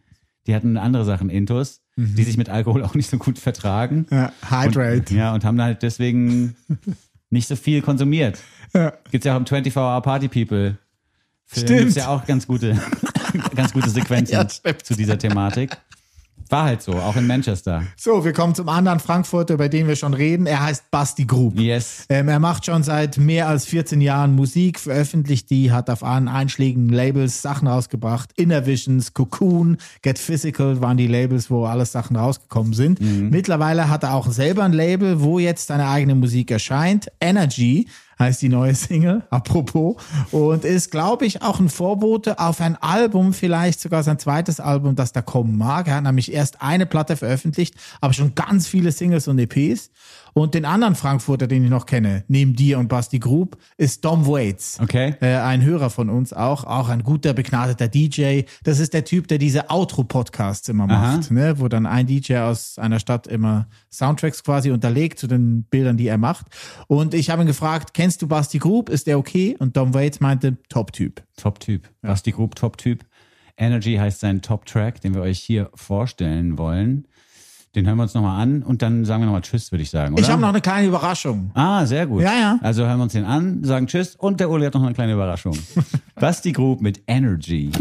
Die 0.47 0.55
hatten 0.55 0.77
andere 0.77 1.03
Sachen 1.05 1.29
intus, 1.29 1.81
Mhm. 1.95 2.15
die 2.15 2.23
sich 2.23 2.37
mit 2.37 2.49
Alkohol 2.49 2.83
auch 2.83 2.95
nicht 2.95 3.07
so 3.09 3.17
gut 3.17 3.37
vertragen. 3.37 4.07
Ja, 4.09 4.31
Hydrate. 4.49 4.97
Und, 4.99 5.11
ja, 5.11 5.33
und 5.33 5.45
haben 5.45 5.57
dann 5.57 5.67
halt 5.67 5.83
deswegen 5.83 6.55
nicht 7.29 7.47
so 7.47 7.55
viel 7.55 7.81
konsumiert. 7.83 8.39
Ja. 8.73 8.93
Gibt's 9.11 9.25
ja 9.27 9.33
auch 9.35 9.39
im 9.39 9.45
24-Hour 9.45 10.01
Party 10.01 10.27
People. 10.27 10.77
Film 11.45 11.65
Stimmt. 11.67 11.79
Gibt's 11.81 11.95
ja 11.95 12.07
auch 12.07 12.25
ganz 12.25 12.47
gute, 12.47 12.79
ganz 13.55 13.73
gute 13.73 13.89
Sequenzen 13.89 14.33
Ja, 14.33 14.47
zu 14.47 14.95
dieser 14.95 15.17
Thematik. 15.17 15.77
War 16.49 16.65
halt 16.65 16.81
so, 16.81 16.93
auch 16.93 17.15
in 17.15 17.25
Manchester. 17.25 17.83
So, 17.95 18.25
wir 18.25 18.33
kommen 18.33 18.53
zum 18.53 18.69
anderen 18.69 18.99
Frankfurter, 18.99 19.55
über 19.55 19.69
den 19.69 19.87
wir 19.87 19.95
schon 19.95 20.13
reden. 20.13 20.45
Er 20.45 20.61
heißt 20.61 20.91
Basti 20.91 21.25
Grub. 21.25 21.57
Yes. 21.57 22.05
Ähm, 22.09 22.27
er 22.27 22.39
macht 22.39 22.65
schon 22.65 22.83
seit 22.83 23.17
mehr 23.17 23.47
als 23.47 23.65
14 23.65 24.01
Jahren 24.01 24.35
Musik, 24.35 24.79
veröffentlicht 24.79 25.49
die, 25.49 25.71
hat 25.71 25.89
auf 25.89 26.03
allen 26.03 26.27
einschlägigen 26.27 26.89
Labels 26.89 27.41
Sachen 27.41 27.67
rausgebracht. 27.67 28.29
Inner 28.35 28.65
Visions, 28.67 29.13
Cocoon, 29.13 29.77
Get 30.01 30.19
Physical 30.19 30.81
waren 30.81 30.97
die 30.97 31.07
Labels, 31.07 31.49
wo 31.49 31.65
alles 31.65 31.91
Sachen 31.91 32.17
rausgekommen 32.17 32.73
sind. 32.73 32.99
Mittlerweile 33.01 33.89
hat 33.89 34.03
er 34.03 34.13
auch 34.13 34.29
selber 34.31 34.63
ein 34.63 34.73
Label, 34.73 35.21
wo 35.21 35.39
jetzt 35.39 35.67
seine 35.67 35.87
eigene 35.87 36.13
Musik 36.13 36.51
erscheint. 36.51 37.07
Energy 37.19 37.87
heißt 38.19 38.41
die 38.41 38.49
neue 38.49 38.75
Single, 38.75 39.23
apropos, 39.29 39.95
und 40.31 40.65
ist, 40.65 40.91
glaube 40.91 41.25
ich, 41.25 41.41
auch 41.41 41.59
ein 41.59 41.69
Vorbote 41.69 42.39
auf 42.39 42.61
ein 42.61 42.75
Album, 42.75 43.33
vielleicht 43.33 43.79
sogar 43.79 44.03
sein 44.03 44.19
zweites 44.19 44.59
Album, 44.59 44.95
das 44.95 45.11
da 45.11 45.21
kommen 45.21 45.57
mag. 45.57 45.87
Er 45.87 45.95
hat 45.95 46.03
nämlich 46.03 46.33
erst 46.33 46.61
eine 46.61 46.85
Platte 46.85 47.17
veröffentlicht, 47.17 47.75
aber 48.01 48.13
schon 48.13 48.35
ganz 48.35 48.67
viele 48.67 48.91
Singles 48.91 49.27
und 49.27 49.39
EPs. 49.39 49.91
Und 50.33 50.55
den 50.55 50.65
anderen 50.65 50.95
Frankfurter, 50.95 51.47
den 51.47 51.63
ich 51.63 51.69
noch 51.69 51.85
kenne, 51.85 52.23
neben 52.27 52.55
dir 52.55 52.79
und 52.79 52.87
Basti 52.87 53.19
Grub, 53.19 53.57
ist 53.77 54.03
Dom 54.03 54.27
Waits. 54.27 54.79
Okay. 54.81 55.15
Äh, 55.21 55.35
ein 55.37 55.63
Hörer 55.63 55.89
von 55.89 56.09
uns 56.09 56.33
auch, 56.33 56.63
auch 56.63 56.89
ein 56.89 57.03
guter, 57.03 57.33
begnadeter 57.33 57.87
DJ. 57.87 58.41
Das 58.63 58.79
ist 58.79 58.93
der 58.93 59.05
Typ, 59.05 59.27
der 59.27 59.37
diese 59.37 59.69
Outro-Podcasts 59.69 60.67
immer 60.69 60.85
Aha. 60.85 61.17
macht, 61.17 61.31
ne? 61.31 61.59
wo 61.59 61.67
dann 61.67 61.85
ein 61.85 62.07
DJ 62.07 62.37
aus 62.37 62.79
einer 62.79 62.99
Stadt 62.99 63.27
immer 63.27 63.67
Soundtracks 63.91 64.43
quasi 64.43 64.71
unterlegt 64.71 65.19
zu 65.19 65.27
den 65.27 65.63
Bildern, 65.65 65.97
die 65.97 66.07
er 66.07 66.17
macht. 66.17 66.47
Und 66.87 67.13
ich 67.13 67.29
habe 67.29 67.43
ihn 67.43 67.47
gefragt, 67.47 67.93
kennst 67.93 68.21
du 68.21 68.27
Basti 68.27 68.57
Grub? 68.57 68.89
Ist 68.89 69.07
der 69.07 69.19
okay? 69.19 69.55
Und 69.59 69.77
Dom 69.77 69.93
Waits 69.93 70.19
meinte, 70.19 70.57
Top-Typ. 70.69 71.23
Top-Typ. 71.37 71.89
Basti 72.01 72.31
Grub, 72.31 72.55
Top-Typ. 72.55 73.05
Energy 73.55 73.95
heißt 73.95 74.19
sein 74.19 74.41
Top-Track, 74.41 75.01
den 75.01 75.13
wir 75.13 75.21
euch 75.21 75.39
hier 75.39 75.69
vorstellen 75.75 76.57
wollen. 76.57 77.07
Den 77.75 77.87
hören 77.87 77.97
wir 77.97 78.03
uns 78.03 78.13
nochmal 78.13 78.39
an 78.39 78.61
und 78.61 78.83
dann 78.83 79.03
sagen 79.03 79.23
wir 79.23 79.25
nochmal 79.25 79.41
Tschüss, 79.41 79.71
würde 79.71 79.81
ich 79.81 79.89
sagen, 79.89 80.13
oder? 80.13 80.21
Ich 80.21 80.29
habe 80.29 80.39
noch 80.39 80.49
eine 80.49 80.61
kleine 80.61 80.87
Überraschung. 80.87 81.49
Ah, 81.55 81.83
sehr 81.87 82.05
gut. 82.05 82.21
Ja, 82.21 82.33
ja. 82.33 82.59
Also 82.61 82.85
hören 82.85 82.97
wir 82.97 83.03
uns 83.03 83.13
den 83.13 83.25
an, 83.25 83.63
sagen 83.63 83.87
Tschüss 83.87 84.15
und 84.15 84.39
der 84.39 84.51
Uli 84.51 84.65
hat 84.65 84.75
noch 84.75 84.83
eine 84.83 84.93
kleine 84.93 85.13
Überraschung. 85.13 85.57
Basti 86.15 86.51
Grub 86.51 86.81
mit 86.81 87.01
Energy. 87.07 87.71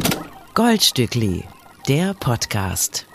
Goldstückli, 0.55 1.45
der 1.89 2.15
Podcast. 2.15 3.07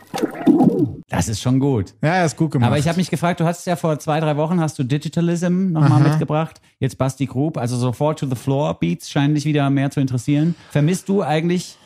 Das 1.09 1.27
ist 1.27 1.41
schon 1.41 1.59
gut. 1.59 1.95
Ja, 2.03 2.09
er 2.09 2.25
ist 2.25 2.37
gut 2.37 2.51
gemacht. 2.51 2.67
Aber 2.67 2.77
ich 2.77 2.87
habe 2.87 2.97
mich 2.97 3.09
gefragt, 3.09 3.39
du 3.39 3.45
hast 3.45 3.65
ja 3.65 3.75
vor 3.75 3.97
zwei, 3.97 4.19
drei 4.19 4.37
Wochen 4.37 4.59
hast 4.59 4.77
du 4.77 4.83
Digitalism 4.83 5.71
nochmal 5.71 6.01
mitgebracht. 6.01 6.61
Jetzt 6.77 6.99
Basti 6.99 7.25
Grub, 7.25 7.57
also 7.57 7.75
so 7.75 7.91
Fall 7.91 8.13
to 8.13 8.27
the 8.27 8.35
Floor 8.35 8.75
Beats 8.75 9.09
scheinen 9.09 9.33
dich 9.33 9.45
wieder 9.45 9.67
mehr 9.71 9.89
zu 9.89 9.99
interessieren. 9.99 10.53
Vermisst 10.69 11.09
du 11.09 11.23
eigentlich 11.23 11.79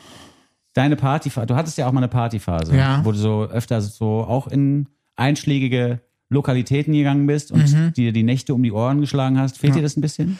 deine 0.74 0.96
Partyphase? 0.96 1.46
Du 1.46 1.54
hattest 1.56 1.78
ja 1.78 1.86
auch 1.86 1.92
mal 1.92 2.00
eine 2.00 2.08
Partyphase, 2.08 2.76
Ja. 2.76 3.00
wo 3.04 3.12
du 3.12 3.18
so 3.18 3.44
öfter 3.44 3.80
so 3.80 4.24
auch 4.24 4.46
in 4.48 4.88
einschlägige 5.16 6.00
Lokalitäten 6.30 6.94
gegangen 6.94 7.26
bist 7.26 7.52
und 7.52 7.70
Mhm. 7.72 7.92
dir 7.92 8.12
die 8.12 8.22
Nächte 8.22 8.54
um 8.54 8.62
die 8.62 8.72
Ohren 8.72 9.00
geschlagen 9.00 9.38
hast. 9.38 9.58
Fehlt 9.58 9.74
dir 9.74 9.82
das 9.82 9.96
ein 9.96 10.00
bisschen? 10.00 10.38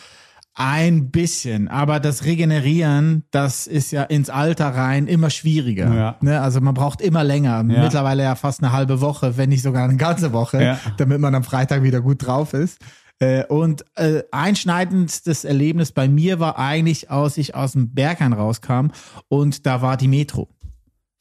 Ein 0.55 1.11
bisschen, 1.11 1.69
aber 1.69 1.99
das 1.99 2.25
Regenerieren, 2.27 3.25
das 3.31 3.67
ist 3.67 3.91
ja 3.91 4.03
ins 4.03 4.29
Alter 4.29 4.69
rein 4.69 5.07
immer 5.07 5.31
schwieriger. 5.31 5.95
Ja. 5.95 6.17
Ne? 6.21 6.41
Also 6.43 6.61
man 6.61 6.75
braucht 6.75 7.01
immer 7.01 7.25
länger, 7.25 7.65
Ja. 7.69 7.83
mittlerweile 7.83 8.23
ja 8.23 8.35
fast 8.35 8.63
eine 8.63 8.71
halbe 8.73 9.01
Woche, 9.01 9.39
wenn 9.39 9.49
nicht 9.49 9.63
sogar 9.63 9.85
eine 9.85 9.97
ganze 9.97 10.35
Woche, 10.35 10.63
Ja. 10.63 10.79
damit 10.99 11.21
man 11.21 11.35
am 11.35 11.43
Freitag 11.43 11.83
wieder 11.83 12.03
gut 12.03 12.27
drauf 12.27 12.53
ist. 12.53 12.79
Äh, 13.23 13.45
Und 13.47 13.85
äh, 13.95 14.25
einschneidendstes 14.33 15.45
Erlebnis 15.45 15.93
bei 15.93 16.09
mir 16.09 16.41
war 16.41 16.59
eigentlich, 16.59 17.09
als 17.09 17.39
ich 17.39 17.55
aus 17.55 17.73
dem 17.73 17.95
Berghain 17.95 18.33
rauskam 18.33 18.89
und 19.29 19.65
da 19.65 19.81
war 19.81 19.97
die 19.97 20.09
Metro. 20.09 20.49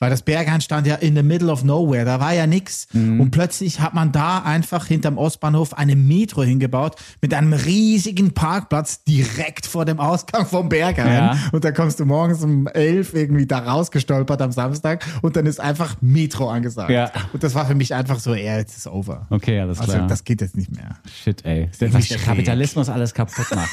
Weil 0.02 0.10
das 0.10 0.24
Berghain 0.24 0.60
stand 0.62 0.88
ja 0.88 0.96
in 0.96 1.16
the 1.16 1.22
middle 1.22 1.52
of 1.52 1.64
nowhere, 1.64 2.04
da 2.06 2.20
war 2.20 2.34
ja 2.34 2.48
nix. 2.48 2.88
Mhm. 2.92 3.22
Und 3.22 3.32
plötzlich 3.32 3.80
hat 3.80 3.94
man 3.94 4.12
da 4.12 4.40
einfach 4.40 4.88
hinterm 4.88 5.18
Ostbahnhof 5.18 5.76
eine 5.76 5.96
Metro 5.96 6.42
hingebaut 6.44 6.96
mit 7.22 7.34
einem 7.36 7.54
riesigen 7.54 8.34
Parkplatz 8.34 9.04
direkt 9.04 9.68
vor 9.68 9.86
dem 9.86 10.00
Ausgang 10.00 10.46
vom 10.48 10.70
Berghain. 10.70 11.08
Ja. 11.08 11.38
Und 11.52 11.64
da 11.64 11.72
kommst 11.72 12.00
du 12.00 12.06
morgens 12.06 12.44
um 12.44 12.66
elf 12.68 13.14
irgendwie 13.14 13.46
da 13.46 13.60
rausgestolpert 13.60 14.42
am 14.42 14.52
Samstag 14.52 15.06
und 15.22 15.36
dann 15.36 15.46
ist 15.46 15.60
einfach 15.60 15.96
Metro 16.02 16.50
angesagt. 16.50 16.90
Ja. 16.90 17.12
Und 17.32 17.44
das 17.44 17.54
war 17.54 17.68
für 17.68 17.76
mich 17.76 17.94
einfach 17.94 18.20
so, 18.20 18.34
ja, 18.34 18.58
jetzt 18.58 18.76
ist 18.78 18.88
over. 18.88 19.28
Okay, 19.30 19.60
alles 19.60 19.80
Also 19.80 19.94
klar. 19.94 20.08
das 20.08 20.24
geht 20.24 20.42
jetzt 20.42 20.58
nicht 20.58 20.72
mehr. 20.76 20.98
Shit, 21.24 21.46
ey. 21.46 21.70
Was 21.92 22.08
der. 22.08 22.18
Kapitalismus 22.18 22.90
alles 22.90 23.14
kaputt 23.14 23.46
macht. 23.56 23.70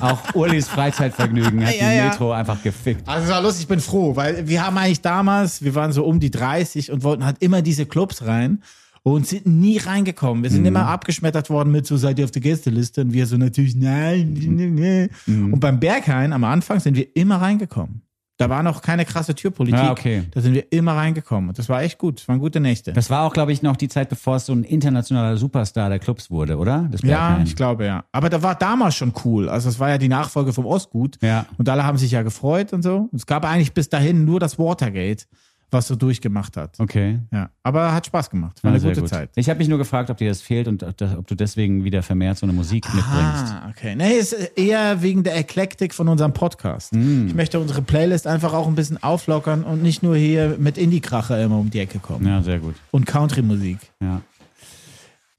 auch 0.00 0.34
Ulis 0.34 0.66
Freizeitvergnügen 0.68 1.66
hat 1.66 1.74
Ja, 1.78 1.90
die. 1.90 2.08
Metro 2.08 2.32
einfach 2.32 2.62
gefickt. 2.62 3.06
Also 3.06 3.24
es 3.26 3.30
war 3.30 3.42
lustig, 3.42 3.62
ich 3.62 3.68
bin 3.68 3.80
froh, 3.80 4.16
weil 4.16 4.46
wir 4.48 4.64
haben 4.64 4.78
eigentlich 4.78 5.00
damals, 5.02 5.41
wir 5.62 5.74
waren 5.74 5.92
so 5.92 6.04
um 6.04 6.20
die 6.20 6.30
30 6.30 6.90
und 6.92 7.02
wollten 7.02 7.24
halt 7.24 7.36
immer 7.40 7.62
diese 7.62 7.86
Clubs 7.86 8.24
rein. 8.24 8.62
und 9.04 9.26
sind 9.26 9.46
nie 9.46 9.78
reingekommen. 9.78 10.42
Wir 10.44 10.50
sind 10.50 10.64
immer 10.64 10.86
abgeschmettert 10.86 11.50
worden 11.50 11.72
mit 11.72 11.86
so, 11.86 11.96
seid 11.96 12.18
ihr 12.18 12.24
auf 12.24 12.30
der 12.30 12.42
Gästeliste? 12.42 13.00
Und 13.00 13.12
wir 13.12 13.26
so 13.26 13.36
natürlich, 13.36 13.74
nein, 13.74 14.32
nee. 14.32 15.08
Und 15.26 15.58
beim 15.58 15.80
Berghain 15.80 16.32
am 16.32 16.44
Anfang 16.44 16.78
sind 16.78 16.96
wir 16.96 17.16
immer 17.16 17.36
reingekommen. 17.40 18.02
Da 18.42 18.50
war 18.50 18.62
noch 18.62 18.82
keine 18.82 19.04
krasse 19.04 19.34
Türpolitik. 19.34 19.80
Ah, 19.80 19.92
okay. 19.92 20.24
Da 20.32 20.40
sind 20.40 20.54
wir 20.54 20.70
immer 20.72 20.96
reingekommen. 20.96 21.50
Und 21.50 21.58
das 21.58 21.68
war 21.68 21.82
echt 21.82 21.98
gut. 21.98 22.20
Das 22.20 22.28
waren 22.28 22.38
gute 22.38 22.60
Nächte. 22.60 22.92
Das 22.92 23.08
war 23.10 23.22
auch, 23.22 23.32
glaube 23.32 23.52
ich, 23.52 23.62
noch 23.62 23.76
die 23.76 23.88
Zeit, 23.88 24.08
bevor 24.08 24.36
es 24.36 24.46
so 24.46 24.52
ein 24.52 24.64
internationaler 24.64 25.36
Superstar 25.36 25.88
der 25.88 25.98
Clubs 25.98 26.30
wurde, 26.30 26.56
oder? 26.56 26.88
Das 26.90 27.02
Ja, 27.02 27.40
ich 27.44 27.56
glaube 27.56 27.84
ja. 27.84 28.04
Aber 28.12 28.30
da 28.30 28.42
war 28.42 28.54
damals 28.54 28.96
schon 28.96 29.12
cool. 29.24 29.48
Also 29.48 29.68
es 29.68 29.78
war 29.78 29.90
ja 29.90 29.98
die 29.98 30.08
Nachfolge 30.08 30.52
vom 30.52 30.66
Ostgut. 30.66 31.18
Ja. 31.22 31.46
Und 31.58 31.68
alle 31.68 31.84
haben 31.84 31.98
sich 31.98 32.10
ja 32.10 32.22
gefreut 32.22 32.72
und 32.72 32.82
so. 32.82 33.08
Es 33.12 33.26
gab 33.26 33.44
eigentlich 33.44 33.72
bis 33.72 33.88
dahin 33.88 34.24
nur 34.24 34.40
das 34.40 34.58
Watergate, 34.58 35.26
was 35.72 35.88
so 35.88 35.96
durchgemacht 35.96 36.56
hat. 36.56 36.78
Okay. 36.78 37.18
Ja. 37.32 37.50
Aber 37.62 37.92
hat 37.92 38.06
Spaß 38.06 38.30
gemacht. 38.30 38.62
War 38.62 38.70
Ja, 38.72 38.76
eine 38.76 38.86
gute 38.86 39.00
gut. 39.00 39.08
Zeit. 39.08 39.30
Ich 39.36 39.48
habe 39.48 39.58
mich 39.58 39.68
nur 39.68 39.78
gefragt, 39.78 40.10
ob 40.10 40.18
dir 40.18 40.28
das 40.28 40.42
fehlt 40.42 40.68
und 40.68 40.82
ob 40.82 41.26
du 41.26 41.34
deswegen 41.34 41.82
wieder 41.84 42.02
vermehrt 42.02 42.38
so 42.38 42.46
eine 42.46 42.52
Musik 42.52 42.84
mitbringst. 42.94 43.52
Ah, 43.52 43.68
okay. 43.70 43.96
Nee, 43.96 44.12
ist 44.12 44.32
eher 44.56 45.02
wegen 45.02 45.22
der 45.24 45.36
Eklektik 45.36 45.94
von 45.94 46.08
unserem 46.08 46.32
Podcast. 46.32 46.94
Mm. 46.94 47.26
Ich 47.28 47.34
möchte 47.34 47.58
unsere 47.58 47.82
Playlist 47.82 48.26
einfach 48.26 48.52
auch 48.52 48.66
ein 48.68 48.74
bisschen 48.74 49.02
auflockern 49.02 49.64
und 49.64 49.82
nicht 49.82 50.02
nur 50.02 50.16
hier 50.16 50.56
mit 50.58 50.76
Indie-Kracher 50.78 51.42
immer 51.42 51.58
um 51.58 51.70
die 51.70 51.80
Ecke 51.80 51.98
kommen. 51.98 52.26
Ja, 52.26 52.42
sehr 52.42 52.58
gut. 52.58 52.74
Und 52.90 53.06
Country-Musik. 53.06 53.78
Ja. 54.00 54.20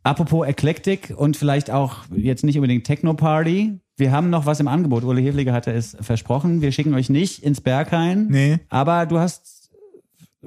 Apropos 0.03 0.45
Eklektik 0.45 1.13
und 1.15 1.37
vielleicht 1.37 1.71
auch 1.71 1.99
jetzt 2.13 2.43
nicht 2.43 2.57
unbedingt 2.57 2.85
Techno-Party. 2.85 3.79
Wir 3.95 4.11
haben 4.11 4.29
noch 4.29 4.45
was 4.45 4.59
im 4.59 4.67
Angebot. 4.67 5.03
Ule 5.03 5.21
Hefliger 5.21 5.53
hatte 5.53 5.71
es 5.71 5.95
versprochen. 6.01 6.61
Wir 6.61 6.71
schicken 6.71 6.93
euch 6.93 7.09
nicht 7.09 7.43
ins 7.43 7.61
Berghain. 7.61 8.27
Nee. 8.29 8.57
Aber 8.69 9.05
du 9.05 9.19
hast 9.19 9.62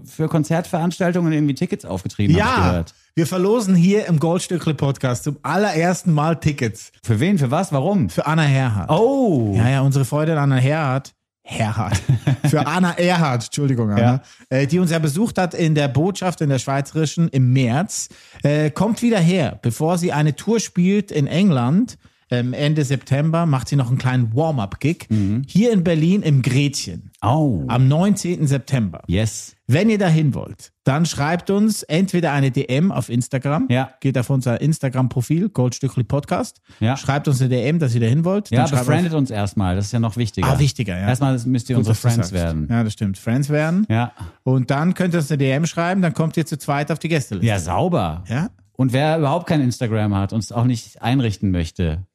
für 0.04 0.28
Konzertveranstaltungen 0.28 1.32
irgendwie 1.32 1.54
Tickets 1.54 1.84
aufgetrieben, 1.84 2.36
Ja, 2.36 2.84
wir 3.14 3.26
verlosen 3.26 3.74
hier 3.74 4.06
im 4.06 4.18
Goldstückle-Podcast 4.18 5.24
zum 5.24 5.38
allerersten 5.42 6.12
Mal 6.12 6.36
Tickets 6.36 6.92
Für 7.02 7.18
wen? 7.20 7.38
Für 7.38 7.50
was? 7.50 7.72
Warum? 7.72 8.10
für 8.10 8.26
Anna 8.26 8.42
Herhardt. 8.42 8.90
Oh! 8.90 9.54
Ja, 9.56 9.68
ja, 9.68 9.80
unsere 9.80 10.04
Freundin 10.04 10.36
Anna 10.36 10.56
Herhardt. 10.56 11.14
Herhardt. 11.48 12.02
Für 12.48 12.66
Anna 12.66 12.98
Erhardt, 12.98 13.44
Entschuldigung, 13.44 13.92
Anna, 13.92 14.20
äh, 14.50 14.66
die 14.66 14.80
uns 14.80 14.90
ja 14.90 14.98
besucht 14.98 15.38
hat 15.38 15.54
in 15.54 15.76
der 15.76 15.86
Botschaft 15.86 16.40
in 16.40 16.48
der 16.48 16.58
Schweizerischen 16.58 17.28
im 17.28 17.52
März, 17.52 18.08
äh, 18.42 18.70
kommt 18.72 19.00
wieder 19.00 19.20
her. 19.20 19.56
Bevor 19.62 19.96
sie 19.96 20.12
eine 20.12 20.34
Tour 20.34 20.58
spielt 20.58 21.12
in 21.12 21.28
England, 21.28 21.98
ähm, 22.30 22.52
Ende 22.52 22.84
September, 22.84 23.46
macht 23.46 23.68
sie 23.68 23.76
noch 23.76 23.88
einen 23.88 23.98
kleinen 23.98 24.34
Warm-up-Gig 24.34 25.06
hier 25.46 25.72
in 25.72 25.84
Berlin 25.84 26.22
im 26.22 26.42
Gretchen 26.42 27.10
Oh. 27.22 27.64
am 27.68 27.88
19. 27.88 28.46
September. 28.46 29.02
Yes. 29.06 29.54
Wenn 29.68 29.90
ihr 29.90 29.98
dahin 29.98 30.34
wollt, 30.34 30.72
dann 30.84 31.06
schreibt 31.06 31.50
uns 31.50 31.82
entweder 31.82 32.32
eine 32.32 32.50
DM 32.52 32.92
auf 32.92 33.08
Instagram, 33.08 33.66
Ja. 33.68 33.90
geht 34.00 34.16
auf 34.16 34.30
unser 34.30 34.60
Instagram-Profil, 34.60 35.48
Goldstückli 35.48 36.04
Podcast, 36.04 36.60
Ja. 36.78 36.96
schreibt 36.96 37.26
uns 37.26 37.40
eine 37.40 37.48
DM, 37.48 37.78
dass 37.80 37.94
ihr 37.94 38.00
dahin 38.00 38.24
wollt. 38.24 38.50
Ja, 38.50 38.66
befriendet 38.66 39.14
uns 39.14 39.30
erstmal. 39.30 39.74
Das 39.76 39.86
ist 39.86 39.92
ja 39.92 39.98
noch 39.98 40.16
wichtiger. 40.16 40.46
Ah, 40.46 40.58
wichtiger, 40.58 40.96
ja. 40.98 41.08
Erstmal 41.08 41.38
müsst 41.46 41.68
ihr 41.68 41.74
Gut, 41.76 41.80
unsere 41.86 41.94
Friends 41.96 42.32
werden. 42.32 42.68
Ja, 42.70 42.84
das 42.84 42.92
stimmt. 42.92 43.18
Friends 43.18 43.48
werden. 43.50 43.86
Ja. 43.88 44.12
Und 44.44 44.70
dann 44.70 44.94
könnt 44.94 45.14
ihr 45.14 45.18
uns 45.18 45.30
eine 45.30 45.38
DM 45.38 45.66
schreiben, 45.66 46.02
dann 46.02 46.14
kommt 46.14 46.36
ihr 46.36 46.46
zu 46.46 46.58
zweit 46.58 46.92
auf 46.92 46.98
die 47.00 47.08
Gästeliste. 47.08 47.46
Ja, 47.46 47.58
sauber. 47.58 48.22
Ja? 48.28 48.50
Und 48.74 48.92
wer 48.92 49.18
überhaupt 49.18 49.46
kein 49.48 49.62
Instagram 49.62 50.14
hat 50.14 50.32
und 50.32 50.40
es 50.44 50.52
auch 50.52 50.64
nicht 50.64 51.02
einrichten 51.02 51.50
möchte, 51.50 52.06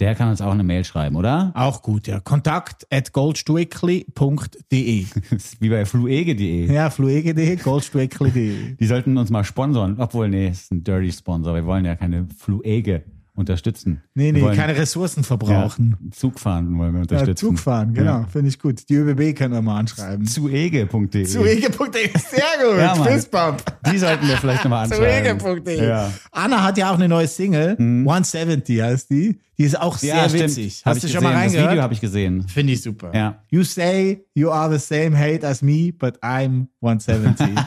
der 0.00 0.14
kann 0.14 0.30
uns 0.30 0.40
auch 0.40 0.52
eine 0.52 0.62
Mail 0.62 0.84
schreiben, 0.84 1.16
oder? 1.16 1.52
Auch 1.54 1.82
gut, 1.82 2.06
ja. 2.06 2.20
Kontakt 2.20 2.86
at 2.90 3.12
goldstueckli.de. 3.12 5.04
Wie 5.60 5.68
bei 5.68 5.84
fluege.de. 5.84 6.72
Ja, 6.72 6.88
fluege.de, 6.88 7.56
goldstueckli.de. 7.56 8.76
Die 8.76 8.86
sollten 8.86 9.18
uns 9.18 9.30
mal 9.30 9.44
sponsern. 9.44 9.96
Obwohl, 9.98 10.28
nee, 10.28 10.48
es 10.48 10.62
ist 10.62 10.72
ein 10.72 10.82
Dirty 10.84 11.12
Sponsor. 11.12 11.54
Wir 11.54 11.66
wollen 11.66 11.84
ja 11.84 11.96
keine 11.96 12.26
Fluege 12.36 13.04
unterstützen. 13.40 14.02
Nee, 14.14 14.30
nee, 14.32 14.40
keine 14.54 14.76
Ressourcen 14.76 15.24
verbrauchen. 15.24 15.96
Ja, 16.00 16.10
Zugfahren 16.12 16.78
wollen 16.78 16.92
wir 16.92 16.98
Ja, 16.98 17.02
unterstützen. 17.02 17.36
Zug 17.48 17.58
fahren, 17.58 17.92
genau. 17.94 18.20
Ja. 18.20 18.26
Finde 18.30 18.48
ich 18.48 18.58
gut. 18.58 18.88
Die 18.88 18.94
ÖBB 18.94 19.36
können 19.36 19.54
wir 19.54 19.62
mal 19.62 19.78
anschreiben. 19.78 20.24
Zuege.de. 20.26 21.24
Zuege.de, 21.24 22.10
sehr 22.18 22.42
gut. 22.62 22.78
Ja. 22.78 22.94
Fistbump. 22.94 23.62
Die 23.90 23.98
sollten 23.98 24.28
wir 24.28 24.36
vielleicht 24.36 24.62
nochmal 24.64 24.84
anschreiben. 24.84 25.40
Zuege.de. 25.40 25.88
Ja. 25.88 26.10
Anna 26.30 26.62
hat 26.62 26.78
ja 26.78 26.90
auch 26.90 26.94
eine 26.96 27.08
neue 27.08 27.26
Single. 27.26 27.76
170 27.78 28.80
heißt 28.80 29.10
die. 29.10 29.40
Die 29.58 29.64
ist 29.66 29.78
auch 29.78 29.98
sehr 29.98 30.16
Ja, 30.16 30.26
stimmt. 30.28 30.44
witzig. 30.44 30.80
Hast 30.86 31.02
du 31.04 31.08
schon 31.08 31.22
mal 31.22 31.32
gesehen. 31.32 31.42
Das 31.42 31.52
Video 31.52 31.60
reingehört? 31.66 31.82
habe 31.82 31.92
ich 31.92 32.00
gesehen. 32.00 32.48
Finde 32.48 32.72
ich 32.72 32.80
super. 32.82 33.10
Ja. 33.14 33.42
You 33.50 33.62
say 33.62 34.24
you 34.32 34.50
are 34.50 34.72
the 34.72 34.82
same 34.82 35.14
hate 35.18 35.46
as 35.46 35.60
me, 35.60 35.92
but 35.92 36.16
I'm 36.22 36.68
170. 36.80 37.48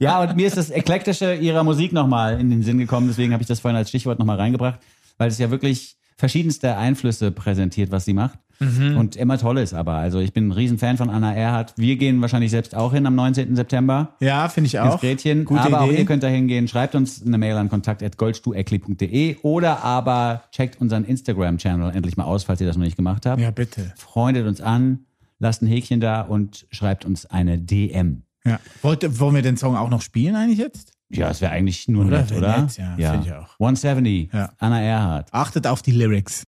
Ja, 0.00 0.20
und 0.22 0.36
mir 0.36 0.46
ist 0.46 0.56
das 0.56 0.70
Eklektische 0.70 1.34
ihrer 1.34 1.64
Musik 1.64 1.92
nochmal 1.92 2.38
in 2.38 2.50
den 2.50 2.62
Sinn 2.62 2.78
gekommen, 2.78 3.08
deswegen 3.08 3.32
habe 3.32 3.42
ich 3.42 3.48
das 3.48 3.58
vorhin 3.58 3.76
als 3.78 3.88
Stichwort 3.88 4.18
nochmal 4.18 4.36
reingebracht, 4.36 4.80
weil 5.16 5.28
es 5.28 5.38
ja 5.38 5.50
wirklich 5.50 5.96
verschiedenste 6.16 6.76
Einflüsse 6.76 7.30
präsentiert, 7.30 7.90
was 7.90 8.04
sie 8.04 8.12
macht. 8.12 8.38
Mhm. 8.60 8.96
Und 8.96 9.16
immer 9.16 9.38
toll 9.38 9.58
ist 9.58 9.72
aber. 9.72 9.94
Also 9.94 10.18
ich 10.18 10.32
bin 10.32 10.48
ein 10.48 10.52
Riesenfan 10.52 10.96
von 10.96 11.10
Anna 11.10 11.32
Erhardt. 11.32 11.74
Wir 11.76 11.96
gehen 11.96 12.20
wahrscheinlich 12.20 12.50
selbst 12.50 12.74
auch 12.74 12.92
hin 12.92 13.06
am 13.06 13.14
19. 13.14 13.54
September 13.54 14.16
ja, 14.20 14.48
finde 14.48 14.66
ich 14.66 14.74
ins 14.74 14.82
auch. 14.82 15.00
Gretchen. 15.00 15.44
Gute 15.44 15.60
aber 15.60 15.82
auch 15.82 15.88
Idee. 15.88 15.98
ihr 15.98 16.04
könnt 16.06 16.22
da 16.22 16.26
hingehen. 16.26 16.66
Schreibt 16.66 16.94
uns 16.94 17.24
eine 17.24 17.38
Mail 17.38 17.56
an 17.56 17.68
kontakt.goldstueckli.de 17.68 19.36
oder 19.42 19.84
aber 19.84 20.42
checkt 20.50 20.80
unseren 20.80 21.04
Instagram-Channel 21.04 21.94
endlich 21.94 22.16
mal 22.16 22.24
aus, 22.24 22.44
falls 22.44 22.60
ihr 22.60 22.66
das 22.66 22.76
noch 22.76 22.84
nicht 22.84 22.96
gemacht 22.96 23.26
habt. 23.26 23.40
Ja, 23.40 23.52
bitte. 23.52 23.92
Freundet 23.96 24.46
uns 24.46 24.60
an, 24.60 25.04
lasst 25.38 25.62
ein 25.62 25.68
Häkchen 25.68 26.00
da 26.00 26.22
und 26.22 26.66
schreibt 26.70 27.04
uns 27.04 27.26
eine 27.26 27.58
DM. 27.58 28.22
Ja. 28.44 28.58
Wollte, 28.82 29.20
wollen 29.20 29.36
wir 29.36 29.42
den 29.42 29.56
Song 29.56 29.76
auch 29.76 29.90
noch 29.90 30.02
spielen 30.02 30.34
eigentlich 30.34 30.58
jetzt? 30.58 30.97
Ja, 31.10 31.30
es 31.30 31.40
wäre 31.40 31.52
eigentlich 31.52 31.88
nur 31.88 32.04
Oder? 32.06 32.18
nett, 32.20 32.32
oder? 32.32 32.62
nett, 32.62 32.76
ja, 32.98 33.12
find 33.12 33.26
ich 33.26 33.32
auch. 33.32 33.54
170, 33.58 34.30
Ja. 34.32 34.50
Anna 34.58 34.82
Erhardt. 34.82 35.28
Achtet 35.32 35.66
auf 35.66 35.80
die 35.82 35.92
Lyrics. 35.92 36.44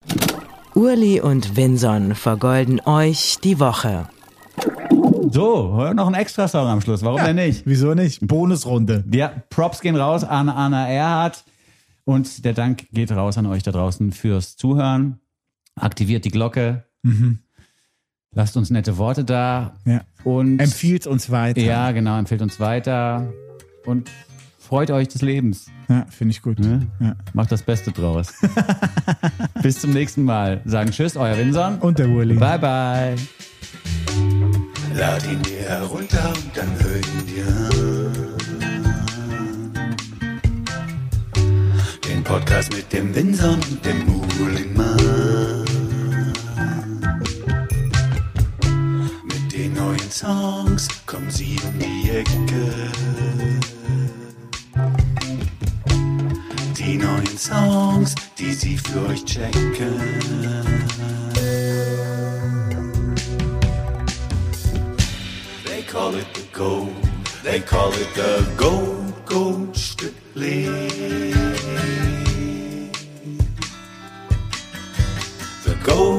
Urli 0.75 1.21
und 1.21 1.55
Vinson 1.55 2.13
vergolden 2.15 2.81
euch 2.85 3.37
die 3.43 3.59
Woche. 3.59 4.07
So, 5.31 5.75
hör 5.77 5.93
noch 5.93 6.07
ein 6.07 6.13
extra 6.13 6.47
Song 6.47 6.67
am 6.67 6.81
Schluss. 6.81 7.03
Warum 7.03 7.21
denn 7.23 7.35
nicht? 7.35 7.63
Wieso 7.65 7.93
nicht? 7.93 8.25
Bonusrunde. 8.27 9.03
Ja, 9.11 9.31
Props 9.49 9.79
gehen 9.81 9.95
raus 9.95 10.23
an 10.23 10.49
Anna 10.49 10.87
Erhardt 10.89 11.43
und 12.05 12.43
der 12.45 12.53
Dank 12.53 12.87
geht 12.91 13.11
raus 13.11 13.37
an 13.37 13.45
euch 13.45 13.63
da 13.63 13.71
draußen 13.71 14.11
fürs 14.11 14.57
Zuhören. 14.57 15.19
Aktiviert 15.75 16.25
die 16.25 16.31
Glocke. 16.31 16.85
Lasst 18.31 18.57
uns 18.57 18.69
nette 18.69 18.97
Worte 18.97 19.23
da. 19.23 19.73
Ja. 19.85 20.01
Und 20.23 20.59
Empfiehlt 20.59 21.07
uns 21.07 21.29
weiter. 21.31 21.61
Ja, 21.61 21.91
genau, 21.91 22.17
empfiehlt 22.19 22.41
uns 22.41 22.59
weiter. 22.59 23.31
Und 23.85 24.09
freut 24.69 24.91
euch 24.91 25.07
des 25.07 25.23
Lebens. 25.23 25.65
Ja, 25.87 26.05
finde 26.11 26.31
ich 26.31 26.43
gut. 26.43 26.59
Ne? 26.59 26.85
Ja. 26.99 27.15
Macht 27.33 27.51
das 27.51 27.63
Beste 27.63 27.91
draus. 27.91 28.31
Bis 29.63 29.81
zum 29.81 29.89
nächsten 29.89 30.23
Mal. 30.23 30.61
Sagen 30.63 30.91
Tschüss, 30.91 31.17
euer 31.17 31.35
Winson. 31.37 31.79
Und 31.79 31.97
der 31.97 32.07
Uli. 32.07 32.35
Bye, 32.35 32.59
bye. 32.59 33.15
Lad 34.95 35.25
ihn 35.25 35.41
dir 35.41 35.61
herunter 35.61 36.29
und 36.35 36.55
dann 36.55 36.67
hör 36.81 36.97
ihn 36.97 37.25
dir 37.25 37.47
an. 37.47 38.27
Den 42.07 42.23
Podcast 42.23 42.71
mit 42.71 42.93
dem 42.93 43.15
Winson 43.15 43.55
und 43.71 43.83
dem 43.83 44.05
Mulimann. 44.05 45.65
Mit 49.23 49.51
den 49.51 49.73
neuen 49.73 50.11
Songs 50.11 50.87
kommen 51.07 51.31
sie 51.31 51.57
um 51.65 51.79
die 51.79 52.11
Ecke. 52.11 53.78
Die 56.89 56.97
neuen 56.97 57.37
Songs, 57.37 58.15
die 58.39 58.51
sie 58.51 58.75
für 58.75 59.05
euch 59.09 59.23
checken. 59.23 60.01
They 65.65 65.83
call 65.83 66.15
it 66.15 66.25
the 66.33 66.41
gold. 66.51 66.89
They 67.43 67.59
call 67.59 67.93
it 67.93 68.11
the 68.15 68.43
gold, 68.57 69.13
gold 69.27 69.75
Stückli. 69.75 70.65
The 75.65 75.75
gold 75.83 76.18